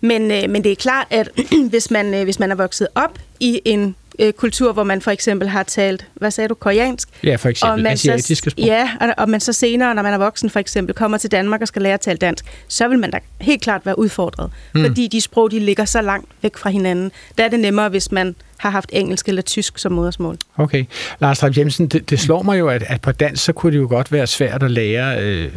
Men, 0.00 0.30
øh, 0.30 0.50
men 0.50 0.64
det 0.64 0.72
er 0.72 0.76
klart, 0.76 1.06
at 1.10 1.28
hvis 1.70 1.90
man, 1.90 2.14
øh, 2.14 2.24
hvis 2.24 2.38
man 2.38 2.50
er 2.50 2.54
vokset 2.54 2.88
op 2.94 3.18
i 3.40 3.60
en 3.64 3.96
øh, 4.18 4.32
kultur, 4.32 4.72
hvor 4.72 4.84
man 4.84 5.00
for 5.00 5.10
eksempel 5.10 5.48
har 5.48 5.62
talt, 5.62 6.06
hvad 6.14 6.30
sagde 6.30 6.48
du, 6.48 6.54
koreansk? 6.54 7.08
Ja, 7.24 7.36
for 7.36 7.48
eksempel 7.48 7.82
man 7.82 7.92
asiatiske 7.92 8.50
sprog. 8.50 8.64
Ja, 8.64 8.90
og, 9.00 9.08
og 9.18 9.28
man 9.28 9.40
så 9.40 9.52
senere, 9.52 9.94
når 9.94 10.02
man 10.02 10.14
er 10.14 10.18
voksen 10.18 10.50
for 10.50 10.58
eksempel, 10.60 10.94
kommer 10.94 11.18
til 11.18 11.30
Danmark 11.30 11.60
og 11.60 11.68
skal 11.68 11.82
lære 11.82 11.94
at 11.94 12.00
tale 12.00 12.18
dansk, 12.18 12.44
så 12.68 12.88
vil 12.88 12.98
man 12.98 13.10
da 13.10 13.18
helt 13.40 13.62
klart 13.62 13.86
være 13.86 13.98
udfordret. 13.98 14.50
Mm. 14.74 14.84
Fordi 14.84 15.08
de 15.08 15.20
sprog, 15.20 15.50
de 15.50 15.58
ligger 15.58 15.84
så 15.84 16.02
langt 16.02 16.30
væk 16.42 16.56
fra 16.56 16.70
hinanden. 16.70 17.12
Der 17.38 17.44
er 17.44 17.48
det 17.48 17.60
nemmere, 17.60 17.88
hvis 17.88 18.12
man 18.12 18.34
har 18.60 18.70
haft 18.70 18.90
engelsk 18.92 19.28
eller 19.28 19.42
tysk 19.42 19.78
som 19.78 19.92
modersmål. 19.92 20.36
Okay. 20.56 20.84
Lars 21.20 21.38
Trapp 21.38 21.56
Jensen, 21.56 21.86
det, 21.86 22.10
det 22.10 22.20
slår 22.20 22.42
mig 22.42 22.58
jo, 22.58 22.68
at, 22.68 22.84
at 22.86 23.00
på 23.00 23.12
dansk, 23.12 23.44
så 23.44 23.52
kunne 23.52 23.72
det 23.72 23.78
jo 23.78 23.88
godt 23.88 24.12
være 24.12 24.26
svært 24.26 24.62
at 24.62 24.70
lære. 24.70 25.22
Øh, 25.22 25.50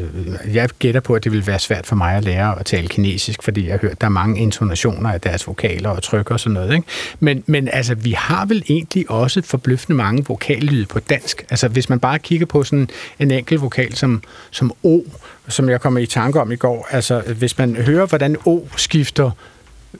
jeg 0.54 0.70
gætter 0.80 1.02
på, 1.02 1.14
at 1.14 1.24
det 1.24 1.32
ville 1.32 1.48
være 1.48 1.60
svært 1.60 1.86
for 1.86 1.96
mig 1.96 2.16
at 2.16 2.24
lære 2.24 2.60
at 2.60 2.66
tale 2.66 2.88
kinesisk, 2.88 3.44
fordi 3.44 3.66
jeg 3.66 3.74
har 3.74 3.80
hørt, 3.80 4.02
der 4.02 4.08
er 4.08 4.12
mange 4.12 4.42
intonationer 4.42 5.10
af 5.10 5.22
deres 5.22 5.48
vokaler 5.48 5.90
og 5.90 6.04
tryk 6.04 6.32
og 6.32 6.40
sådan 6.40 6.54
noget. 6.54 6.74
Ikke? 6.74 6.88
Men, 7.20 7.44
men 7.46 7.70
altså, 7.74 7.96
vi 7.96 8.12
har 8.12 8.46
vel 8.46 8.64
egentlig 8.70 9.10
også 9.10 9.42
forbløffende 9.42 9.98
mange 9.98 10.26
vokallyde 10.26 10.86
på 10.86 11.00
dansk. 11.00 11.46
Altså, 11.50 11.68
hvis 11.68 11.90
man 11.90 12.00
bare 12.00 12.20
kigger 12.20 12.46
på 12.46 12.64
sådan 12.64 12.90
en 13.20 13.32
enkelt 13.32 13.62
vokal 13.62 13.96
som, 13.96 14.24
som 14.52 14.72
O, 14.84 15.00
som 15.48 15.70
jeg 15.70 15.82
kom 15.82 15.98
i 15.98 16.06
tanke 16.06 16.42
om 16.42 16.52
i 16.52 16.56
går. 16.56 16.88
Altså, 16.92 17.20
hvis 17.20 17.58
man 17.58 17.76
hører, 17.76 18.06
hvordan 18.06 18.38
O 18.46 18.60
skifter 18.78 19.32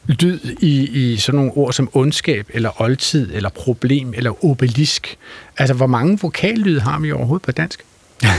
lyd 0.08 0.40
i, 0.60 0.90
i 1.14 1.18
sådan 1.18 1.38
nogle 1.38 1.52
ord 1.52 1.74
som 1.74 1.90
ondskab, 1.94 2.48
eller 2.54 2.82
oldtid, 2.82 3.30
eller 3.34 3.50
problem, 3.50 4.14
eller 4.18 4.46
obelisk. 4.46 5.18
Altså, 5.58 5.74
hvor 5.74 5.88
mange 5.88 6.20
vokallyde 6.22 6.82
har 6.82 7.00
vi 7.00 7.12
overhovedet 7.12 7.46
på 7.46 7.52
dansk? 7.52 7.84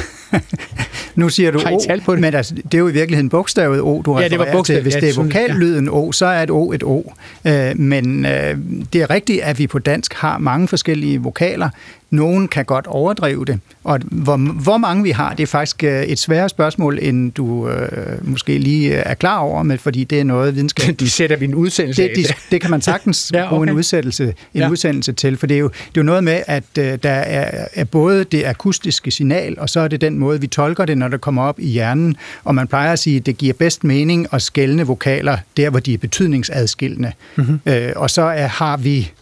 Nu 1.14 1.28
siger 1.28 1.50
du 1.50 1.58
O, 1.72 1.80
tal 1.86 2.00
på 2.00 2.12
det? 2.12 2.20
men 2.20 2.34
altså, 2.34 2.54
det 2.54 2.74
er 2.74 2.78
jo 2.78 2.88
i 2.88 2.92
virkeligheden 2.92 3.28
bogstavet 3.28 3.80
O, 3.80 4.02
du 4.02 4.18
Ja, 4.18 4.28
det 4.28 4.38
var 4.38 4.44
refererer 4.44 4.56
bogstav- 4.62 4.74
til. 4.76 4.82
Hvis 4.82 4.94
ja, 4.94 5.00
det 5.00 5.08
er 5.10 5.22
vokallyden 5.22 5.88
O, 5.88 6.12
så 6.12 6.26
er 6.26 6.42
et 6.42 6.50
O 6.50 6.72
et 6.72 6.82
O. 6.82 7.12
Øh, 7.46 7.78
men 7.78 8.26
øh, 8.26 8.56
det 8.92 9.02
er 9.02 9.10
rigtigt, 9.10 9.40
at 9.42 9.58
vi 9.58 9.66
på 9.66 9.78
dansk 9.78 10.14
har 10.14 10.38
mange 10.38 10.68
forskellige 10.68 11.18
vokaler. 11.22 11.68
Nogen 12.14 12.48
kan 12.48 12.64
godt 12.64 12.86
overdrive 12.86 13.44
det. 13.44 13.60
Og 13.84 14.00
hvor, 14.10 14.36
hvor 14.36 14.78
mange 14.78 15.02
vi 15.02 15.10
har, 15.10 15.34
det 15.34 15.42
er 15.42 15.46
faktisk 15.46 15.84
øh, 15.84 16.02
et 16.02 16.18
sværere 16.18 16.48
spørgsmål, 16.48 16.98
end 17.02 17.32
du 17.32 17.68
øh, 17.68 18.28
måske 18.28 18.58
lige 18.58 18.94
er 18.94 19.14
klar 19.14 19.38
over, 19.38 19.62
med, 19.62 19.78
fordi 19.78 20.04
det 20.04 20.20
er 20.20 20.24
noget 20.24 20.54
videnskab. 20.54 20.94
De 21.00 21.10
sætter 21.10 21.36
vi 21.36 21.44
en 21.44 21.54
udsendelse 21.54 22.02
det, 22.02 22.16
det, 22.16 22.36
det 22.50 22.60
kan 22.60 22.70
man 22.70 22.82
sagtens 22.82 23.30
ja, 23.34 23.42
okay. 23.42 23.48
bruge 23.48 23.68
en, 23.68 23.74
udsættelse, 23.74 24.24
en 24.54 24.60
ja. 24.60 24.70
udsendelse 24.70 25.12
til, 25.12 25.36
for 25.36 25.46
det 25.46 25.54
er, 25.54 25.58
jo, 25.58 25.68
det 25.68 25.86
er 25.86 25.90
jo 25.96 26.02
noget 26.02 26.24
med, 26.24 26.42
at 26.46 26.64
øh, 26.78 26.98
der 27.02 27.10
er, 27.10 27.66
er 27.74 27.84
både 27.84 28.24
det 28.24 28.44
akustiske 28.44 29.10
signal, 29.10 29.54
og 29.58 29.68
så 29.68 29.80
er 29.80 29.88
det 29.88 30.00
den 30.00 30.18
måde, 30.18 30.40
vi 30.40 30.46
tolker 30.46 30.84
det, 30.84 30.98
når 30.98 31.08
det 31.08 31.20
kommer 31.20 31.42
op 31.42 31.60
i 31.60 31.66
hjernen. 31.66 32.16
Og 32.44 32.54
man 32.54 32.66
plejer 32.66 32.92
at 32.92 32.98
sige, 32.98 33.16
at 33.16 33.26
det 33.26 33.38
giver 33.38 33.54
bedst 33.54 33.84
mening 33.84 34.26
at 34.32 34.42
skælne 34.42 34.86
vokaler 34.86 35.38
der, 35.56 35.70
hvor 35.70 35.80
de 35.80 35.94
er 35.94 35.98
betydningsadskillende. 35.98 37.12
Mm-hmm. 37.36 37.60
Øh, 37.66 37.92
og 37.96 38.10
så 38.10 38.22
er, 38.22 38.46
har 38.46 38.76
vi 38.76 39.12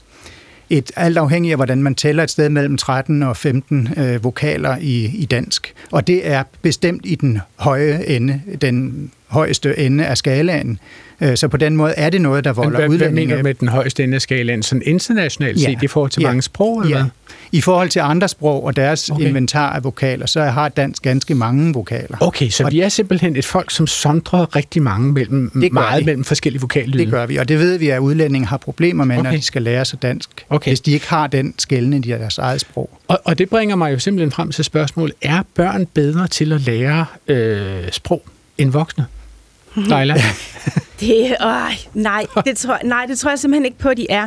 et, 0.73 0.93
alt 0.97 1.19
afhængigt 1.19 1.53
af, 1.53 1.59
hvordan 1.59 1.83
man 1.83 1.95
tæller 1.95 2.23
et 2.23 2.31
sted 2.31 2.49
mellem 2.49 2.77
13 2.77 3.23
og 3.23 3.37
15 3.37 3.89
øh, 3.97 4.25
vokaler 4.25 4.77
i, 4.81 5.05
i 5.05 5.25
dansk. 5.25 5.75
Og 5.91 6.07
det 6.07 6.29
er 6.29 6.43
bestemt 6.63 7.03
i 7.07 7.15
den 7.15 7.41
høje 7.57 8.05
ende, 8.07 8.41
den 8.61 9.11
højeste 9.27 9.79
ende 9.79 10.07
af 10.07 10.19
skalaen. 10.19 10.79
Øh, 11.23 11.37
så 11.37 11.49
på 11.49 11.57
den 11.57 11.77
måde 11.77 11.93
er 11.97 12.11
det 12.11 12.21
noget, 12.21 12.45
der 12.45 12.53
volder 12.53 12.89
udlændinge. 12.89 12.99
Hvad 12.99 13.11
mener 13.11 13.37
du 13.37 13.43
med 13.43 13.55
den 13.55 13.69
højeste 13.69 14.05
ende 14.05 14.15
af 14.15 14.23
skalaen? 14.23 14.63
Sådan 14.63 14.83
internationalt 14.87 15.61
set, 15.61 15.69
ja. 15.69 15.79
i 15.83 15.87
forhold 15.87 16.11
til 16.11 16.21
ja. 16.21 16.29
mange 16.29 16.43
sprog? 16.43 16.83
Eller? 16.83 16.99
Ja. 16.99 17.05
I 17.53 17.61
forhold 17.61 17.89
til 17.89 18.01
andre 18.01 18.29
sprog 18.29 18.65
og 18.65 18.77
deres 18.77 19.11
okay. 19.11 19.27
inventar 19.27 19.73
af 19.73 19.85
vokaler, 19.85 20.27
så 20.27 20.43
har 20.43 20.69
dansk 20.69 21.03
ganske 21.03 21.35
mange 21.35 21.75
vokaler. 21.75 22.17
Okay, 22.21 22.49
så 22.49 22.65
og 22.65 22.73
vi 22.73 22.81
er 22.81 22.89
simpelthen 22.89 23.37
et 23.37 23.45
folk, 23.45 23.71
som 23.71 23.87
sondrer 23.87 24.57
rigtig 24.57 24.83
mange 24.83 25.13
mellem, 25.13 25.51
meget 25.73 26.01
vi. 26.01 26.05
mellem 26.05 26.25
forskellige 26.25 26.61
vokallyde. 26.61 26.99
Det 26.99 27.11
gør 27.11 27.27
vi, 27.27 27.37
og 27.37 27.49
det 27.49 27.59
ved 27.59 27.79
vi, 27.79 27.89
at 27.89 27.99
udlændinge 27.99 28.47
har 28.47 28.57
problemer 28.57 29.05
med, 29.05 29.19
okay. 29.19 29.31
når 29.31 29.37
de 29.37 29.43
skal 29.43 29.63
lære 29.63 29.85
sig 29.85 30.03
dansk, 30.03 30.31
okay. 30.51 30.71
hvis 30.71 30.81
de 30.81 30.93
ikke 30.93 31.09
har 31.09 31.27
den 31.27 31.55
skældende 31.59 31.97
i 31.97 32.01
deres 32.01 32.39
eget 32.39 32.61
sprog. 32.61 32.99
Og, 33.09 33.21
og 33.25 33.39
det 33.39 33.49
bringer 33.49 33.77
mig 33.77 33.93
jo 33.93 33.99
simpelthen 33.99 34.33
frem 34.33 34.51
til 34.51 34.65
spørgsmålet, 34.65 35.15
er 35.23 35.43
børn 35.55 35.87
bedre 35.87 36.29
til 36.29 36.53
at 36.53 36.61
lære 36.61 37.07
øh, 37.29 37.93
sprog 37.93 38.23
end 38.59 38.71
voksne? 38.71 39.07
Leila? 39.91 40.17
det, 41.03 41.31
øh, 41.31 42.03
nej, 42.03 42.27
det 42.45 42.57
tror, 42.57 42.79
nej, 42.85 43.07
det 43.07 43.19
tror 43.19 43.31
jeg 43.31 43.39
simpelthen 43.39 43.65
ikke 43.65 43.79
på, 43.79 43.89
at 43.89 43.97
de 43.97 44.07
er. 44.11 44.27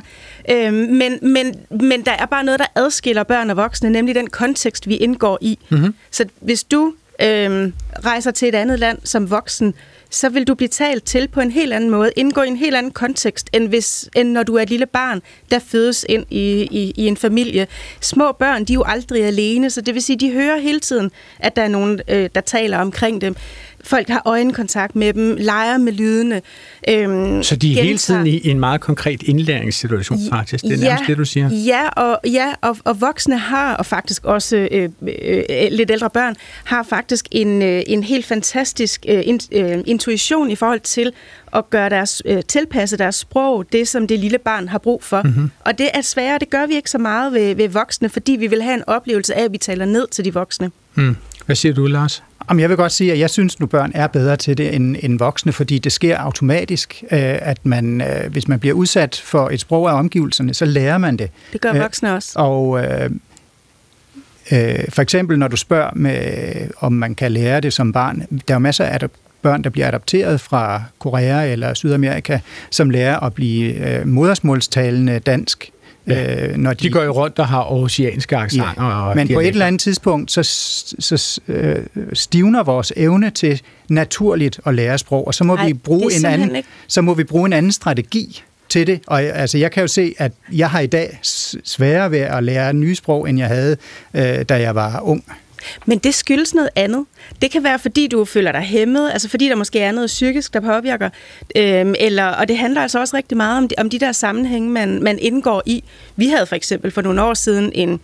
Øhm, 0.49 0.73
men, 0.73 1.19
men, 1.21 1.55
men 1.69 2.05
der 2.05 2.11
er 2.11 2.26
bare 2.26 2.43
noget, 2.43 2.59
der 2.59 2.65
adskiller 2.76 3.23
børn 3.23 3.49
og 3.49 3.57
voksne, 3.57 3.89
nemlig 3.89 4.15
den 4.15 4.28
kontekst, 4.28 4.88
vi 4.88 4.95
indgår 4.95 5.38
i. 5.41 5.59
Mm-hmm. 5.69 5.95
Så 6.11 6.26
hvis 6.39 6.63
du 6.63 6.93
øhm, 7.21 7.73
rejser 8.05 8.32
til 8.32 8.47
et 8.47 8.55
andet 8.55 8.80
land 8.80 8.97
som 9.03 9.30
voksen, 9.30 9.73
så 10.09 10.30
vil 10.30 10.47
du 10.47 10.55
blive 10.55 10.67
talt 10.67 11.03
til 11.03 11.28
på 11.28 11.41
en 11.41 11.51
helt 11.51 11.73
anden 11.73 11.89
måde, 11.89 12.11
indgå 12.15 12.41
i 12.41 12.47
en 12.47 12.55
helt 12.55 12.76
anden 12.76 12.91
kontekst, 12.91 13.49
end, 13.53 13.67
hvis, 13.67 14.09
end 14.15 14.32
når 14.32 14.43
du 14.43 14.55
er 14.55 14.61
et 14.61 14.69
lille 14.69 14.86
barn, 14.86 15.21
der 15.51 15.59
fødes 15.59 16.05
ind 16.09 16.26
i, 16.30 16.67
i, 16.71 16.93
i 16.95 17.07
en 17.07 17.17
familie. 17.17 17.67
Små 18.01 18.32
børn, 18.32 18.65
de 18.65 18.73
er 18.73 18.76
jo 18.76 18.84
aldrig 18.88 19.23
alene, 19.23 19.69
så 19.69 19.82
det 19.82 19.93
vil 19.93 20.03
sige, 20.03 20.17
de 20.17 20.32
hører 20.32 20.57
hele 20.57 20.80
tiden, 20.80 21.11
at 21.39 21.55
der 21.55 21.61
er 21.61 21.67
nogen, 21.67 22.01
øh, 22.07 22.30
der 22.36 22.41
taler 22.41 22.78
omkring 22.78 23.21
dem 23.21 23.36
folk 23.86 24.09
har 24.09 24.21
øjenkontakt 24.25 24.95
med 24.95 25.13
dem, 25.13 25.36
leger 25.39 25.77
med 25.77 25.93
lydene. 25.93 26.41
Øhm, 26.89 27.43
så 27.43 27.55
de 27.55 27.79
er 27.79 27.83
hele 27.83 27.97
tiden 27.97 28.27
i 28.27 28.47
en 28.47 28.59
meget 28.59 28.81
konkret 28.81 29.23
indlæringssituation, 29.23 30.19
faktisk? 30.29 30.63
Det 30.63 30.71
er 30.71 30.77
ja, 30.77 30.83
nærmest 30.83 31.07
det, 31.07 31.17
du 31.17 31.25
siger? 31.25 31.49
Ja, 31.49 31.88
og, 31.89 32.19
ja, 32.25 32.53
og, 32.61 32.77
og 32.83 33.01
voksne 33.01 33.38
har, 33.38 33.75
og 33.75 33.86
faktisk 33.86 34.25
også 34.25 34.67
øh, 34.71 34.89
øh, 35.01 35.43
lidt 35.71 35.91
ældre 35.91 36.09
børn, 36.09 36.36
har 36.63 36.83
faktisk 36.83 37.27
en, 37.31 37.61
øh, 37.61 37.83
en 37.88 38.03
helt 38.03 38.25
fantastisk 38.25 39.05
øh, 39.09 39.21
in, 39.25 39.39
øh, 39.51 39.77
intuition 39.86 40.51
i 40.51 40.55
forhold 40.55 40.79
til 40.79 41.11
at 41.53 41.69
gøre 41.69 41.89
deres, 41.89 42.21
øh, 42.25 42.43
tilpasse 42.47 42.97
deres 42.97 43.15
sprog, 43.15 43.65
det 43.71 43.88
som 43.88 44.07
det 44.07 44.19
lille 44.19 44.38
barn 44.38 44.67
har 44.67 44.77
brug 44.77 45.03
for. 45.03 45.21
Mm-hmm. 45.21 45.51
Og 45.59 45.77
det 45.77 45.89
er 45.93 46.01
sværere, 46.01 46.39
det 46.39 46.49
gør 46.49 46.65
vi 46.65 46.75
ikke 46.75 46.89
så 46.89 46.97
meget 46.97 47.33
ved, 47.33 47.55
ved 47.55 47.69
voksne, 47.69 48.09
fordi 48.09 48.31
vi 48.31 48.47
vil 48.47 48.61
have 48.61 48.73
en 48.73 48.83
oplevelse 48.88 49.36
af, 49.36 49.43
at 49.43 49.51
vi 49.51 49.57
taler 49.57 49.86
ned 49.86 50.07
til 50.07 50.25
de 50.25 50.33
voksne. 50.33 50.71
Mm. 50.95 51.15
Hvad 51.45 51.55
siger 51.55 51.73
du, 51.73 51.86
Lars? 51.86 52.23
Jamen, 52.49 52.61
jeg 52.61 52.69
vil 52.69 52.77
godt 52.77 52.91
sige, 52.91 53.11
at 53.11 53.19
jeg 53.19 53.29
synes 53.29 53.59
nu, 53.59 53.65
børn 53.65 53.91
er 53.95 54.07
bedre 54.07 54.35
til 54.35 54.57
det 54.57 54.75
end, 54.75 54.95
end 54.99 55.19
voksne, 55.19 55.51
fordi 55.51 55.79
det 55.79 55.91
sker 55.91 56.17
automatisk, 56.17 57.03
øh, 57.11 57.19
at 57.21 57.65
man, 57.65 58.01
øh, 58.01 58.31
hvis 58.31 58.47
man 58.47 58.59
bliver 58.59 58.75
udsat 58.75 59.21
for 59.25 59.49
et 59.49 59.59
sprog 59.59 59.89
af 59.89 59.93
omgivelserne, 59.93 60.53
så 60.53 60.65
lærer 60.65 60.97
man 60.97 61.17
det. 61.17 61.29
Det 61.53 61.61
gør 61.61 61.73
voksne 61.73 62.13
også. 62.13 62.31
Og 62.35 62.83
øh, 62.83 63.09
øh, 64.51 64.85
for 64.89 65.01
eksempel, 65.01 65.39
når 65.39 65.47
du 65.47 65.57
spørger, 65.57 65.89
med, 65.95 66.17
om 66.79 66.93
man 66.93 67.15
kan 67.15 67.31
lære 67.31 67.61
det 67.61 67.73
som 67.73 67.91
barn, 67.91 68.27
der 68.47 68.55
er 68.55 68.59
masser 68.59 68.85
af 68.85 68.99
børn, 69.41 69.63
der 69.63 69.69
bliver 69.69 69.87
adopteret 69.87 70.41
fra 70.41 70.83
Korea 70.99 71.51
eller 71.51 71.73
Sydamerika, 71.73 72.39
som 72.69 72.89
lærer 72.89 73.19
at 73.19 73.33
blive 73.33 73.73
øh, 73.73 74.07
modersmålstalende 74.07 75.19
dansk 75.19 75.71
Ja. 76.08 76.47
Øh, 76.47 76.58
når 76.58 76.74
de, 76.74 76.84
de 76.84 76.89
går 76.89 77.03
jo 77.03 77.12
rundt 77.12 77.39
og 77.39 77.47
har 77.47 77.72
oceanske 77.72 78.38
accenter. 78.38 78.74
Ja. 78.78 79.10
Og 79.10 79.16
Men 79.16 79.28
på 79.28 79.39
et 79.39 79.47
eller 79.47 79.66
andet 79.66 79.82
tidspunkt, 79.82 80.32
så, 80.32 80.43
så 80.99 81.41
øh, 81.47 81.76
stivner 82.14 82.64
vores 82.64 82.93
evne 82.95 83.30
til 83.30 83.62
naturligt 83.89 84.60
at 84.66 84.74
lære 84.74 84.97
sprog, 84.97 85.28
og 85.28 85.34
så 85.34 85.43
må, 85.43 85.56
Ej, 85.56 85.68
vi 85.68 85.74
bruge 85.74 86.14
en 86.20 86.26
anden, 86.26 86.56
ikke. 86.56 86.70
så 86.88 87.01
må 87.01 87.14
vi 87.14 87.24
bruge 87.24 87.45
en 87.45 87.53
anden 87.53 87.72
strategi 87.72 88.43
til 88.70 88.88
det. 88.88 88.99
Og 89.08 89.24
altså, 89.24 89.58
jeg 89.58 89.72
kan 89.72 89.82
jo 89.82 89.88
se, 89.88 90.14
at 90.18 90.32
jeg 90.53 90.70
har 90.70 90.80
i 90.80 90.88
dag 90.88 91.20
sværere 91.64 92.12
ved 92.12 92.20
at 92.20 92.43
lære 92.43 92.74
nye 92.74 92.95
sprog, 92.95 93.30
end 93.30 93.39
jeg 93.39 93.47
havde, 93.47 93.78
øh, 94.14 94.43
da 94.43 94.62
jeg 94.62 94.76
var 94.76 94.99
ung. 94.99 95.24
Men 95.86 95.97
det 95.97 96.13
skyldes 96.13 96.53
noget 96.53 96.70
andet. 96.76 97.05
Det 97.41 97.51
kan 97.51 97.63
være, 97.63 97.80
fordi 97.80 98.07
du 98.07 98.26
føler 98.26 98.51
dig 98.51 98.61
hæmmet, 98.61 99.11
altså 99.11 99.30
fordi 99.30 99.49
der 99.49 99.55
måske 99.55 99.80
er 99.80 99.91
noget 99.91 100.07
psykisk, 100.07 100.53
der 100.53 100.59
påvirker. 100.59 101.09
Øhm, 101.55 101.95
eller, 101.99 102.26
og 102.26 102.47
det 102.47 102.57
handler 102.57 102.82
altså 102.82 102.99
også 102.99 103.18
rigtig 103.18 103.38
meget 103.38 103.57
om 103.57 103.68
de, 103.68 103.76
om 103.78 103.89
de 103.89 103.99
der 103.99 104.11
sammenhænge, 104.11 104.70
man, 104.70 105.03
man 105.03 105.20
indgår 105.20 105.63
i. 105.66 105.84
Vi 106.16 106.28
havde 106.28 106.45
for 106.45 106.55
eksempel 106.55 106.91
for 106.91 107.01
nogle 107.01 107.24
år 107.24 107.34
siden 107.34 107.72
en, 107.76 107.99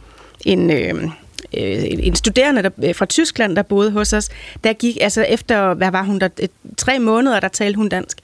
en 0.45 0.71
øhm, 0.71 1.11
øh, 1.57 1.83
en 1.83 2.15
studerende 2.15 2.63
der, 2.63 2.69
øh, 2.83 2.95
fra 2.95 3.05
Tyskland, 3.05 3.55
der 3.55 3.61
boede 3.61 3.91
hos 3.91 4.13
os, 4.13 4.29
der 4.63 4.73
gik, 4.73 4.97
altså 5.01 5.21
efter, 5.21 5.73
hvad 5.73 5.91
var 5.91 6.03
hun 6.03 6.19
der, 6.19 6.29
tre 6.77 6.99
måneder, 6.99 7.39
der 7.39 7.47
talte 7.47 7.77
hun 7.77 7.89
dansk. 7.89 8.17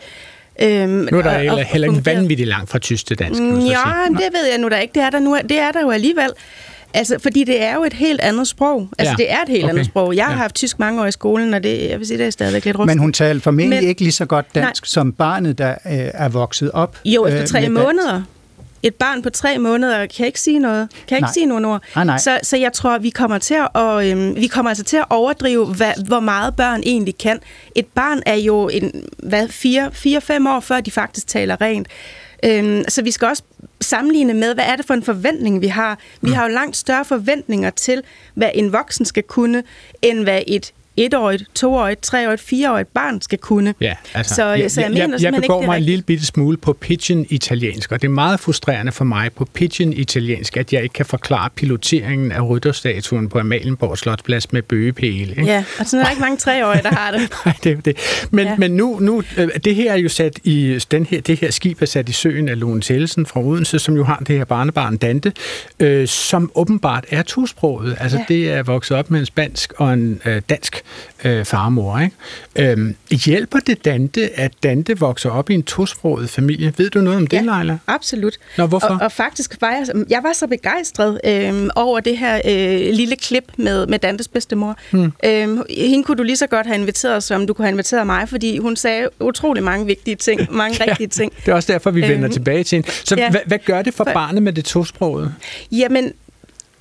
Øhm, 0.62 0.90
nu 0.90 1.18
er 1.18 1.22
der 1.22 1.52
og, 1.52 1.64
heller 1.64 1.88
ikke 1.88 2.06
vanvittigt 2.06 2.50
langt 2.50 2.70
fra 2.70 2.80
tysk 2.80 3.06
til 3.06 3.20
dansk. 3.20 3.42
Ja, 3.42 3.84
det 4.10 4.34
ved 4.34 4.50
jeg 4.50 4.58
nu 4.58 4.70
der 4.70 4.78
ikke. 4.78 4.94
Det 4.94 5.04
er 5.04 5.10
der, 5.10 5.20
nu, 5.20 5.38
det 5.50 5.60
er 5.60 5.72
der 5.72 5.82
jo 5.82 5.90
alligevel. 5.90 6.30
Altså, 6.98 7.18
fordi 7.24 7.43
det 7.43 7.64
er 7.64 7.76
jo 7.76 7.84
et 7.84 7.93
helt 7.93 8.22
andet 8.22 8.48
sprog. 8.48 8.89
Altså, 8.98 9.16
ja. 9.20 9.24
det 9.24 9.32
er 9.32 9.41
et 9.41 9.50
helt 9.50 9.64
okay. 9.64 9.74
andet 9.74 9.86
sprog. 9.86 10.16
Jeg 10.16 10.26
har 10.26 10.32
ja. 10.32 10.38
haft 10.38 10.56
tysk 10.56 10.80
mange 10.80 11.02
år 11.02 11.06
i 11.06 11.12
skolen, 11.12 11.54
og 11.54 11.64
det, 11.64 11.89
jeg 11.89 12.00
vil 12.00 12.08
sige, 12.08 12.18
det 12.18 12.26
er 12.26 12.30
stadigvæk 12.30 12.66
lidt 12.66 12.78
rustigt. 12.80 12.95
Men 12.95 13.00
hun 13.00 13.14
talte 13.14 13.41
formentlig 13.41 13.80
Men, 13.80 13.89
ikke 13.89 14.02
lige 14.02 14.12
så 14.12 14.26
godt 14.26 14.45
dansk, 14.56 14.84
nej. 14.84 14.88
som 14.88 15.14
barnet, 15.14 15.58
der 15.58 15.70
øh, 15.70 15.91
er 16.14 16.30
vokset 16.30 16.72
op. 16.72 16.98
Jo, 17.06 17.26
efter 17.26 17.41
øh, 17.41 17.48
tre 17.48 17.70
måneder. 17.70 18.12
Dansk. 18.12 18.30
Et 18.84 18.95
barn 18.95 19.22
på 19.22 19.30
tre 19.30 19.58
måneder 19.58 20.06
kan 20.06 20.26
ikke 20.26 20.41
sige 20.41 20.60
noget. 20.60 20.89
Kan 21.08 21.22
nej. 21.22 21.28
ikke 21.28 21.34
sige 21.34 21.45
nogen 21.45 21.66
ord. 21.66 21.82
Ah, 21.95 22.06
nej. 22.06 22.18
Så, 22.18 22.39
så 22.43 22.58
jeg 22.58 22.74
tror, 22.74 22.98
vi 22.98 23.10
kommer 23.10 23.38
til 23.38 23.58
at, 23.76 24.06
øh, 24.06 24.36
vi 24.36 24.48
kommer 24.48 24.70
altså 24.70 24.84
til 24.84 24.98
at 24.98 25.06
overdrive, 25.10 25.66
hvad, 25.66 25.91
hvor 26.08 26.20
meget 26.20 26.56
børn 26.56 26.82
egentlig 26.86 27.18
kan. 27.18 27.39
Et 27.76 27.86
barn 27.86 28.22
er 28.26 28.36
jo 28.36 28.68
en, 28.68 28.91
hvad, 29.18 29.48
fire, 29.48 29.89
fire, 29.93 30.22
fem 30.22 30.48
år, 30.48 30.60
før 30.60 30.82
de 30.82 30.91
faktisk 30.91 31.28
taler 31.28 31.62
rent. 31.62 31.88
Øhm, 32.46 32.84
så 32.88 33.02
vi 33.02 33.12
skal 33.12 33.28
også 33.28 33.44
sammenligne 33.82 34.34
med, 34.34 34.54
hvad 34.54 34.66
er 34.66 34.76
det 34.76 34.86
for 34.86 34.94
en 34.94 35.04
forventning, 35.04 35.62
vi 35.62 35.68
har. 35.68 36.00
Vi 36.22 36.30
mm. 36.30 36.34
har 36.36 36.48
jo 36.48 36.54
langt 36.54 36.78
større 36.78 37.06
forventninger 37.06 37.70
til, 37.70 38.04
hvad 38.34 38.50
en 38.54 38.74
voksen 38.74 39.06
skal 39.06 39.24
kunne, 39.24 39.64
end 40.02 40.24
hvad 40.24 40.42
et 40.48 40.74
etårigt, 40.98 41.43
toårigt, 41.56 42.02
treårigt, 42.02 42.41
fireårigt 42.41 42.93
barn 42.93 43.22
skal 43.22 43.38
kunne. 43.38 43.74
Ja, 43.82 43.93
altså, 44.14 44.36
så, 44.36 44.45
jeg, 44.45 44.72
så 44.72 44.82
jeg, 44.82 44.89
mener 44.89 45.08
jeg, 45.22 45.22
jeg 45.22 45.41
begår 45.41 45.62
ikke, 45.62 45.68
mig 45.68 45.78
en 45.78 45.84
lille 45.84 46.04
bitte 46.04 46.26
smule 46.26 46.58
på 46.58 46.74
pidgin 46.74 47.26
italiensk, 47.30 47.91
og 47.91 48.02
det 48.02 48.08
er 48.08 48.12
meget 48.12 48.39
frustrerende 48.39 48.91
for 48.91 49.06
mig 49.06 49.32
på 49.32 49.45
pidgin 49.54 49.93
italiensk, 49.93 50.58
at 50.58 50.74
jeg 50.74 50.84
ikke 50.84 50.93
kan 50.93 51.06
forklare 51.06 51.50
piloteringen 51.56 52.32
af 52.32 52.50
rytterstatuen 52.50 53.30
på 53.30 53.39
Amalienborg 53.39 53.98
Slotsplads 53.98 54.54
med 54.54 54.62
bøgepæle. 54.62 55.30
Ikke? 55.30 55.45
Ja, 55.45 55.64
og 55.80 55.86
sådan 55.86 56.00
er 56.00 56.04
der 56.04 56.12
ikke 56.12 56.22
mange 56.22 56.38
treårige, 56.38 56.84
der 56.84 56.95
har 56.95 57.12
det. 57.12 57.22
Nej, 57.45 57.56
det 57.64 57.72
er 57.72 57.82
det. 57.82 58.28
Men, 58.32 58.48
ja. 58.48 58.56
men 58.58 58.72
nu, 58.72 58.98
nu, 59.00 59.24
øh, 59.38 59.50
det 59.64 59.76
her 59.76 59.91
er 59.91 59.98
jo 59.98 60.10
sat 60.10 60.39
i, 60.43 60.80
den 60.91 61.06
her, 61.06 61.22
det 61.22 61.39
her 61.39 61.52
skib 61.52 61.82
er 61.82 61.86
sat 61.86 62.10
i 62.10 62.12
søen 62.12 62.50
af 62.50 62.60
Lone 62.60 62.82
Tellesen 62.82 63.26
fra 63.26 63.39
Odense, 63.39 63.80
som 63.80 63.95
jo 63.95 64.04
har 64.04 64.24
det 64.28 64.38
her 64.38 64.45
barnebarn 64.45 64.98
Dante, 64.98 65.34
øh, 65.80 66.08
som 66.08 66.52
åbenbart 66.56 67.06
er 67.10 67.22
tosproget. 67.22 67.98
Altså 68.00 68.18
ja. 68.18 68.24
det 68.28 68.52
er 68.52 68.64
vokset 68.64 68.98
op 68.98 69.12
med 69.12 69.20
en 69.20 69.26
spansk 69.26 69.74
og 69.78 69.93
en 69.93 70.22
øh, 70.26 70.41
dansk 70.50 70.84
øh, 71.24 71.46
farmor. 71.46 72.00
Ikke? 72.00 72.72
Øhm, 72.72 72.96
hjælper 73.12 73.60
det 73.60 73.86
Dante, 73.86 74.40
at 74.40 74.52
Dante 74.64 75.00
vokser 75.00 75.30
op 75.30 75.50
i 75.50 75.54
en 75.54 75.64
tosproget 75.64 76.30
familie? 76.30 76.74
Ved 76.78 76.90
du 76.90 77.00
noget 77.00 77.18
om 77.18 77.28
det, 77.28 77.38
ja, 77.38 77.58
Leila? 77.58 77.78
absolut. 77.88 78.38
Nå, 78.58 78.66
hvorfor? 78.66 78.88
Og, 78.88 78.98
og 79.02 79.12
faktisk 79.12 79.58
var 79.62 79.72
jeg, 79.72 80.06
jeg 80.10 80.20
var 80.24 80.34
så 80.34 80.48
begejstret 80.48 81.20
øh, 81.24 81.70
over 81.76 82.00
det 82.00 82.18
her 82.18 82.42
øh, 82.46 82.94
lille 82.94 83.16
klip 83.16 83.44
med, 83.58 83.88
med 83.88 84.00
Dantes 84.00 84.28
bedstemor. 84.28 84.78
Hmm. 84.92 85.12
Øh, 85.26 85.58
hende 85.70 86.04
kunne 86.04 86.18
du 86.18 86.24
lige 86.24 86.38
så 86.38 86.48
godt 86.48 86.68
have 86.68 86.80
inviteret, 86.80 87.24
som 87.24 87.48
du 87.48 87.54
kunne 87.54 87.66
have 87.66 87.72
inviteret 87.72 88.06
mig, 88.06 88.30
fordi 88.30 88.58
hun 88.58 88.76
sagde 88.76 89.10
utrolig 89.20 89.64
mange 89.64 89.86
vigtige 89.86 90.16
ting, 90.16 90.42
mange 90.52 90.78
ja, 90.80 90.92
rigtige 90.92 91.08
ting. 91.08 91.34
Det 91.46 91.52
er 91.52 91.56
også 91.56 91.74
derfor, 91.74 91.92
vi 91.92 92.02
vender 92.02 92.24
øhm, 92.24 92.32
tilbage 92.32 92.64
til 92.64 92.76
hende. 92.76 92.92
Så 92.92 93.16
ja, 93.16 93.30
hvad, 93.30 93.42
hvad 93.46 93.60
gør 93.66 93.82
det 93.82 93.94
for, 93.94 94.04
for 94.04 94.14
barnet 94.14 94.44
med 94.44 94.54
det 94.54 94.66
tosprogede? 94.66 95.34
Jamen, 95.72 96.14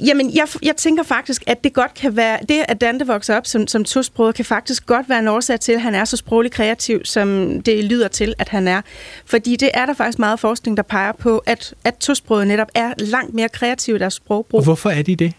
Jamen, 0.01 0.35
jeg, 0.35 0.47
jeg 0.63 0.77
tænker 0.77 1.03
faktisk, 1.03 1.45
at 1.47 1.65
det 1.65 1.73
godt 1.73 1.95
kan 1.95 2.17
være, 2.17 2.39
det 2.49 2.65
at 2.69 2.81
Dante 2.81 3.07
vokser 3.07 3.37
op 3.37 3.47
som, 3.47 3.67
som 3.67 3.85
tosproget, 3.85 4.35
kan 4.35 4.45
faktisk 4.45 4.87
godt 4.87 5.09
være 5.09 5.19
en 5.19 5.29
årsag 5.29 5.61
til, 5.61 5.73
at 5.73 5.81
han 5.81 5.95
er 5.95 6.05
så 6.05 6.17
sproglig 6.17 6.53
kreativ, 6.53 7.05
som 7.05 7.61
det 7.63 7.85
lyder 7.85 8.09
til, 8.09 8.35
at 8.39 8.49
han 8.49 8.69
er. 8.69 8.81
Fordi 9.27 9.57
det 9.57 9.71
er 9.75 9.87
der 9.87 9.95
faktisk 9.95 10.19
meget 10.19 10.41
forskning, 10.41 10.77
der 10.77 10.83
peger 10.83 11.13
på, 11.13 11.39
at, 11.47 11.75
at 11.85 11.97
tosproget 11.97 12.47
netop 12.47 12.69
er 12.75 12.93
langt 12.99 13.35
mere 13.35 13.49
kreativ 13.49 13.95
i 13.95 13.99
deres 13.99 14.15
sprogbrug. 14.15 14.59
Og 14.59 14.65
hvorfor 14.65 14.91
er 14.91 15.03
de 15.03 15.17
det? 15.17 15.33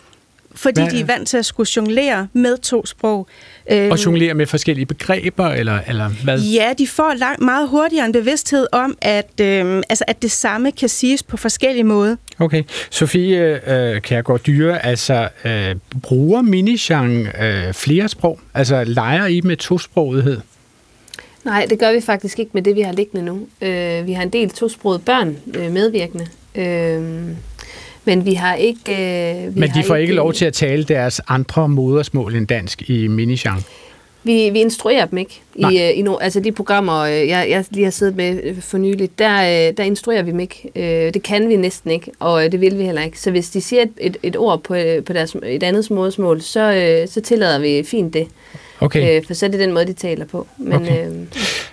Fordi 0.55 0.81
Hvad- 0.81 0.91
de 0.91 0.99
er 0.99 1.05
vant 1.05 1.27
til 1.27 1.37
at 1.37 1.45
skulle 1.45 1.67
jonglere 1.75 2.27
med 2.33 2.57
to 2.57 2.85
sprog. 2.85 3.27
Øhm, 3.71 3.91
Og 3.91 4.05
jonglere 4.05 4.33
med 4.33 4.45
forskellige 4.45 4.85
begreber, 4.85 5.47
eller, 5.47 5.79
eller 5.87 6.09
hvad? 6.23 6.39
Ja, 6.39 6.73
de 6.77 6.87
får 6.87 7.13
langt, 7.17 7.41
meget 7.41 7.69
hurtigere 7.69 8.05
en 8.05 8.11
bevidsthed 8.11 8.67
om, 8.71 8.97
at, 9.01 9.39
øhm, 9.41 9.83
altså, 9.89 10.03
at 10.07 10.21
det 10.21 10.31
samme 10.31 10.71
kan 10.71 10.89
siges 10.89 11.23
på 11.23 11.37
forskellige 11.37 11.83
måder. 11.83 12.15
Okay. 12.39 12.63
Sofie 12.89 13.59
øh, 13.71 14.01
Kærgaard 14.01 14.39
Dyre, 14.39 14.85
altså 14.85 15.29
øh, 15.45 15.75
bruger 16.01 16.41
Minishan 16.41 17.27
øh, 17.41 17.73
flere 17.73 18.07
sprog? 18.07 18.39
Altså 18.53 18.83
leger 18.83 19.25
I 19.27 19.41
med 19.41 19.57
tosprogethed? 19.57 20.37
Nej, 21.45 21.65
det 21.69 21.79
gør 21.79 21.93
vi 21.93 22.01
faktisk 22.01 22.39
ikke 22.39 22.51
med 22.53 22.61
det, 22.61 22.75
vi 22.75 22.81
har 22.81 22.91
liggende 22.93 23.25
nu. 23.25 23.47
Øh, 23.61 24.07
vi 24.07 24.13
har 24.13 24.23
en 24.23 24.29
del 24.29 24.49
tosprogede 24.49 24.99
børn 24.99 25.37
øh, 25.53 25.71
medvirkende. 25.71 26.27
Øh, 26.55 27.27
men 28.07 28.25
vi 28.25 28.33
har 28.33 28.55
ikke... 28.55 28.91
Øh, 28.91 29.55
vi 29.55 29.59
Men 29.59 29.69
har 29.69 29.81
de 29.81 29.87
får 29.87 29.95
ikke 29.95 30.13
lov 30.13 30.33
til 30.33 30.45
at 30.45 30.53
tale 30.53 30.83
deres 30.83 31.21
andre 31.27 31.69
modersmål 31.69 32.35
end 32.35 32.47
dansk 32.47 32.89
i 32.89 33.07
Minishan. 33.07 33.59
Vi, 34.23 34.49
vi 34.49 34.59
instruerer 34.59 35.05
dem 35.05 35.17
ikke. 35.17 35.41
Nej. 35.55 35.71
I, 35.71 35.89
øh, 35.89 35.99
i 35.99 36.01
no, 36.01 36.15
altså 36.21 36.39
de 36.39 36.51
programmer, 36.51 36.99
øh, 36.99 37.27
jeg, 37.27 37.47
jeg 37.49 37.65
lige 37.69 37.83
har 37.83 37.91
siddet 37.91 38.15
med 38.15 38.39
øh, 38.43 38.61
for 38.61 38.77
nyligt, 38.77 39.19
der, 39.19 39.71
der 39.71 39.83
instruerer 39.83 40.23
vi 40.23 40.31
dem 40.31 40.39
ikke. 40.39 40.71
Det 41.13 41.23
kan 41.23 41.49
vi 41.49 41.55
næsten 41.55 41.91
ikke, 41.91 42.11
og 42.19 42.51
det 42.51 42.61
vil 42.61 42.77
vi 42.77 42.83
heller 42.83 43.03
ikke. 43.03 43.19
Så 43.19 43.31
hvis 43.31 43.49
de 43.49 43.61
siger 43.61 43.81
et, 43.81 43.91
et, 43.97 44.17
et 44.23 44.37
ord 44.37 44.63
på, 44.63 44.75
på 45.05 45.13
deres, 45.13 45.35
et 45.43 45.63
andet 45.63 45.91
modersmål, 45.91 46.41
så, 46.41 47.05
så 47.09 47.21
tillader 47.21 47.59
vi 47.59 47.83
fint 47.83 48.13
det. 48.13 48.27
Okay. 48.79 49.17
Øh, 49.17 49.23
For 49.27 49.33
så 49.33 49.45
er 49.45 49.49
det 49.49 49.59
den 49.59 49.73
måde, 49.73 49.85
de 49.87 49.93
taler 49.93 50.25
på. 50.25 50.47
Men, 50.57 50.73
Okay. 50.73 51.07
øh, 51.07 51.13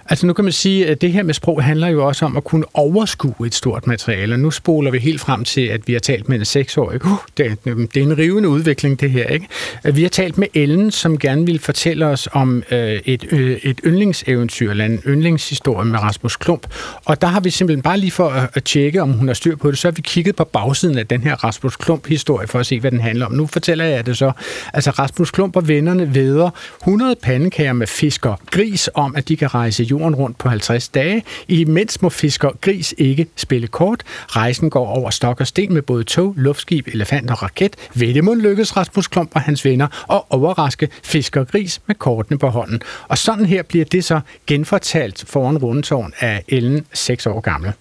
Altså 0.08 0.26
nu 0.26 0.32
kan 0.32 0.44
man 0.44 0.52
sige, 0.52 0.86
at 0.86 1.00
det 1.00 1.12
her 1.12 1.22
med 1.22 1.34
sprog 1.34 1.62
handler 1.62 1.88
jo 1.88 2.06
også 2.06 2.24
om 2.24 2.36
at 2.36 2.44
kunne 2.44 2.64
overskue 2.74 3.46
et 3.46 3.54
stort 3.54 3.86
materiale. 3.86 4.36
Nu 4.36 4.50
spoler 4.50 4.90
vi 4.90 4.98
helt 4.98 5.20
frem 5.20 5.44
til, 5.44 5.60
at 5.66 5.80
vi 5.88 5.92
har 5.92 6.00
talt 6.00 6.28
med 6.28 6.38
en 6.38 6.44
seksårig. 6.44 7.04
Uh, 7.04 7.10
det, 7.38 7.46
er- 7.46 7.74
det 7.74 7.96
er 7.96 8.02
en 8.02 8.18
rivende 8.18 8.48
udvikling, 8.48 9.00
det 9.00 9.10
her. 9.10 9.26
ikke? 9.26 9.46
Vi 9.92 10.02
har 10.02 10.08
talt 10.08 10.38
med 10.38 10.48
Ellen, 10.54 10.90
som 10.90 11.18
gerne 11.18 11.46
vil 11.46 11.58
fortælle 11.58 12.06
os 12.06 12.28
om 12.32 12.62
øh, 12.70 12.78
et, 13.04 13.24
øh, 13.30 13.56
et 13.62 13.80
yndlingseventyr, 13.86 14.70
eller 14.70 14.84
en 14.84 15.02
yndlingshistorie 15.06 15.88
med 15.88 15.98
Rasmus 16.02 16.36
Klump. 16.36 16.66
Og 17.04 17.20
der 17.20 17.26
har 17.26 17.40
vi 17.40 17.50
simpelthen 17.50 17.82
bare 17.82 17.98
lige 17.98 18.10
for 18.10 18.28
at, 18.28 18.48
at 18.54 18.64
tjekke, 18.64 19.02
om 19.02 19.12
hun 19.12 19.26
har 19.26 19.34
styr 19.34 19.56
på 19.56 19.70
det, 19.70 19.78
så 19.78 19.88
har 19.88 19.92
vi 19.92 20.02
kigget 20.02 20.36
på 20.36 20.44
bagsiden 20.44 20.98
af 20.98 21.06
den 21.06 21.20
her 21.22 21.44
Rasmus 21.44 21.76
Klump-historie, 21.76 22.46
for 22.48 22.58
at 22.58 22.66
se, 22.66 22.80
hvad 22.80 22.90
den 22.90 23.00
handler 23.00 23.26
om. 23.26 23.32
Nu 23.32 23.46
fortæller 23.46 23.84
jeg 23.84 24.06
det 24.06 24.16
så. 24.18 24.32
Altså 24.74 24.90
Rasmus 24.90 25.30
Klump 25.30 25.56
og 25.56 25.68
vennerne 25.68 26.14
væder 26.14 26.50
100 26.82 26.93
100 26.94 27.16
pandekager 27.22 27.72
med 27.72 27.86
fisker 27.86 28.36
gris 28.50 28.90
om, 28.94 29.16
at 29.16 29.28
de 29.28 29.36
kan 29.36 29.54
rejse 29.54 29.82
jorden 29.82 30.14
rundt 30.14 30.38
på 30.38 30.48
50 30.48 30.88
dage. 30.88 31.24
Imens 31.48 32.02
må 32.02 32.08
fisker 32.08 32.50
gris 32.60 32.94
ikke 32.98 33.26
spille 33.36 33.66
kort. 33.66 34.02
Rejsen 34.28 34.70
går 34.70 34.86
over 34.86 35.10
stok 35.10 35.40
og 35.40 35.46
sten 35.46 35.74
med 35.74 35.82
både 35.82 36.04
tog, 36.04 36.34
luftskib, 36.36 36.88
elefant 36.88 37.30
og 37.30 37.42
raket. 37.42 37.76
Ved 37.94 38.14
det 38.14 38.24
må 38.24 38.34
lykkes 38.34 38.76
Rasmus 38.76 39.06
Klump 39.06 39.30
og 39.34 39.40
hans 39.40 39.64
venner 39.64 40.04
og 40.08 40.26
overraske 40.30 40.88
fisker 41.02 41.44
gris 41.44 41.80
med 41.86 41.94
kortene 41.94 42.38
på 42.38 42.48
hånden. 42.48 42.82
Og 43.08 43.18
sådan 43.18 43.46
her 43.46 43.62
bliver 43.62 43.84
det 43.84 44.04
så 44.04 44.20
genfortalt 44.46 45.24
foran 45.28 45.58
rundetårn 45.58 46.12
af 46.20 46.44
Ellen, 46.48 46.86
6 46.92 47.26
år 47.26 47.40
gammel. 47.40 47.72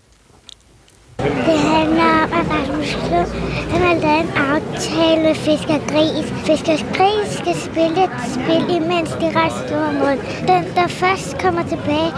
Det 1.19 1.59
handler 1.59 2.03
om, 2.23 2.29
at 2.39 2.45
Rasmus 2.51 2.91
Klub 3.07 3.27
han 3.71 3.81
har 3.81 3.93
lavet 4.05 4.19
en 4.25 4.29
aftale 4.53 5.21
med 5.23 5.35
Fisker 5.35 5.79
Gris. 5.91 6.25
Fisker 6.47 6.77
Gris 6.97 7.29
skal 7.41 7.55
spille 7.67 8.03
et 8.03 8.15
spil, 8.35 8.75
imens 8.75 9.09
de 9.21 9.27
ret 9.39 9.53
store 9.67 9.91
mål. 10.01 10.17
Den, 10.49 10.63
der 10.75 10.87
først 10.87 11.37
kommer 11.43 11.63
tilbage, 11.73 12.11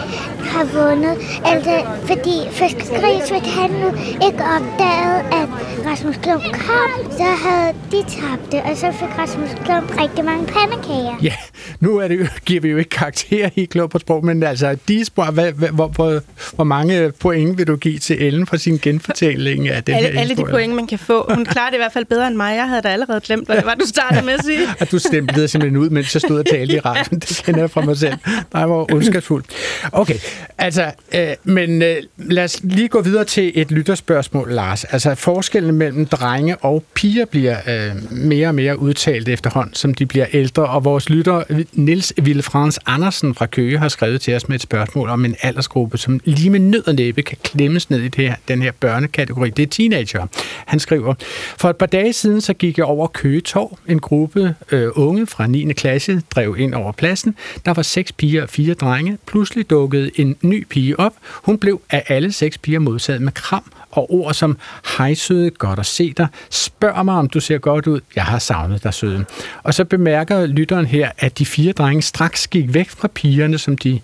har 0.53 0.65
vundet. 0.77 1.15
Altså, 1.45 1.75
fordi 2.09 2.35
Fisker 2.51 2.99
Gris, 3.01 3.29
hvis 3.29 3.53
han 3.59 3.69
nu 3.81 3.87
ikke 4.27 4.41
opdagede, 4.55 5.19
at 5.39 5.47
Rasmus 5.87 6.15
Klump 6.23 6.43
kom, 6.43 7.11
så 7.11 7.23
havde 7.45 7.73
de 7.91 7.97
tabt 8.17 8.51
det, 8.51 8.61
og 8.69 8.77
så 8.77 8.87
fik 8.99 9.11
Rasmus 9.19 9.49
Klump 9.65 10.01
rigtig 10.01 10.25
mange 10.25 10.45
pandekager. 10.47 11.15
Ja, 11.21 11.33
nu 11.79 11.97
er 11.97 12.07
det, 12.07 12.19
jo- 12.19 12.25
giver 12.45 12.61
vi 12.61 12.69
jo 12.69 12.77
ikke 12.77 12.89
karakter 12.89 13.49
i 13.55 13.65
klog 13.65 13.89
på 13.89 13.99
sprog, 13.99 14.25
men 14.25 14.43
altså, 14.43 14.77
de 14.87 15.05
spørger, 15.05 15.31
hvad, 15.31 15.51
hvad, 15.51 15.69
hvor, 15.69 15.87
hvor, 15.87 16.19
hvor 16.55 16.63
mange 16.63 17.11
point 17.19 17.57
vil 17.57 17.67
du 17.67 17.75
give 17.75 17.99
til 17.99 18.23
Ellen 18.23 18.45
for 18.47 18.57
sin 18.57 18.79
genfortælling 18.85 19.69
af 19.69 19.83
den 19.83 19.95
alle, 19.95 20.09
her 20.09 20.19
alle 20.19 20.35
de 20.35 20.45
point, 20.49 20.73
man 20.73 20.87
kan 20.87 20.99
få. 20.99 21.33
Hun 21.33 21.45
klarer 21.45 21.69
det 21.69 21.75
i 21.75 21.79
hvert 21.79 21.93
fald 21.93 22.05
bedre 22.05 22.27
end 22.27 22.35
mig. 22.35 22.55
Jeg 22.55 22.69
havde 22.69 22.81
da 22.81 22.87
allerede 22.87 23.21
glemt, 23.21 23.45
hvad 23.45 23.55
det 23.55 23.65
var, 23.65 23.75
du 23.75 23.85
startede 23.85 24.25
med 24.25 24.33
at 24.33 24.45
sige. 24.45 24.59
at 24.79 24.91
du 24.91 24.99
stemplede 24.99 25.47
simpelthen 25.47 25.77
ud, 25.77 25.89
mens 25.89 26.15
jeg 26.15 26.21
stod 26.21 26.39
og 26.39 26.45
talte 26.45 26.75
i 26.75 26.79
radioen. 26.85 27.19
Det 27.19 27.41
kender 27.45 27.59
jeg 27.59 27.71
fra 27.71 27.81
mig 27.81 27.97
selv. 27.97 28.13
Nej, 28.53 28.65
hvor 28.65 28.93
ondskabsfuldt. 28.93 29.45
Okay, 29.91 30.15
altså, 30.57 30.91
øh, 31.15 31.27
men 31.43 31.81
øh, 31.81 31.95
lad 32.17 32.43
os 32.43 32.59
lige 32.63 32.87
gå 32.87 33.01
videre 33.01 33.23
til 33.23 33.51
et 33.55 33.71
lytterspørgsmål, 33.71 34.51
Lars. 34.51 34.83
Altså, 34.83 35.15
forskellen 35.15 35.75
mellem 35.75 36.05
drenge 36.05 36.57
og 36.57 36.83
piger 36.93 37.25
bliver 37.25 37.57
øh, 37.67 38.11
mere 38.11 38.47
og 38.47 38.55
mere 38.55 38.79
udtalt 38.79 39.29
efterhånden, 39.29 39.73
som 39.73 39.93
de 39.93 40.05
bliver 40.05 40.25
ældre, 40.33 40.65
og 40.65 40.85
vores 40.85 41.09
lytter, 41.09 41.43
Nils 41.73 42.13
Villefrans 42.21 42.79
Andersen 42.85 43.35
fra 43.35 43.45
Køge, 43.45 43.77
har 43.77 43.87
skrevet 43.87 44.21
til 44.21 44.35
os 44.35 44.47
med 44.47 44.55
et 44.55 44.61
spørgsmål 44.61 45.09
om 45.09 45.25
en 45.25 45.35
aldersgruppe, 45.41 45.97
som 45.97 46.19
lige 46.23 46.49
med 46.49 46.59
nød 46.59 46.87
og 46.87 46.95
næppe 46.95 47.21
kan 47.21 47.37
klemmes 47.43 47.89
ned 47.89 47.99
i 47.99 48.07
det 48.07 48.25
her, 48.27 48.35
den 48.47 48.61
her 48.61 48.71
børnekategori. 48.75 49.49
Det 49.49 49.63
er 49.63 49.67
teenager. 49.67 50.27
Han 50.65 50.79
skriver, 50.79 51.13
for 51.57 51.69
et 51.69 51.75
par 51.75 51.85
dage 51.85 52.13
siden 52.13 52.41
så 52.41 52.53
gik 52.53 52.77
jeg 52.77 52.85
over 52.85 53.07
Køgetorv. 53.07 53.77
En 53.87 53.99
gruppe 53.99 54.55
øh, 54.71 54.89
unge 54.95 55.27
fra 55.27 55.47
9. 55.47 55.73
klasse 55.73 56.21
drev 56.31 56.55
ind 56.59 56.73
over 56.73 56.91
pladsen. 56.91 57.35
Der 57.65 57.73
var 57.73 57.81
seks 57.81 58.11
piger 58.11 58.43
og 58.43 58.49
fire 58.49 58.73
drenge. 58.73 59.17
Pludselig 59.25 59.69
dukkede 59.69 60.11
en 60.15 60.35
ny 60.41 60.67
pige 60.69 60.99
op. 60.99 61.13
Hun 61.33 61.57
blev 61.57 61.81
af 61.89 62.03
alle 62.07 62.31
seks 62.31 62.57
piger 62.57 62.79
modtaget 62.79 63.21
med 63.21 63.31
kram 63.31 63.63
og 63.95 64.13
ord 64.13 64.33
som 64.33 64.57
hej 64.97 65.13
søde, 65.13 65.49
godt 65.49 65.79
at 65.79 65.85
se 65.85 66.13
dig. 66.17 66.27
Spørg 66.49 67.05
mig, 67.05 67.15
om 67.15 67.29
du 67.29 67.39
ser 67.39 67.57
godt 67.57 67.87
ud. 67.87 67.99
Jeg 68.15 68.23
har 68.23 68.39
savnet 68.39 68.83
dig, 68.83 68.93
søde. 68.93 69.25
Og 69.63 69.73
så 69.73 69.85
bemærker 69.85 70.45
lytteren 70.45 70.85
her, 70.85 71.11
at 71.17 71.37
de 71.39 71.45
fire 71.45 71.71
drenge 71.71 72.01
straks 72.01 72.47
gik 72.47 72.73
væk 72.73 72.89
fra 72.89 73.07
pigerne, 73.07 73.57
som 73.57 73.77
de, 73.77 73.99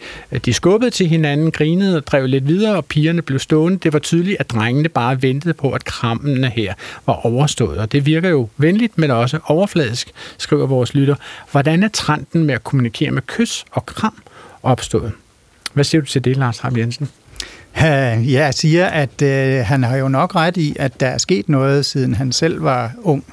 de 0.45 0.53
skubbede 0.53 0.91
til 0.91 1.07
hinanden, 1.07 1.51
grinede 1.51 1.97
og 1.97 2.07
drev 2.07 2.27
lidt 2.27 2.47
videre, 2.47 2.75
og 2.75 2.85
pigerne 2.85 3.21
blev 3.21 3.39
stående. 3.39 3.77
Det 3.77 3.93
var 3.93 3.99
tydeligt, 3.99 4.37
at 4.39 4.51
drengene 4.51 4.89
bare 4.89 5.21
ventede 5.21 5.53
på, 5.53 5.71
at 5.71 5.85
krammene 5.85 6.49
her 6.49 6.73
var 7.05 7.25
overstået. 7.25 7.77
Og 7.77 7.91
det 7.91 8.05
virker 8.05 8.29
jo 8.29 8.49
venligt, 8.57 8.97
men 8.97 9.11
også 9.11 9.39
overfladisk, 9.45 10.11
skriver 10.37 10.67
vores 10.67 10.93
lytter. 10.93 11.15
Hvordan 11.51 11.83
er 11.83 11.87
trenden 11.87 12.43
med 12.43 12.55
at 12.55 12.63
kommunikere 12.63 13.11
med 13.11 13.21
kys 13.27 13.65
og 13.71 13.85
kram 13.85 14.23
opstået? 14.63 15.11
Hvad 15.73 15.83
siger 15.83 16.01
du 16.01 16.07
til 16.07 16.23
det, 16.23 16.37
Lars 16.37 16.59
Harp 16.59 16.77
Jensen? 16.77 17.09
Øh, 17.77 17.83
Ja, 17.83 18.19
jeg 18.43 18.53
siger, 18.53 18.87
at 18.87 19.21
øh, 19.21 19.65
han 19.65 19.83
har 19.83 19.95
jo 19.97 20.07
nok 20.07 20.35
ret 20.35 20.57
i, 20.57 20.75
at 20.79 20.99
der 20.99 21.07
er 21.07 21.17
sket 21.17 21.49
noget, 21.49 21.85
siden 21.85 22.15
han 22.15 22.31
selv 22.31 22.63
var 22.63 22.91
ung, 23.01 23.23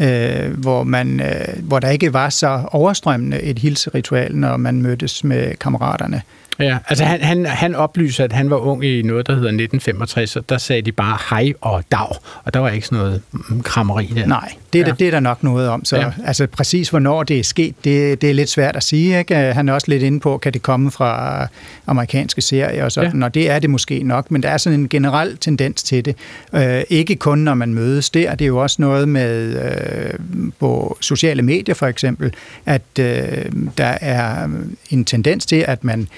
øh, 0.00 0.58
hvor, 0.58 0.82
man, 0.82 1.20
øh, 1.20 1.62
hvor 1.62 1.78
der 1.78 1.88
ikke 1.88 2.12
var 2.12 2.28
så 2.28 2.60
overstrømmende 2.72 3.42
et 3.42 3.58
hilseritual, 3.58 4.36
når 4.36 4.56
man 4.56 4.82
mødtes 4.82 5.24
med 5.24 5.54
kammeraterne. 5.54 6.22
Ja, 6.58 6.78
altså 6.88 7.04
han, 7.04 7.20
han, 7.20 7.46
han 7.46 7.74
oplyser, 7.74 8.24
at 8.24 8.32
han 8.32 8.50
var 8.50 8.56
ung 8.56 8.84
i 8.84 9.02
noget, 9.02 9.26
der 9.26 9.32
hedder 9.32 9.48
1965, 9.48 10.36
og 10.36 10.48
der 10.48 10.58
sagde 10.58 10.82
de 10.82 10.92
bare 10.92 11.18
hej 11.30 11.52
og 11.60 11.84
dag, 11.92 12.08
og 12.44 12.54
der 12.54 12.60
var 12.60 12.68
ikke 12.70 12.86
sådan 12.86 12.98
noget 12.98 13.22
mm, 13.32 13.62
krammeri 13.62 14.12
der. 14.16 14.26
Nej, 14.26 14.52
det 14.72 14.80
er, 14.80 14.86
Ja. 14.86 14.92
det 14.98 15.06
er 15.06 15.10
der 15.10 15.20
nok 15.20 15.42
noget 15.42 15.68
om. 15.68 15.84
Så 15.84 15.96
Ja. 15.96 16.02
ja. 16.02 16.12
altså, 16.26 16.46
præcis 16.46 16.88
hvornår 16.88 17.22
det 17.22 17.38
er 17.38 17.44
sket, 17.44 17.74
det, 17.84 18.20
det 18.22 18.30
er 18.30 18.34
lidt 18.34 18.50
svært 18.50 18.76
at 18.76 18.82
sige. 18.82 19.18
Ikke? 19.18 19.34
Han 19.34 19.68
er 19.68 19.72
også 19.72 19.86
lidt 19.90 20.02
inde 20.02 20.20
på, 20.20 20.38
kan 20.38 20.52
det 20.52 20.62
komme 20.62 20.90
fra 20.90 21.46
amerikanske 21.86 22.40
serier 22.40 22.84
og 22.84 22.92
sådan, 22.92 23.18
ja. 23.20 23.24
og 23.24 23.34
det 23.34 23.50
er 23.50 23.58
det 23.58 23.70
måske 23.70 24.02
nok, 24.02 24.30
men 24.30 24.42
der 24.42 24.48
er 24.48 24.56
sådan 24.56 24.80
en 24.80 24.88
generel 24.88 25.36
tendens 25.36 25.82
til 25.82 26.04
det. 26.04 26.16
Øh, 26.54 26.82
ikke 26.90 27.16
kun 27.16 27.38
når 27.38 27.54
man 27.54 27.74
mødes 27.74 28.10
der, 28.10 28.34
det 28.34 28.44
er 28.44 28.48
jo 28.48 28.58
også 28.62 28.76
noget 28.78 29.08
med 29.08 29.62
øh, 29.64 30.50
på 30.60 30.98
sociale 31.00 31.42
medier 31.42 31.74
for 31.74 31.86
eksempel, 31.86 32.32
at 32.66 32.82
øh, 33.00 33.44
der 33.78 33.98
er 34.00 34.48
en 34.90 35.04
tendens 35.04 35.46
til, 35.46 35.64
at 35.68 35.84
man 35.84 36.08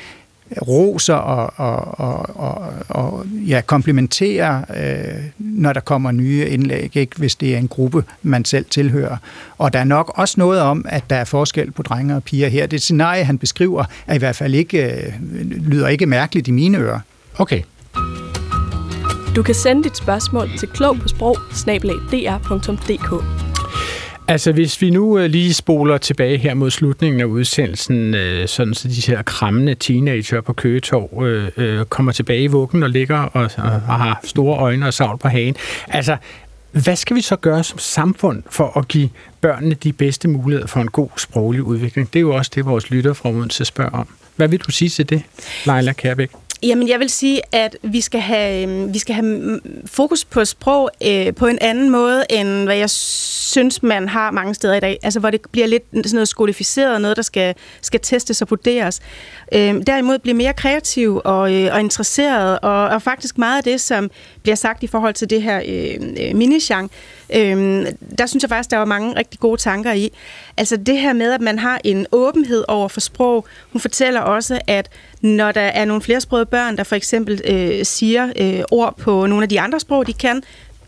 roser 0.68 1.14
og, 1.14 1.52
og, 1.56 2.00
og, 2.00 2.36
og, 2.36 2.72
og 2.88 3.26
ja, 3.46 3.60
komplimenterer, 3.66 4.62
øh, 4.76 5.22
når 5.38 5.72
der 5.72 5.80
kommer 5.80 6.10
nye 6.10 6.46
indlæg, 6.46 6.96
ikke, 6.96 7.16
hvis 7.16 7.34
det 7.34 7.54
er 7.54 7.58
en 7.58 7.68
gruppe, 7.68 8.04
man 8.22 8.44
selv 8.44 8.64
tilhører. 8.70 9.16
Og 9.58 9.72
der 9.72 9.78
er 9.78 9.84
nok 9.84 10.12
også 10.14 10.34
noget 10.38 10.60
om, 10.60 10.84
at 10.88 11.10
der 11.10 11.16
er 11.16 11.24
forskel 11.24 11.70
på 11.70 11.82
drenge 11.82 12.16
og 12.16 12.24
piger 12.24 12.48
her. 12.48 12.66
Det 12.66 12.82
scenarie, 12.82 13.24
han 13.24 13.38
beskriver, 13.38 13.84
er 14.06 14.14
i 14.14 14.18
hvert 14.18 14.36
fald 14.36 14.54
ikke, 14.54 14.84
øh, 14.84 15.12
lyder 15.50 15.88
ikke 15.88 16.06
mærkeligt 16.06 16.48
i 16.48 16.50
mine 16.50 16.78
ører. 16.78 17.00
Okay. 17.38 17.62
Du 19.36 19.42
kan 19.42 19.54
sende 19.54 19.84
dit 19.84 19.96
spørgsmål 19.96 20.48
til 20.58 20.68
klog 20.68 20.96
på 20.98 21.08
sprog 21.08 21.36
Altså, 24.28 24.52
hvis 24.52 24.82
vi 24.82 24.90
nu 24.90 25.18
øh, 25.18 25.30
lige 25.30 25.54
spoler 25.54 25.98
tilbage 25.98 26.38
her 26.38 26.54
mod 26.54 26.70
slutningen 26.70 27.20
af 27.20 27.24
udsendelsen, 27.24 28.14
øh, 28.14 28.48
sådan 28.48 28.74
så 28.74 28.88
de 28.88 29.12
her 29.12 29.22
krammende 29.22 29.74
teenager 29.74 30.40
på 30.40 30.52
Køgetorv 30.52 31.24
øh, 31.26 31.48
øh, 31.56 31.84
kommer 31.84 32.12
tilbage 32.12 32.42
i 32.42 32.46
vuggen 32.46 32.82
og 32.82 32.90
ligger 32.90 33.18
og, 33.18 33.50
og, 33.56 33.72
og 33.88 33.98
har 33.98 34.20
store 34.24 34.58
øjne 34.58 34.86
og 34.86 34.94
savl 34.94 35.18
på 35.18 35.28
hagen. 35.28 35.56
Altså, 35.88 36.16
hvad 36.72 36.96
skal 36.96 37.16
vi 37.16 37.20
så 37.20 37.36
gøre 37.36 37.64
som 37.64 37.78
samfund 37.78 38.42
for 38.50 38.78
at 38.78 38.88
give 38.88 39.08
børnene 39.40 39.74
de 39.74 39.92
bedste 39.92 40.28
muligheder 40.28 40.66
for 40.66 40.80
en 40.80 40.88
god 40.88 41.08
sproglig 41.16 41.62
udvikling? 41.62 42.12
Det 42.12 42.18
er 42.18 42.20
jo 42.20 42.34
også 42.34 42.50
det, 42.54 42.66
vores 42.66 42.90
lytter 42.90 43.12
fra 43.12 43.30
Odense 43.30 43.64
spørger 43.64 43.90
om. 43.90 44.08
Hvad 44.36 44.48
vil 44.48 44.58
du 44.60 44.70
sige 44.70 44.88
til 44.88 45.08
det, 45.08 45.22
Leila 45.66 45.92
Kærbæk? 45.92 46.30
Jamen, 46.62 46.88
jeg 46.88 47.00
vil 47.00 47.10
sige, 47.10 47.40
at 47.52 47.76
vi 47.82 48.00
skal 48.00 48.20
have, 48.20 48.68
øh, 48.68 48.94
vi 48.94 48.98
skal 48.98 49.14
have 49.14 49.26
mm, 49.26 49.60
fokus 49.86 50.24
på 50.24 50.44
sprog 50.44 50.90
øh, 51.06 51.34
på 51.34 51.46
en 51.46 51.58
anden 51.60 51.90
måde, 51.90 52.24
end 52.30 52.64
hvad 52.64 52.76
jeg 52.76 52.90
synes, 52.90 53.82
man 53.82 54.08
har 54.08 54.30
mange 54.30 54.54
steder 54.54 54.74
i 54.74 54.80
dag. 54.80 54.98
Altså, 55.02 55.20
hvor 55.20 55.30
det 55.30 55.40
bliver 55.52 55.66
lidt 55.66 55.82
sådan 55.92 56.10
noget 56.12 56.28
skolificeret, 56.28 57.00
noget, 57.00 57.16
der 57.16 57.22
skal, 57.22 57.54
skal 57.80 58.00
testes 58.00 58.42
og 58.42 58.50
vurderes. 58.50 59.00
Øh, 59.52 59.74
derimod 59.86 60.18
blive 60.18 60.34
mere 60.34 60.52
kreativ 60.52 61.20
og, 61.24 61.54
øh, 61.54 61.74
og 61.74 61.80
interesseret, 61.80 62.58
og, 62.62 62.88
og 62.88 63.02
faktisk 63.02 63.38
meget 63.38 63.56
af 63.56 63.64
det, 63.64 63.80
som 63.80 64.10
bliver 64.42 64.56
sagt 64.56 64.82
i 64.82 64.86
forhold 64.86 65.14
til 65.14 65.30
det 65.30 65.42
her 65.42 65.62
øh, 65.66 65.94
øh 66.20 66.34
Øhm, 67.34 67.86
der 68.18 68.26
synes 68.26 68.42
jeg 68.42 68.48
faktisk, 68.48 68.70
der 68.70 68.76
var 68.76 68.84
mange 68.84 69.16
rigtig 69.16 69.40
gode 69.40 69.60
tanker 69.60 69.92
i. 69.92 70.10
Altså 70.56 70.76
det 70.76 70.98
her 70.98 71.12
med, 71.12 71.32
at 71.32 71.40
man 71.40 71.58
har 71.58 71.80
en 71.84 72.06
åbenhed 72.12 72.64
over 72.68 72.88
for 72.88 73.00
sprog. 73.00 73.46
Hun 73.72 73.80
fortæller 73.80 74.20
også, 74.20 74.60
at 74.66 74.88
når 75.20 75.52
der 75.52 75.60
er 75.60 75.84
nogle 75.84 76.02
flersprogede 76.02 76.46
børn, 76.46 76.76
der 76.76 76.84
for 76.84 76.96
eksempel 76.96 77.40
øh, 77.44 77.84
siger 77.84 78.32
øh, 78.36 78.62
ord 78.70 78.96
på 78.96 79.26
nogle 79.26 79.42
af 79.42 79.48
de 79.48 79.60
andre 79.60 79.80
sprog, 79.80 80.06
de 80.06 80.12
kan, 80.12 80.42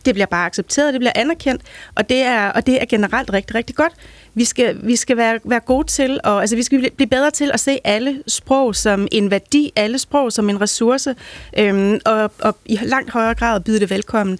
det 0.04 0.14
bliver 0.14 0.26
bare 0.26 0.46
accepteret, 0.46 0.92
det 0.92 1.00
bliver 1.00 1.12
anerkendt, 1.14 1.62
og 1.94 2.08
det 2.08 2.22
er, 2.22 2.48
og 2.48 2.66
det 2.66 2.82
er 2.82 2.84
generelt 2.84 3.32
rigtig, 3.32 3.54
rigtig 3.54 3.76
godt. 3.76 3.92
Vi 4.34 4.44
skal, 4.44 4.76
vi 4.82 4.96
skal 4.96 5.16
være, 5.16 5.38
være 5.44 5.60
gode 5.60 5.86
til, 5.86 6.20
og, 6.24 6.40
altså 6.40 6.56
vi 6.56 6.62
skal 6.62 6.90
blive 6.90 7.08
bedre 7.08 7.30
til 7.30 7.50
at 7.54 7.60
se 7.60 7.78
alle 7.84 8.22
sprog 8.26 8.74
som 8.74 9.08
en 9.12 9.30
værdi, 9.30 9.72
alle 9.76 9.98
sprog 9.98 10.32
som 10.32 10.50
en 10.50 10.60
ressource, 10.60 11.14
øhm, 11.58 12.00
og, 12.04 12.32
og 12.40 12.56
i 12.66 12.78
langt 12.82 13.10
højere 13.10 13.34
grad 13.34 13.60
byde 13.60 13.80
det 13.80 13.90
velkommen. 13.90 14.38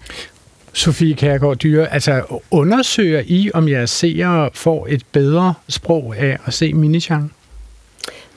Sofie 0.79 1.15
Kærgaard 1.15 1.57
Dyre, 1.57 1.93
altså 1.93 2.41
undersøger 2.51 3.23
I, 3.25 3.51
om 3.53 3.69
jeres 3.69 3.89
seere 3.89 4.49
får 4.53 4.87
et 4.89 5.03
bedre 5.11 5.53
sprog 5.69 6.15
af 6.17 6.37
at 6.45 6.53
se 6.53 6.73
Minichang? 6.73 7.33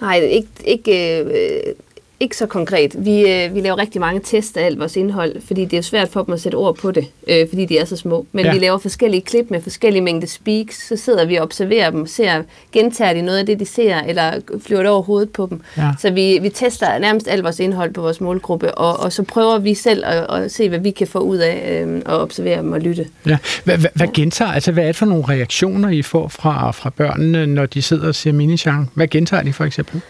Nej, 0.00 0.18
ikke, 0.18 0.48
ikke, 0.64 1.24
øh, 1.24 1.74
ikke 2.20 2.36
så 2.36 2.46
konkret. 2.46 2.94
Vi, 2.98 3.20
øh, 3.20 3.54
vi 3.54 3.60
laver 3.60 3.78
rigtig 3.78 4.00
mange 4.00 4.20
tests 4.24 4.56
af 4.56 4.64
alt 4.64 4.78
vores 4.78 4.96
indhold, 4.96 5.36
fordi 5.46 5.64
det 5.64 5.76
er 5.76 5.82
svært 5.82 6.08
for 6.08 6.22
dem 6.22 6.34
at 6.34 6.40
sætte 6.40 6.56
ord 6.56 6.76
på 6.76 6.90
det, 6.90 7.06
øh, 7.28 7.48
fordi 7.48 7.64
de 7.64 7.78
er 7.78 7.84
så 7.84 7.96
små. 7.96 8.26
Men 8.32 8.44
ja. 8.44 8.52
vi 8.52 8.58
laver 8.58 8.78
forskellige 8.78 9.20
klip 9.20 9.50
med 9.50 9.62
forskellige 9.62 10.02
mængde 10.02 10.26
speaks, 10.26 10.88
så 10.88 10.96
sidder 10.96 11.24
vi 11.24 11.36
og 11.36 11.42
observerer 11.42 11.90
dem, 11.90 12.06
ser, 12.06 12.42
gentager 12.72 13.12
de 13.12 13.22
noget 13.22 13.38
af 13.38 13.46
det, 13.46 13.60
de 13.60 13.66
ser, 13.66 13.98
eller 13.98 14.32
flyver 14.66 14.80
det 14.80 14.90
over 14.90 15.02
hovedet 15.02 15.30
på 15.30 15.46
dem. 15.50 15.60
Ja. 15.76 15.90
Så 15.98 16.10
vi, 16.10 16.38
vi 16.42 16.48
tester 16.48 16.98
nærmest 16.98 17.28
alt 17.28 17.44
vores 17.44 17.60
indhold 17.60 17.94
på 17.94 18.00
vores 18.00 18.20
målgruppe, 18.20 18.74
og, 18.74 19.00
og 19.00 19.12
så 19.12 19.22
prøver 19.22 19.58
vi 19.58 19.74
selv 19.74 20.04
at, 20.06 20.42
at 20.42 20.52
se, 20.52 20.68
hvad 20.68 20.78
vi 20.78 20.90
kan 20.90 21.06
få 21.06 21.18
ud 21.18 21.36
af 21.36 21.82
øh, 21.86 21.96
at 21.96 22.02
observere 22.06 22.58
dem 22.58 22.72
og 22.72 22.80
lytte. 22.80 23.06
Ja. 23.26 23.38
Hvad, 23.64 23.78
hvad, 23.78 23.90
hvad 23.94 24.08
gentager, 24.14 24.52
altså 24.52 24.72
hvad 24.72 24.82
er 24.82 24.88
det 24.88 24.96
for 24.96 25.06
nogle 25.06 25.24
reaktioner, 25.28 25.88
I 25.88 26.02
får 26.02 26.28
fra, 26.28 26.70
fra 26.70 26.90
børnene, 26.90 27.46
når 27.46 27.66
de 27.66 27.82
sidder 27.82 28.08
og 28.08 28.14
ser 28.14 28.32
minisjang? 28.32 28.90
Hvad 28.94 29.08
gentager 29.08 29.42
de 29.42 29.52
for 29.52 29.64
eksempel? 29.64 30.00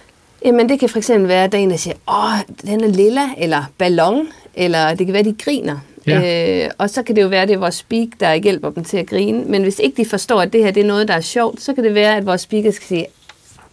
Jamen 0.45 0.69
det 0.69 0.81
kan 0.81 0.89
for 0.89 0.99
eksempel 0.99 1.29
være, 1.29 1.45
at 1.45 1.53
der 1.53 1.59
er 1.59 1.63
en, 1.63 1.71
der 1.71 1.77
siger, 1.77 1.97
åh, 2.09 2.55
den 2.71 2.85
er 2.85 2.89
lilla, 2.89 3.29
eller 3.39 3.65
ballon, 3.79 4.29
eller 4.55 4.95
det 4.95 5.07
kan 5.07 5.13
være, 5.13 5.23
de 5.23 5.35
griner. 5.39 5.79
Ja. 6.07 6.65
Øh, 6.65 6.71
og 6.79 6.91
så 6.91 7.03
kan 7.03 7.17
det 7.17 7.23
jo 7.23 7.29
være, 7.29 7.43
at 7.43 7.49
det 7.49 7.55
er 7.55 7.59
vores 7.59 7.75
speak, 7.75 8.09
der 8.21 8.35
hjælper 8.35 8.71
dem 8.71 8.85
til 8.85 8.97
at 8.97 9.07
grine. 9.07 9.45
Men 9.45 9.63
hvis 9.63 9.79
ikke 9.79 10.03
de 10.03 10.09
forstår, 10.09 10.41
at 10.41 10.53
det 10.53 10.65
her 10.65 10.71
det 10.71 10.81
er 10.81 10.87
noget, 10.87 11.09
der 11.09 11.15
er 11.15 11.21
sjovt, 11.21 11.61
så 11.61 11.73
kan 11.75 11.85
det 11.85 11.95
være, 11.95 12.17
at 12.17 12.27
vores 12.27 12.41
speaker 12.41 12.71
skal 12.71 12.87
sige, 12.87 13.07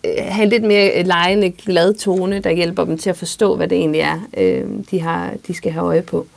have 0.05 0.43
en 0.43 0.49
lidt 0.49 0.63
mere 0.63 1.03
lejende, 1.03 1.51
glad 1.51 1.93
tone, 1.93 2.39
der 2.39 2.51
hjælper 2.51 2.85
dem 2.85 2.97
til 2.97 3.09
at 3.09 3.17
forstå, 3.17 3.55
hvad 3.55 3.67
det 3.67 3.77
egentlig 3.77 4.01
er, 4.01 4.27
øh, 4.37 4.63
de, 4.91 4.99
har, 5.01 5.33
de 5.47 5.53
skal 5.53 5.71
have 5.71 5.85
øje 5.85 6.01
på. 6.01 6.27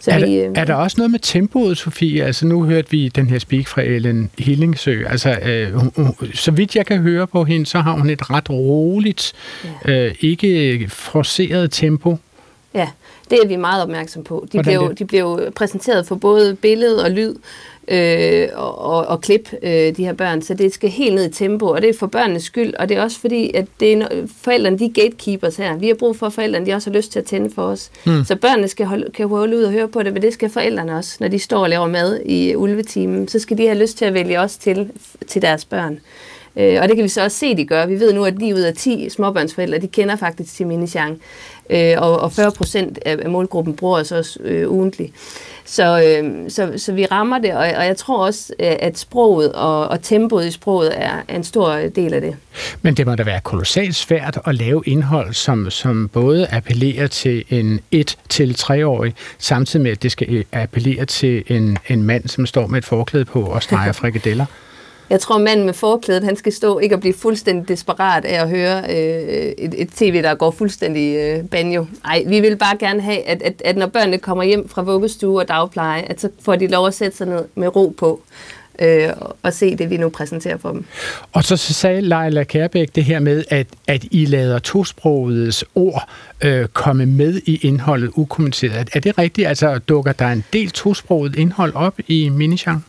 Så 0.00 0.10
er, 0.10 0.26
vi, 0.26 0.34
øh, 0.34 0.52
er 0.54 0.64
der 0.64 0.74
også 0.74 0.94
noget 0.98 1.10
med 1.10 1.18
tempoet, 1.18 1.78
Sofie? 1.78 2.24
Altså 2.24 2.46
nu 2.46 2.64
hørte 2.64 2.90
vi 2.90 3.08
den 3.08 3.30
her 3.30 3.38
speak 3.38 3.66
fra 3.66 3.82
Ellen 3.82 4.30
Hillingsø. 4.38 5.04
Altså, 5.06 5.38
øh, 5.42 5.74
hun, 5.74 6.14
så 6.34 6.50
vidt 6.50 6.76
jeg 6.76 6.86
kan 6.86 6.98
høre 6.98 7.26
på 7.26 7.44
hende, 7.44 7.66
så 7.66 7.78
har 7.78 7.92
hun 7.92 8.10
et 8.10 8.30
ret 8.30 8.50
roligt, 8.50 9.32
ja. 9.86 9.92
øh, 9.92 10.14
ikke 10.20 10.86
forceret 10.88 11.70
tempo. 11.70 12.16
Ja, 12.74 12.88
det 13.30 13.38
er 13.42 13.46
vi 13.46 13.56
meget 13.56 13.82
opmærksom 13.82 14.24
på. 14.24 14.46
De 14.52 14.62
blev, 14.62 14.94
de 14.94 15.04
blev 15.04 15.52
præsenteret 15.56 16.06
for 16.06 16.14
både 16.14 16.54
billede 16.54 17.04
og 17.04 17.10
lyd, 17.10 17.34
øh, 17.88 18.48
og, 18.54 18.78
og, 18.78 19.06
og 19.06 19.20
klip 19.20 19.54
øh, 19.62 19.96
de 19.96 20.04
her 20.04 20.12
børn, 20.12 20.42
så 20.42 20.54
det 20.54 20.74
skal 20.74 20.90
helt 20.90 21.14
ned 21.14 21.28
i 21.28 21.32
tempo, 21.32 21.66
og 21.66 21.82
det 21.82 21.90
er 21.90 21.98
for 21.98 22.06
børnenes 22.06 22.42
skyld, 22.42 22.74
og 22.74 22.88
det 22.88 22.96
er 22.96 23.02
også 23.02 23.20
fordi, 23.20 23.50
at 23.54 23.66
det 23.80 23.92
er, 23.92 24.06
forældrene 24.42 24.78
de 24.78 24.84
er 24.84 24.88
gatekeepers 24.88 25.56
her. 25.56 25.76
Vi 25.76 25.88
har 25.88 25.94
brug 25.94 26.16
for, 26.16 26.26
at 26.26 26.32
forældrene 26.32 26.66
de 26.66 26.72
også 26.72 26.90
har 26.90 26.96
lyst 26.96 27.12
til 27.12 27.18
at 27.18 27.24
tænde 27.24 27.54
for 27.54 27.62
os. 27.62 27.90
Mm. 28.06 28.24
Så 28.24 28.36
børnene 28.36 28.68
skal 28.68 28.86
holde, 28.86 29.10
kan 29.14 29.28
holde 29.28 29.56
ud 29.56 29.62
og 29.62 29.72
høre 29.72 29.88
på 29.88 30.02
det, 30.02 30.12
men 30.12 30.22
det 30.22 30.32
skal 30.32 30.50
forældrene 30.50 30.96
også, 30.96 31.16
når 31.20 31.28
de 31.28 31.38
står 31.38 31.62
og 31.62 31.70
laver 31.70 31.88
mad 31.88 32.20
i 32.24 32.56
ulvetimen, 32.56 33.28
så 33.28 33.38
skal 33.38 33.58
de 33.58 33.66
have 33.66 33.78
lyst 33.78 33.98
til 33.98 34.04
at 34.04 34.14
vælge 34.14 34.40
os 34.40 34.56
til, 34.56 34.90
til 35.26 35.42
deres 35.42 35.64
børn. 35.64 36.00
Øh, 36.56 36.78
og 36.82 36.88
det 36.88 36.96
kan 36.96 37.04
vi 37.04 37.08
så 37.08 37.24
også 37.24 37.38
se, 37.38 37.56
de 37.56 37.64
gør. 37.64 37.86
Vi 37.86 38.00
ved 38.00 38.12
nu, 38.12 38.24
at 38.24 38.38
9 38.38 38.52
ud 38.52 38.60
af 38.60 38.74
10 38.74 39.08
småbørnsforældre, 39.10 39.78
de 39.78 39.88
kender 39.88 40.16
faktisk 40.16 40.54
til 40.54 40.66
Minichang. 40.66 41.20
Øh, 41.70 41.94
og, 41.98 42.20
og 42.20 42.32
40 42.32 42.52
procent 42.52 42.98
af 43.06 43.30
målgruppen 43.30 43.76
bruger 43.76 44.00
os 44.00 44.12
også 44.12 44.38
øh, 44.42 44.70
ugentligt. 44.70 45.12
Så, 45.64 46.02
øh, 46.02 46.50
så, 46.50 46.72
så 46.76 46.92
vi 46.92 47.06
rammer 47.06 47.38
det, 47.38 47.52
og, 47.52 47.58
og 47.58 47.86
jeg 47.86 47.96
tror 47.96 48.26
også, 48.26 48.52
at 48.58 48.98
sproget 48.98 49.52
og, 49.52 49.88
og 49.88 50.02
tempoet 50.02 50.46
i 50.46 50.50
sproget 50.50 51.02
er, 51.02 51.22
er 51.28 51.36
en 51.36 51.44
stor 51.44 51.72
del 51.74 52.14
af 52.14 52.20
det. 52.20 52.36
Men 52.82 52.94
det 52.94 53.06
må 53.06 53.14
da 53.14 53.22
være 53.22 53.40
kolossalt 53.40 53.94
svært 53.94 54.38
at 54.46 54.54
lave 54.54 54.82
indhold, 54.86 55.32
som, 55.32 55.70
som 55.70 56.08
både 56.08 56.46
appellerer 56.50 57.06
til 57.06 57.44
en 57.50 57.80
1-3-årig, 57.94 59.14
samtidig 59.38 59.82
med, 59.82 59.90
at 59.90 60.02
det 60.02 60.12
skal 60.12 60.26
øh, 60.30 60.44
appellere 60.52 61.04
til 61.04 61.44
en, 61.46 61.78
en 61.88 62.02
mand, 62.02 62.28
som 62.28 62.46
står 62.46 62.66
med 62.66 62.78
et 62.78 62.84
forklæde 62.84 63.24
på 63.24 63.42
og 63.42 63.62
streger 63.62 63.92
frikadeller. 63.92 64.46
Jeg 65.12 65.20
tror, 65.20 65.38
manden 65.38 65.66
med 65.66 65.74
forklædet, 65.74 66.24
han 66.24 66.36
skal 66.36 66.52
stå 66.52 66.78
ikke 66.78 66.94
og 66.94 67.00
blive 67.00 67.14
fuldstændig 67.14 67.68
desperat 67.68 68.24
af 68.24 68.42
at 68.42 68.48
høre 68.48 68.82
øh, 68.90 69.52
et, 69.58 69.74
et 69.78 69.88
tv, 69.88 70.22
der 70.22 70.34
går 70.34 70.50
fuldstændig 70.50 71.16
øh, 71.16 71.44
banjo. 71.44 71.86
Nej, 72.04 72.24
vi 72.26 72.40
vil 72.40 72.56
bare 72.56 72.76
gerne 72.78 73.00
have, 73.00 73.22
at, 73.28 73.42
at, 73.42 73.62
at 73.64 73.76
når 73.76 73.86
børnene 73.86 74.18
kommer 74.18 74.44
hjem 74.44 74.68
fra 74.68 74.82
vuggestue 74.82 75.40
og 75.40 75.48
dagpleje, 75.48 76.02
at 76.02 76.20
så 76.20 76.28
får 76.42 76.56
de 76.56 76.66
lov 76.66 76.86
at 76.86 76.94
sætte 76.94 77.16
sig 77.16 77.26
ned 77.26 77.44
med 77.54 77.76
ro 77.76 77.94
på 77.98 78.20
øh, 78.78 79.08
og 79.42 79.52
se 79.52 79.76
det, 79.76 79.90
vi 79.90 79.96
nu 79.96 80.08
præsenterer 80.08 80.56
for 80.56 80.72
dem. 80.72 80.84
Og 81.32 81.44
så, 81.44 81.56
sagde 81.56 82.00
Leila 82.00 82.44
Kærbæk 82.44 82.94
det 82.94 83.04
her 83.04 83.20
med, 83.20 83.44
at, 83.48 83.66
at 83.86 84.04
I 84.10 84.24
lader 84.24 84.58
tosprogedes 84.58 85.64
ord 85.74 86.08
øh, 86.44 86.66
komme 86.66 87.06
med 87.06 87.40
i 87.46 87.60
indholdet 87.62 88.10
ukommenteret. 88.14 88.90
Er 88.92 89.00
det 89.00 89.18
rigtigt? 89.18 89.48
Altså 89.48 89.78
dukker 89.78 90.12
der 90.12 90.26
en 90.26 90.44
del 90.52 90.70
tosproget 90.70 91.36
indhold 91.36 91.74
op 91.74 91.94
i 92.08 92.28
Minichan? 92.28 92.84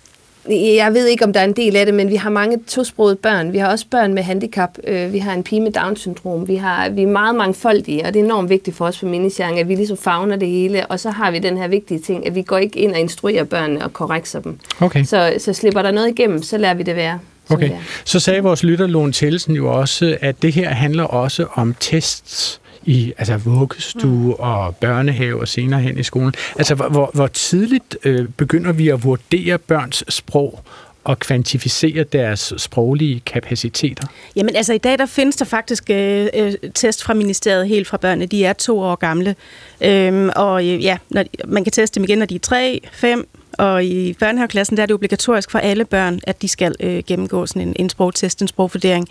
Jeg 0.50 0.94
ved 0.94 1.08
ikke, 1.08 1.26
om 1.26 1.34
der 1.34 1.40
er 1.40 1.44
en 1.44 1.54
del 1.54 1.76
af 1.76 1.86
det, 1.86 1.96
men 1.96 2.10
vi 2.10 2.16
har 2.16 2.30
mange 2.30 2.60
tosprogede 2.68 3.16
børn. 3.16 3.54
Vi 3.54 3.58
har 3.58 3.68
også 3.72 3.86
børn 3.92 4.14
med 4.14 4.24
handicap. 4.24 4.78
Øh, 4.88 5.14
vi 5.14 5.18
har 5.18 5.34
en 5.34 5.44
pige 5.44 5.62
med 5.62 5.72
Down-syndrom. 5.72 6.48
Vi, 6.48 6.56
har, 6.56 6.90
vi 6.90 7.04
er 7.04 7.08
meget 7.08 7.36
mangfoldige, 7.36 8.06
og 8.06 8.14
det 8.14 8.20
er 8.20 8.24
enormt 8.24 8.50
vigtigt 8.50 8.78
for 8.78 8.86
os 8.86 9.00
på 9.00 9.06
Minisjang, 9.06 9.60
at 9.60 9.68
vi 9.68 9.76
ligesom 9.76 9.98
fagner 9.98 10.36
det 10.36 10.48
hele. 10.48 10.86
Og 10.86 11.00
så 11.00 11.10
har 11.10 11.32
vi 11.32 11.40
den 11.40 11.58
her 11.58 11.68
vigtige 11.68 12.00
ting, 12.00 12.28
at 12.28 12.36
vi 12.36 12.42
går 12.42 12.58
ikke 12.58 12.80
ind 12.80 12.92
og 12.92 13.00
instruerer 13.00 13.44
børnene 13.44 13.84
og 13.84 13.94
korrekser 13.94 14.40
dem. 14.40 14.60
Okay. 14.82 15.04
Så, 15.04 15.34
så 15.38 15.54
slipper 15.54 15.82
der 15.82 15.92
noget 15.92 16.10
igennem, 16.10 16.44
så 16.44 16.58
lader 16.58 16.74
vi 16.74 16.84
det 16.84 16.96
være. 16.96 17.20
Okay. 17.50 17.72
Så 18.06 18.20
sagde 18.20 18.44
vores 18.44 18.64
lytter 18.64 18.88
Lone 18.88 19.14
Tellesen 19.14 19.56
jo 19.56 19.80
også, 19.80 20.18
at 20.22 20.42
det 20.42 20.54
her 20.54 20.70
handler 20.70 21.04
også 21.04 21.46
om 21.54 21.76
tests 21.80 22.62
i 22.86 23.14
altså 23.18 23.38
vuggestue 23.38 24.28
mm. 24.28 24.36
og 24.40 24.76
børnehave 24.76 25.42
og 25.42 25.48
senere 25.48 25.80
hen 25.80 26.00
i 26.00 26.04
skolen. 26.04 26.34
Altså, 26.58 26.76
hvor, 26.76 27.12
hvor 27.14 27.28
tidligt 27.28 27.98
øh, 28.04 28.28
begynder 28.38 28.72
vi 28.72 28.90
at 28.90 29.04
vurdere 29.04 29.58
børns 29.58 30.04
sprog 30.10 30.60
og 31.04 31.20
kvantificere 31.20 32.04
deres 32.04 32.54
sproglige 32.58 33.20
kapaciteter? 33.20 34.08
Jamen 34.36 34.56
altså 34.56 34.74
i 34.74 34.78
dag 34.78 34.98
der 34.98 35.06
findes 35.06 35.36
der 35.36 35.46
faktisk 35.46 35.90
øh, 35.90 36.28
øh, 36.34 36.54
test 36.76 37.04
fra 37.04 37.14
ministeriet 37.14 37.68
helt 37.68 37.88
fra 37.88 37.98
børnene. 37.98 38.26
De 38.26 38.46
er 38.46 38.54
to 38.54 38.80
år 38.80 38.96
gamle. 38.96 39.36
Øhm, 39.82 40.30
og 40.36 40.68
øh, 40.68 40.84
ja, 40.84 40.98
når, 41.10 41.24
man 41.48 41.64
kan 41.64 41.72
teste 41.72 41.96
dem 41.96 42.04
igen, 42.04 42.18
når 42.18 42.26
de 42.26 42.36
er 42.36 42.40
tre, 42.40 42.82
fem, 42.94 43.28
og 43.58 43.86
i 43.86 44.14
børnehaveklassen 44.14 44.78
der 44.78 44.84
er 44.84 44.88
det 44.88 44.94
obligatorisk 44.94 45.52
for 45.52 45.60
alle 45.60 45.86
børn, 45.86 46.20
at 46.24 46.42
de 46.42 46.48
skal 46.48 46.76
øh, 46.80 47.04
gennemgå 47.08 47.46
sådan 47.46 47.62
en, 47.62 47.74
en 47.80 47.90
sprogtest, 47.90 48.42
en 48.42 48.48
sprogvurdering. 48.48 49.10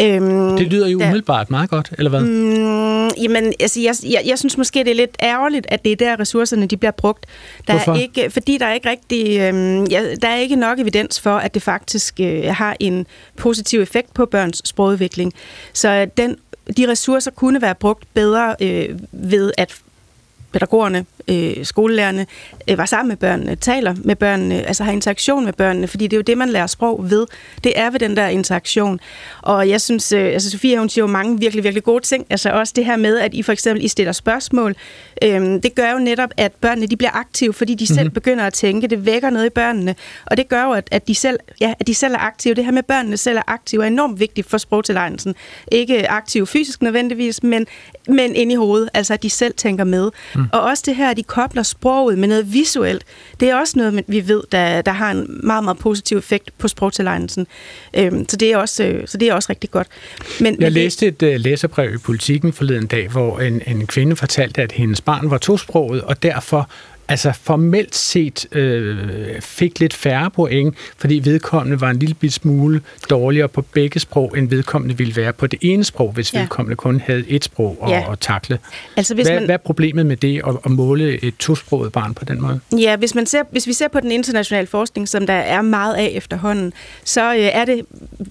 Øhm, 0.00 0.56
det 0.56 0.66
lyder 0.66 0.88
jo 0.88 0.98
da, 0.98 1.04
umiddelbart 1.04 1.50
meget 1.50 1.70
godt, 1.70 1.92
eller 1.98 2.10
hvad? 2.10 2.20
Mm, 2.20 3.08
jamen, 3.22 3.52
altså, 3.60 3.80
jeg, 3.80 3.94
jeg, 4.04 4.22
jeg 4.26 4.38
synes 4.38 4.58
måske, 4.58 4.78
det 4.78 4.90
er 4.90 4.94
lidt 4.94 5.16
ærgerligt, 5.22 5.66
at 5.68 5.84
det 5.84 5.92
er 5.92 5.96
der, 5.96 6.20
ressourcerne 6.20 6.66
de 6.66 6.76
bliver 6.76 6.90
brugt. 6.90 7.26
Der 7.66 7.72
Hvorfor? 7.72 7.92
Er 7.92 7.96
ikke, 7.96 8.30
fordi 8.30 8.58
der 8.58 8.66
er 8.66 8.74
ikke 8.74 8.90
rigtig, 8.90 9.40
øhm, 9.40 9.84
ja, 9.84 10.14
der 10.14 10.28
er 10.28 10.36
ikke 10.36 10.56
nok 10.56 10.78
evidens 10.78 11.20
for, 11.20 11.36
at 11.36 11.54
det 11.54 11.62
faktisk 11.62 12.20
øh, 12.20 12.44
har 12.44 12.76
en 12.80 13.06
positiv 13.36 13.80
effekt 13.80 14.14
på 14.14 14.26
børns 14.26 14.62
sprogudvikling. 14.64 15.32
Så 15.72 16.06
den, 16.16 16.36
de 16.76 16.90
ressourcer 16.90 17.30
kunne 17.30 17.62
være 17.62 17.74
brugt 17.74 18.04
bedre 18.14 18.56
øh, 18.60 18.88
ved 19.12 19.52
at 19.58 19.76
pædagogerne, 20.54 21.06
øh, 21.28 21.64
skolelærerne, 21.64 22.26
øh, 22.68 22.78
var 22.78 22.86
sammen 22.86 23.08
med 23.08 23.16
børnene, 23.16 23.56
taler 23.56 23.94
med 24.04 24.16
børnene, 24.16 24.66
altså 24.66 24.84
har 24.84 24.92
interaktion 24.92 25.44
med 25.44 25.52
børnene, 25.52 25.86
fordi 25.86 26.04
det 26.06 26.12
er 26.12 26.18
jo 26.18 26.22
det, 26.22 26.38
man 26.38 26.48
lærer 26.48 26.66
sprog 26.66 27.10
ved. 27.10 27.26
Det 27.64 27.72
er 27.78 27.90
ved 27.90 28.00
den 28.00 28.16
der 28.16 28.26
interaktion. 28.26 29.00
Og 29.42 29.68
jeg 29.68 29.80
synes, 29.80 30.12
øh, 30.12 30.24
altså 30.24 30.50
Sofia, 30.50 30.78
hun 30.78 30.88
siger 30.88 31.02
jo 31.02 31.06
mange 31.06 31.38
virkelig, 31.38 31.64
virkelig 31.64 31.84
gode 31.84 32.04
ting. 32.04 32.26
Altså 32.30 32.50
også 32.50 32.72
det 32.76 32.84
her 32.84 32.96
med, 32.96 33.18
at 33.18 33.34
I 33.34 33.42
for 33.42 33.52
eksempel 33.52 33.84
I 33.84 33.88
stiller 33.88 34.12
spørgsmål. 34.12 34.74
Øh, 35.22 35.40
det 35.40 35.74
gør 35.74 35.92
jo 35.92 35.98
netop, 35.98 36.30
at 36.36 36.52
børnene 36.52 36.86
de 36.86 36.96
bliver 36.96 37.16
aktive, 37.16 37.52
fordi 37.52 37.74
de 37.74 37.86
selv 37.86 37.98
mm-hmm. 38.00 38.14
begynder 38.14 38.46
at 38.46 38.52
tænke. 38.52 38.86
Det 38.86 39.06
vækker 39.06 39.30
noget 39.30 39.46
i 39.46 39.50
børnene. 39.50 39.94
Og 40.26 40.36
det 40.36 40.48
gør 40.48 40.64
jo, 40.64 40.72
at, 40.72 40.88
at, 40.90 41.08
de 41.08 41.14
selv, 41.14 41.38
ja, 41.60 41.74
at 41.80 41.86
de 41.86 41.94
selv 41.94 42.14
er 42.14 42.18
aktive. 42.18 42.54
Det 42.54 42.64
her 42.64 42.72
med, 42.72 42.82
børnene 42.82 43.16
selv 43.16 43.38
er 43.38 43.42
aktive, 43.46 43.82
er 43.82 43.86
enormt 43.86 44.20
vigtigt 44.20 44.50
for 44.50 44.58
sprogtilegnelsen. 44.58 45.34
Ikke 45.72 46.10
aktiv 46.10 46.46
fysisk 46.46 46.82
nødvendigvis, 46.82 47.42
men, 47.42 47.66
men 48.08 48.34
ind 48.34 48.52
i 48.52 48.54
hovedet. 48.54 48.88
Altså, 48.94 49.14
at 49.14 49.22
de 49.22 49.30
selv 49.30 49.54
tænker 49.54 49.84
med. 49.84 50.10
Mm. 50.34 50.44
Og 50.52 50.60
også 50.60 50.82
det 50.86 50.96
her, 50.96 51.10
at 51.10 51.16
de 51.16 51.22
kobler 51.22 51.62
sproget 51.62 52.18
med 52.18 52.28
noget 52.28 52.52
visuelt. 52.52 53.04
Det 53.40 53.50
er 53.50 53.56
også 53.56 53.78
noget, 53.78 54.04
vi 54.06 54.28
ved, 54.28 54.42
der, 54.52 54.82
der 54.82 54.92
har 54.92 55.10
en 55.10 55.40
meget, 55.42 55.64
meget 55.64 55.78
positiv 55.78 56.18
effekt 56.18 56.50
på 56.58 56.68
sprogtilegnelsen. 56.68 57.46
Øhm, 57.96 58.28
så, 58.28 58.36
det 58.36 58.52
er 58.52 58.56
også, 58.56 58.84
øh, 58.84 59.08
så 59.08 59.18
det 59.18 59.28
er 59.28 59.34
også 59.34 59.46
rigtig 59.50 59.70
godt. 59.70 59.86
Men, 60.40 60.56
Jeg 60.60 60.72
læste 60.72 61.06
et 61.06 61.22
uh, 61.22 61.28
læserbrev 61.34 61.94
i 61.94 61.98
Politiken 61.98 62.52
forleden 62.52 62.86
dag, 62.86 63.08
hvor 63.08 63.40
en, 63.40 63.62
en 63.66 63.86
kvinde 63.86 64.16
fortalte, 64.16 64.62
at 64.62 64.72
hendes 64.72 65.00
barn 65.00 65.30
var 65.30 65.38
tosproget, 65.38 66.02
og 66.02 66.22
derfor 66.22 66.70
altså 67.08 67.32
formelt 67.42 67.94
set 67.94 68.46
øh, 68.52 69.40
fik 69.40 69.80
lidt 69.80 69.94
færre 69.94 70.30
point, 70.30 70.74
fordi 70.96 71.20
vedkommende 71.24 71.80
var 71.80 71.90
en 71.90 71.98
lille 71.98 72.14
bit 72.14 72.32
smule 72.32 72.80
dårligere 73.10 73.48
på 73.48 73.62
begge 73.62 74.00
sprog, 74.00 74.38
end 74.38 74.48
vedkommende 74.48 74.98
ville 74.98 75.16
være 75.16 75.32
på 75.32 75.46
det 75.46 75.58
ene 75.62 75.84
sprog, 75.84 76.12
hvis 76.12 76.34
ja. 76.34 76.40
vedkommende 76.40 76.76
kun 76.76 77.00
havde 77.00 77.24
et 77.28 77.44
sprog 77.44 77.78
at, 77.84 77.90
ja. 77.90 78.12
at 78.12 78.18
takle. 78.18 78.58
Altså, 78.96 79.14
hvis 79.14 79.26
hvad, 79.26 79.34
man... 79.34 79.44
hvad 79.44 79.54
er 79.54 79.58
problemet 79.58 80.06
med 80.06 80.16
det 80.16 80.42
at, 80.46 80.54
at 80.64 80.70
måle 80.70 81.24
et 81.24 81.36
tosproget 81.36 81.92
barn 81.92 82.14
på 82.14 82.24
den 82.24 82.40
måde? 82.40 82.60
Ja, 82.78 82.96
hvis, 82.96 83.14
man 83.14 83.26
ser, 83.26 83.42
hvis 83.50 83.66
vi 83.66 83.72
ser 83.72 83.88
på 83.88 84.00
den 84.00 84.12
internationale 84.12 84.66
forskning, 84.66 85.08
som 85.08 85.26
der 85.26 85.34
er 85.34 85.62
meget 85.62 85.94
af 85.94 86.10
efterhånden, 86.14 86.72
så 87.04 87.34
øh, 87.34 87.40
er 87.40 87.64
det 87.64 87.82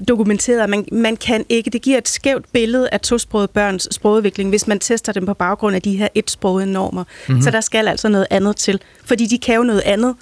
dokumenteret, 0.07 0.61
at 0.61 0.69
man, 0.69 0.85
man 0.91 1.15
kan 1.15 1.45
ikke, 1.49 1.69
det 1.69 1.81
giver 1.81 1.97
et 1.97 2.07
skævt 2.07 2.45
billede 2.51 2.89
af 2.91 2.99
tosproget 2.99 3.49
børns 3.49 3.87
sprogudvikling, 3.91 4.49
hvis 4.49 4.67
man 4.67 4.79
tester 4.79 5.11
dem 5.11 5.25
på 5.25 5.33
baggrund 5.33 5.75
af 5.75 5.81
de 5.81 5.97
her 5.97 6.07
etsprogede 6.15 6.71
normer. 6.71 7.03
Mm-hmm. 7.27 7.41
Så 7.41 7.51
der 7.51 7.61
skal 7.61 7.87
altså 7.87 8.09
noget 8.09 8.27
andet 8.29 8.55
til, 8.63 8.81
fordi 9.05 9.25
de 9.25 9.37
kan 9.37 9.55
jo 9.55 9.63
noget 9.63 9.81
andet. 9.81 10.15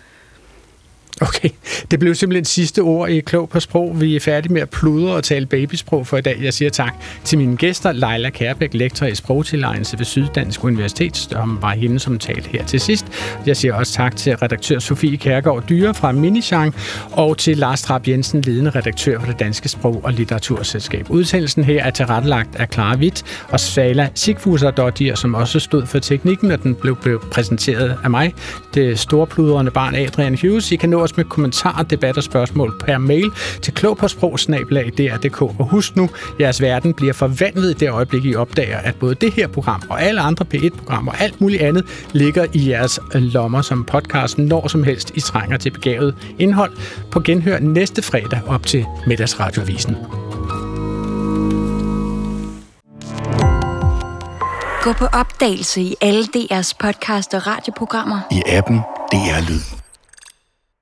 Okay, 1.21 1.49
det 1.91 1.99
blev 1.99 2.15
simpelthen 2.15 2.45
sidste 2.45 2.79
ord 2.79 3.09
i 3.09 3.19
Klog 3.19 3.49
på 3.49 3.59
Sprog. 3.59 4.01
Vi 4.01 4.15
er 4.15 4.19
færdige 4.19 4.53
med 4.53 4.61
at 4.61 4.69
pludre 4.69 5.13
og 5.13 5.23
tale 5.23 5.45
babysprog 5.45 6.07
for 6.07 6.17
i 6.17 6.21
dag. 6.21 6.37
Jeg 6.41 6.53
siger 6.53 6.69
tak 6.71 6.93
til 7.23 7.37
mine 7.37 7.57
gæster, 7.57 7.91
Leila 7.91 8.29
Kærbæk, 8.29 8.73
lektor 8.73 9.05
i 9.05 9.15
sprogtilegnelse 9.15 9.97
ved 9.99 10.05
Syddansk 10.05 10.63
Universitet, 10.63 11.17
som 11.17 11.57
var 11.61 11.71
hende, 11.71 11.99
som 11.99 12.19
talte 12.19 12.49
her 12.49 12.65
til 12.65 12.79
sidst. 12.79 13.05
Jeg 13.45 13.57
siger 13.57 13.73
også 13.73 13.93
tak 13.93 14.15
til 14.15 14.37
redaktør 14.37 14.79
Sofie 14.79 15.17
Kærgaard 15.17 15.63
Dyre 15.69 15.93
fra 15.93 16.11
Minichang, 16.11 16.75
og 17.11 17.37
til 17.37 17.57
Lars 17.57 17.81
Trapp 17.81 18.07
Jensen, 18.07 18.41
ledende 18.41 18.69
redaktør 18.69 19.19
for 19.19 19.27
det 19.27 19.39
Danske 19.39 19.69
Sprog- 19.69 20.01
og 20.03 20.13
Litteraturselskab. 20.13 21.05
Udsendelsen 21.09 21.63
her 21.63 21.83
er 21.83 21.89
tilrettelagt 21.89 22.55
af 22.55 22.67
Clara 22.73 22.95
Witt 22.97 23.23
og 23.49 23.59
Svala 23.59 24.09
Sigfuser 24.15 24.71
Dottir, 24.71 25.15
som 25.15 25.35
også 25.35 25.59
stod 25.59 25.85
for 25.85 25.99
teknikken, 25.99 26.51
og 26.51 26.63
den 26.63 26.75
blev, 26.75 26.97
blev 27.01 27.23
præsenteret 27.31 27.97
af 28.03 28.09
mig, 28.09 28.33
det 28.73 28.99
storpludrende 28.99 29.71
barn 29.71 29.95
Adrian 29.95 30.37
Hughes. 30.41 30.71
I 30.71 30.75
kan 30.75 30.89
nå 30.89 31.07
os 31.11 31.17
med 31.17 31.25
kommentarer, 31.25 31.83
debat 31.83 32.17
og 32.17 32.23
spørgsmål 32.23 32.73
per 32.79 32.97
mail 32.97 33.31
til 33.61 33.73
klogpåsprog.dr.dk. 33.73 35.41
Og 35.41 35.69
husk 35.69 35.95
nu, 35.95 36.09
jeres 36.39 36.61
verden 36.61 36.93
bliver 36.93 37.13
forvandlet 37.13 37.71
i 37.71 37.73
det 37.73 37.89
øjeblik, 37.89 38.25
I 38.25 38.35
opdager, 38.35 38.77
at 38.77 38.95
både 38.95 39.15
det 39.15 39.33
her 39.33 39.47
program 39.47 39.81
og 39.89 40.03
alle 40.03 40.21
andre 40.21 40.45
P1-programmer 40.53 41.11
og 41.11 41.21
alt 41.21 41.41
muligt 41.41 41.61
andet 41.61 41.85
ligger 42.11 42.45
i 42.53 42.69
jeres 42.69 42.99
lommer 43.13 43.61
som 43.61 43.83
podcast, 43.83 44.37
når 44.37 44.67
som 44.67 44.83
helst 44.83 45.11
I 45.15 45.19
trænger 45.19 45.57
til 45.57 45.71
begavet 45.71 46.15
indhold 46.39 46.71
på 47.11 47.19
genhør 47.19 47.59
næste 47.59 48.01
fredag 48.01 48.41
op 48.47 48.65
til 48.65 48.85
middagsradiovisen. 49.07 49.95
Gå 54.83 54.93
på 54.93 55.05
opdagelse 55.05 55.81
i 55.81 55.95
alle 56.01 56.23
DR's 56.23 56.73
podcast 56.79 57.33
og 57.33 57.47
radioprogrammer. 57.47 58.19
I 58.31 58.41
appen 58.47 58.77
DR 59.11 59.49
Lyd. 59.49 59.80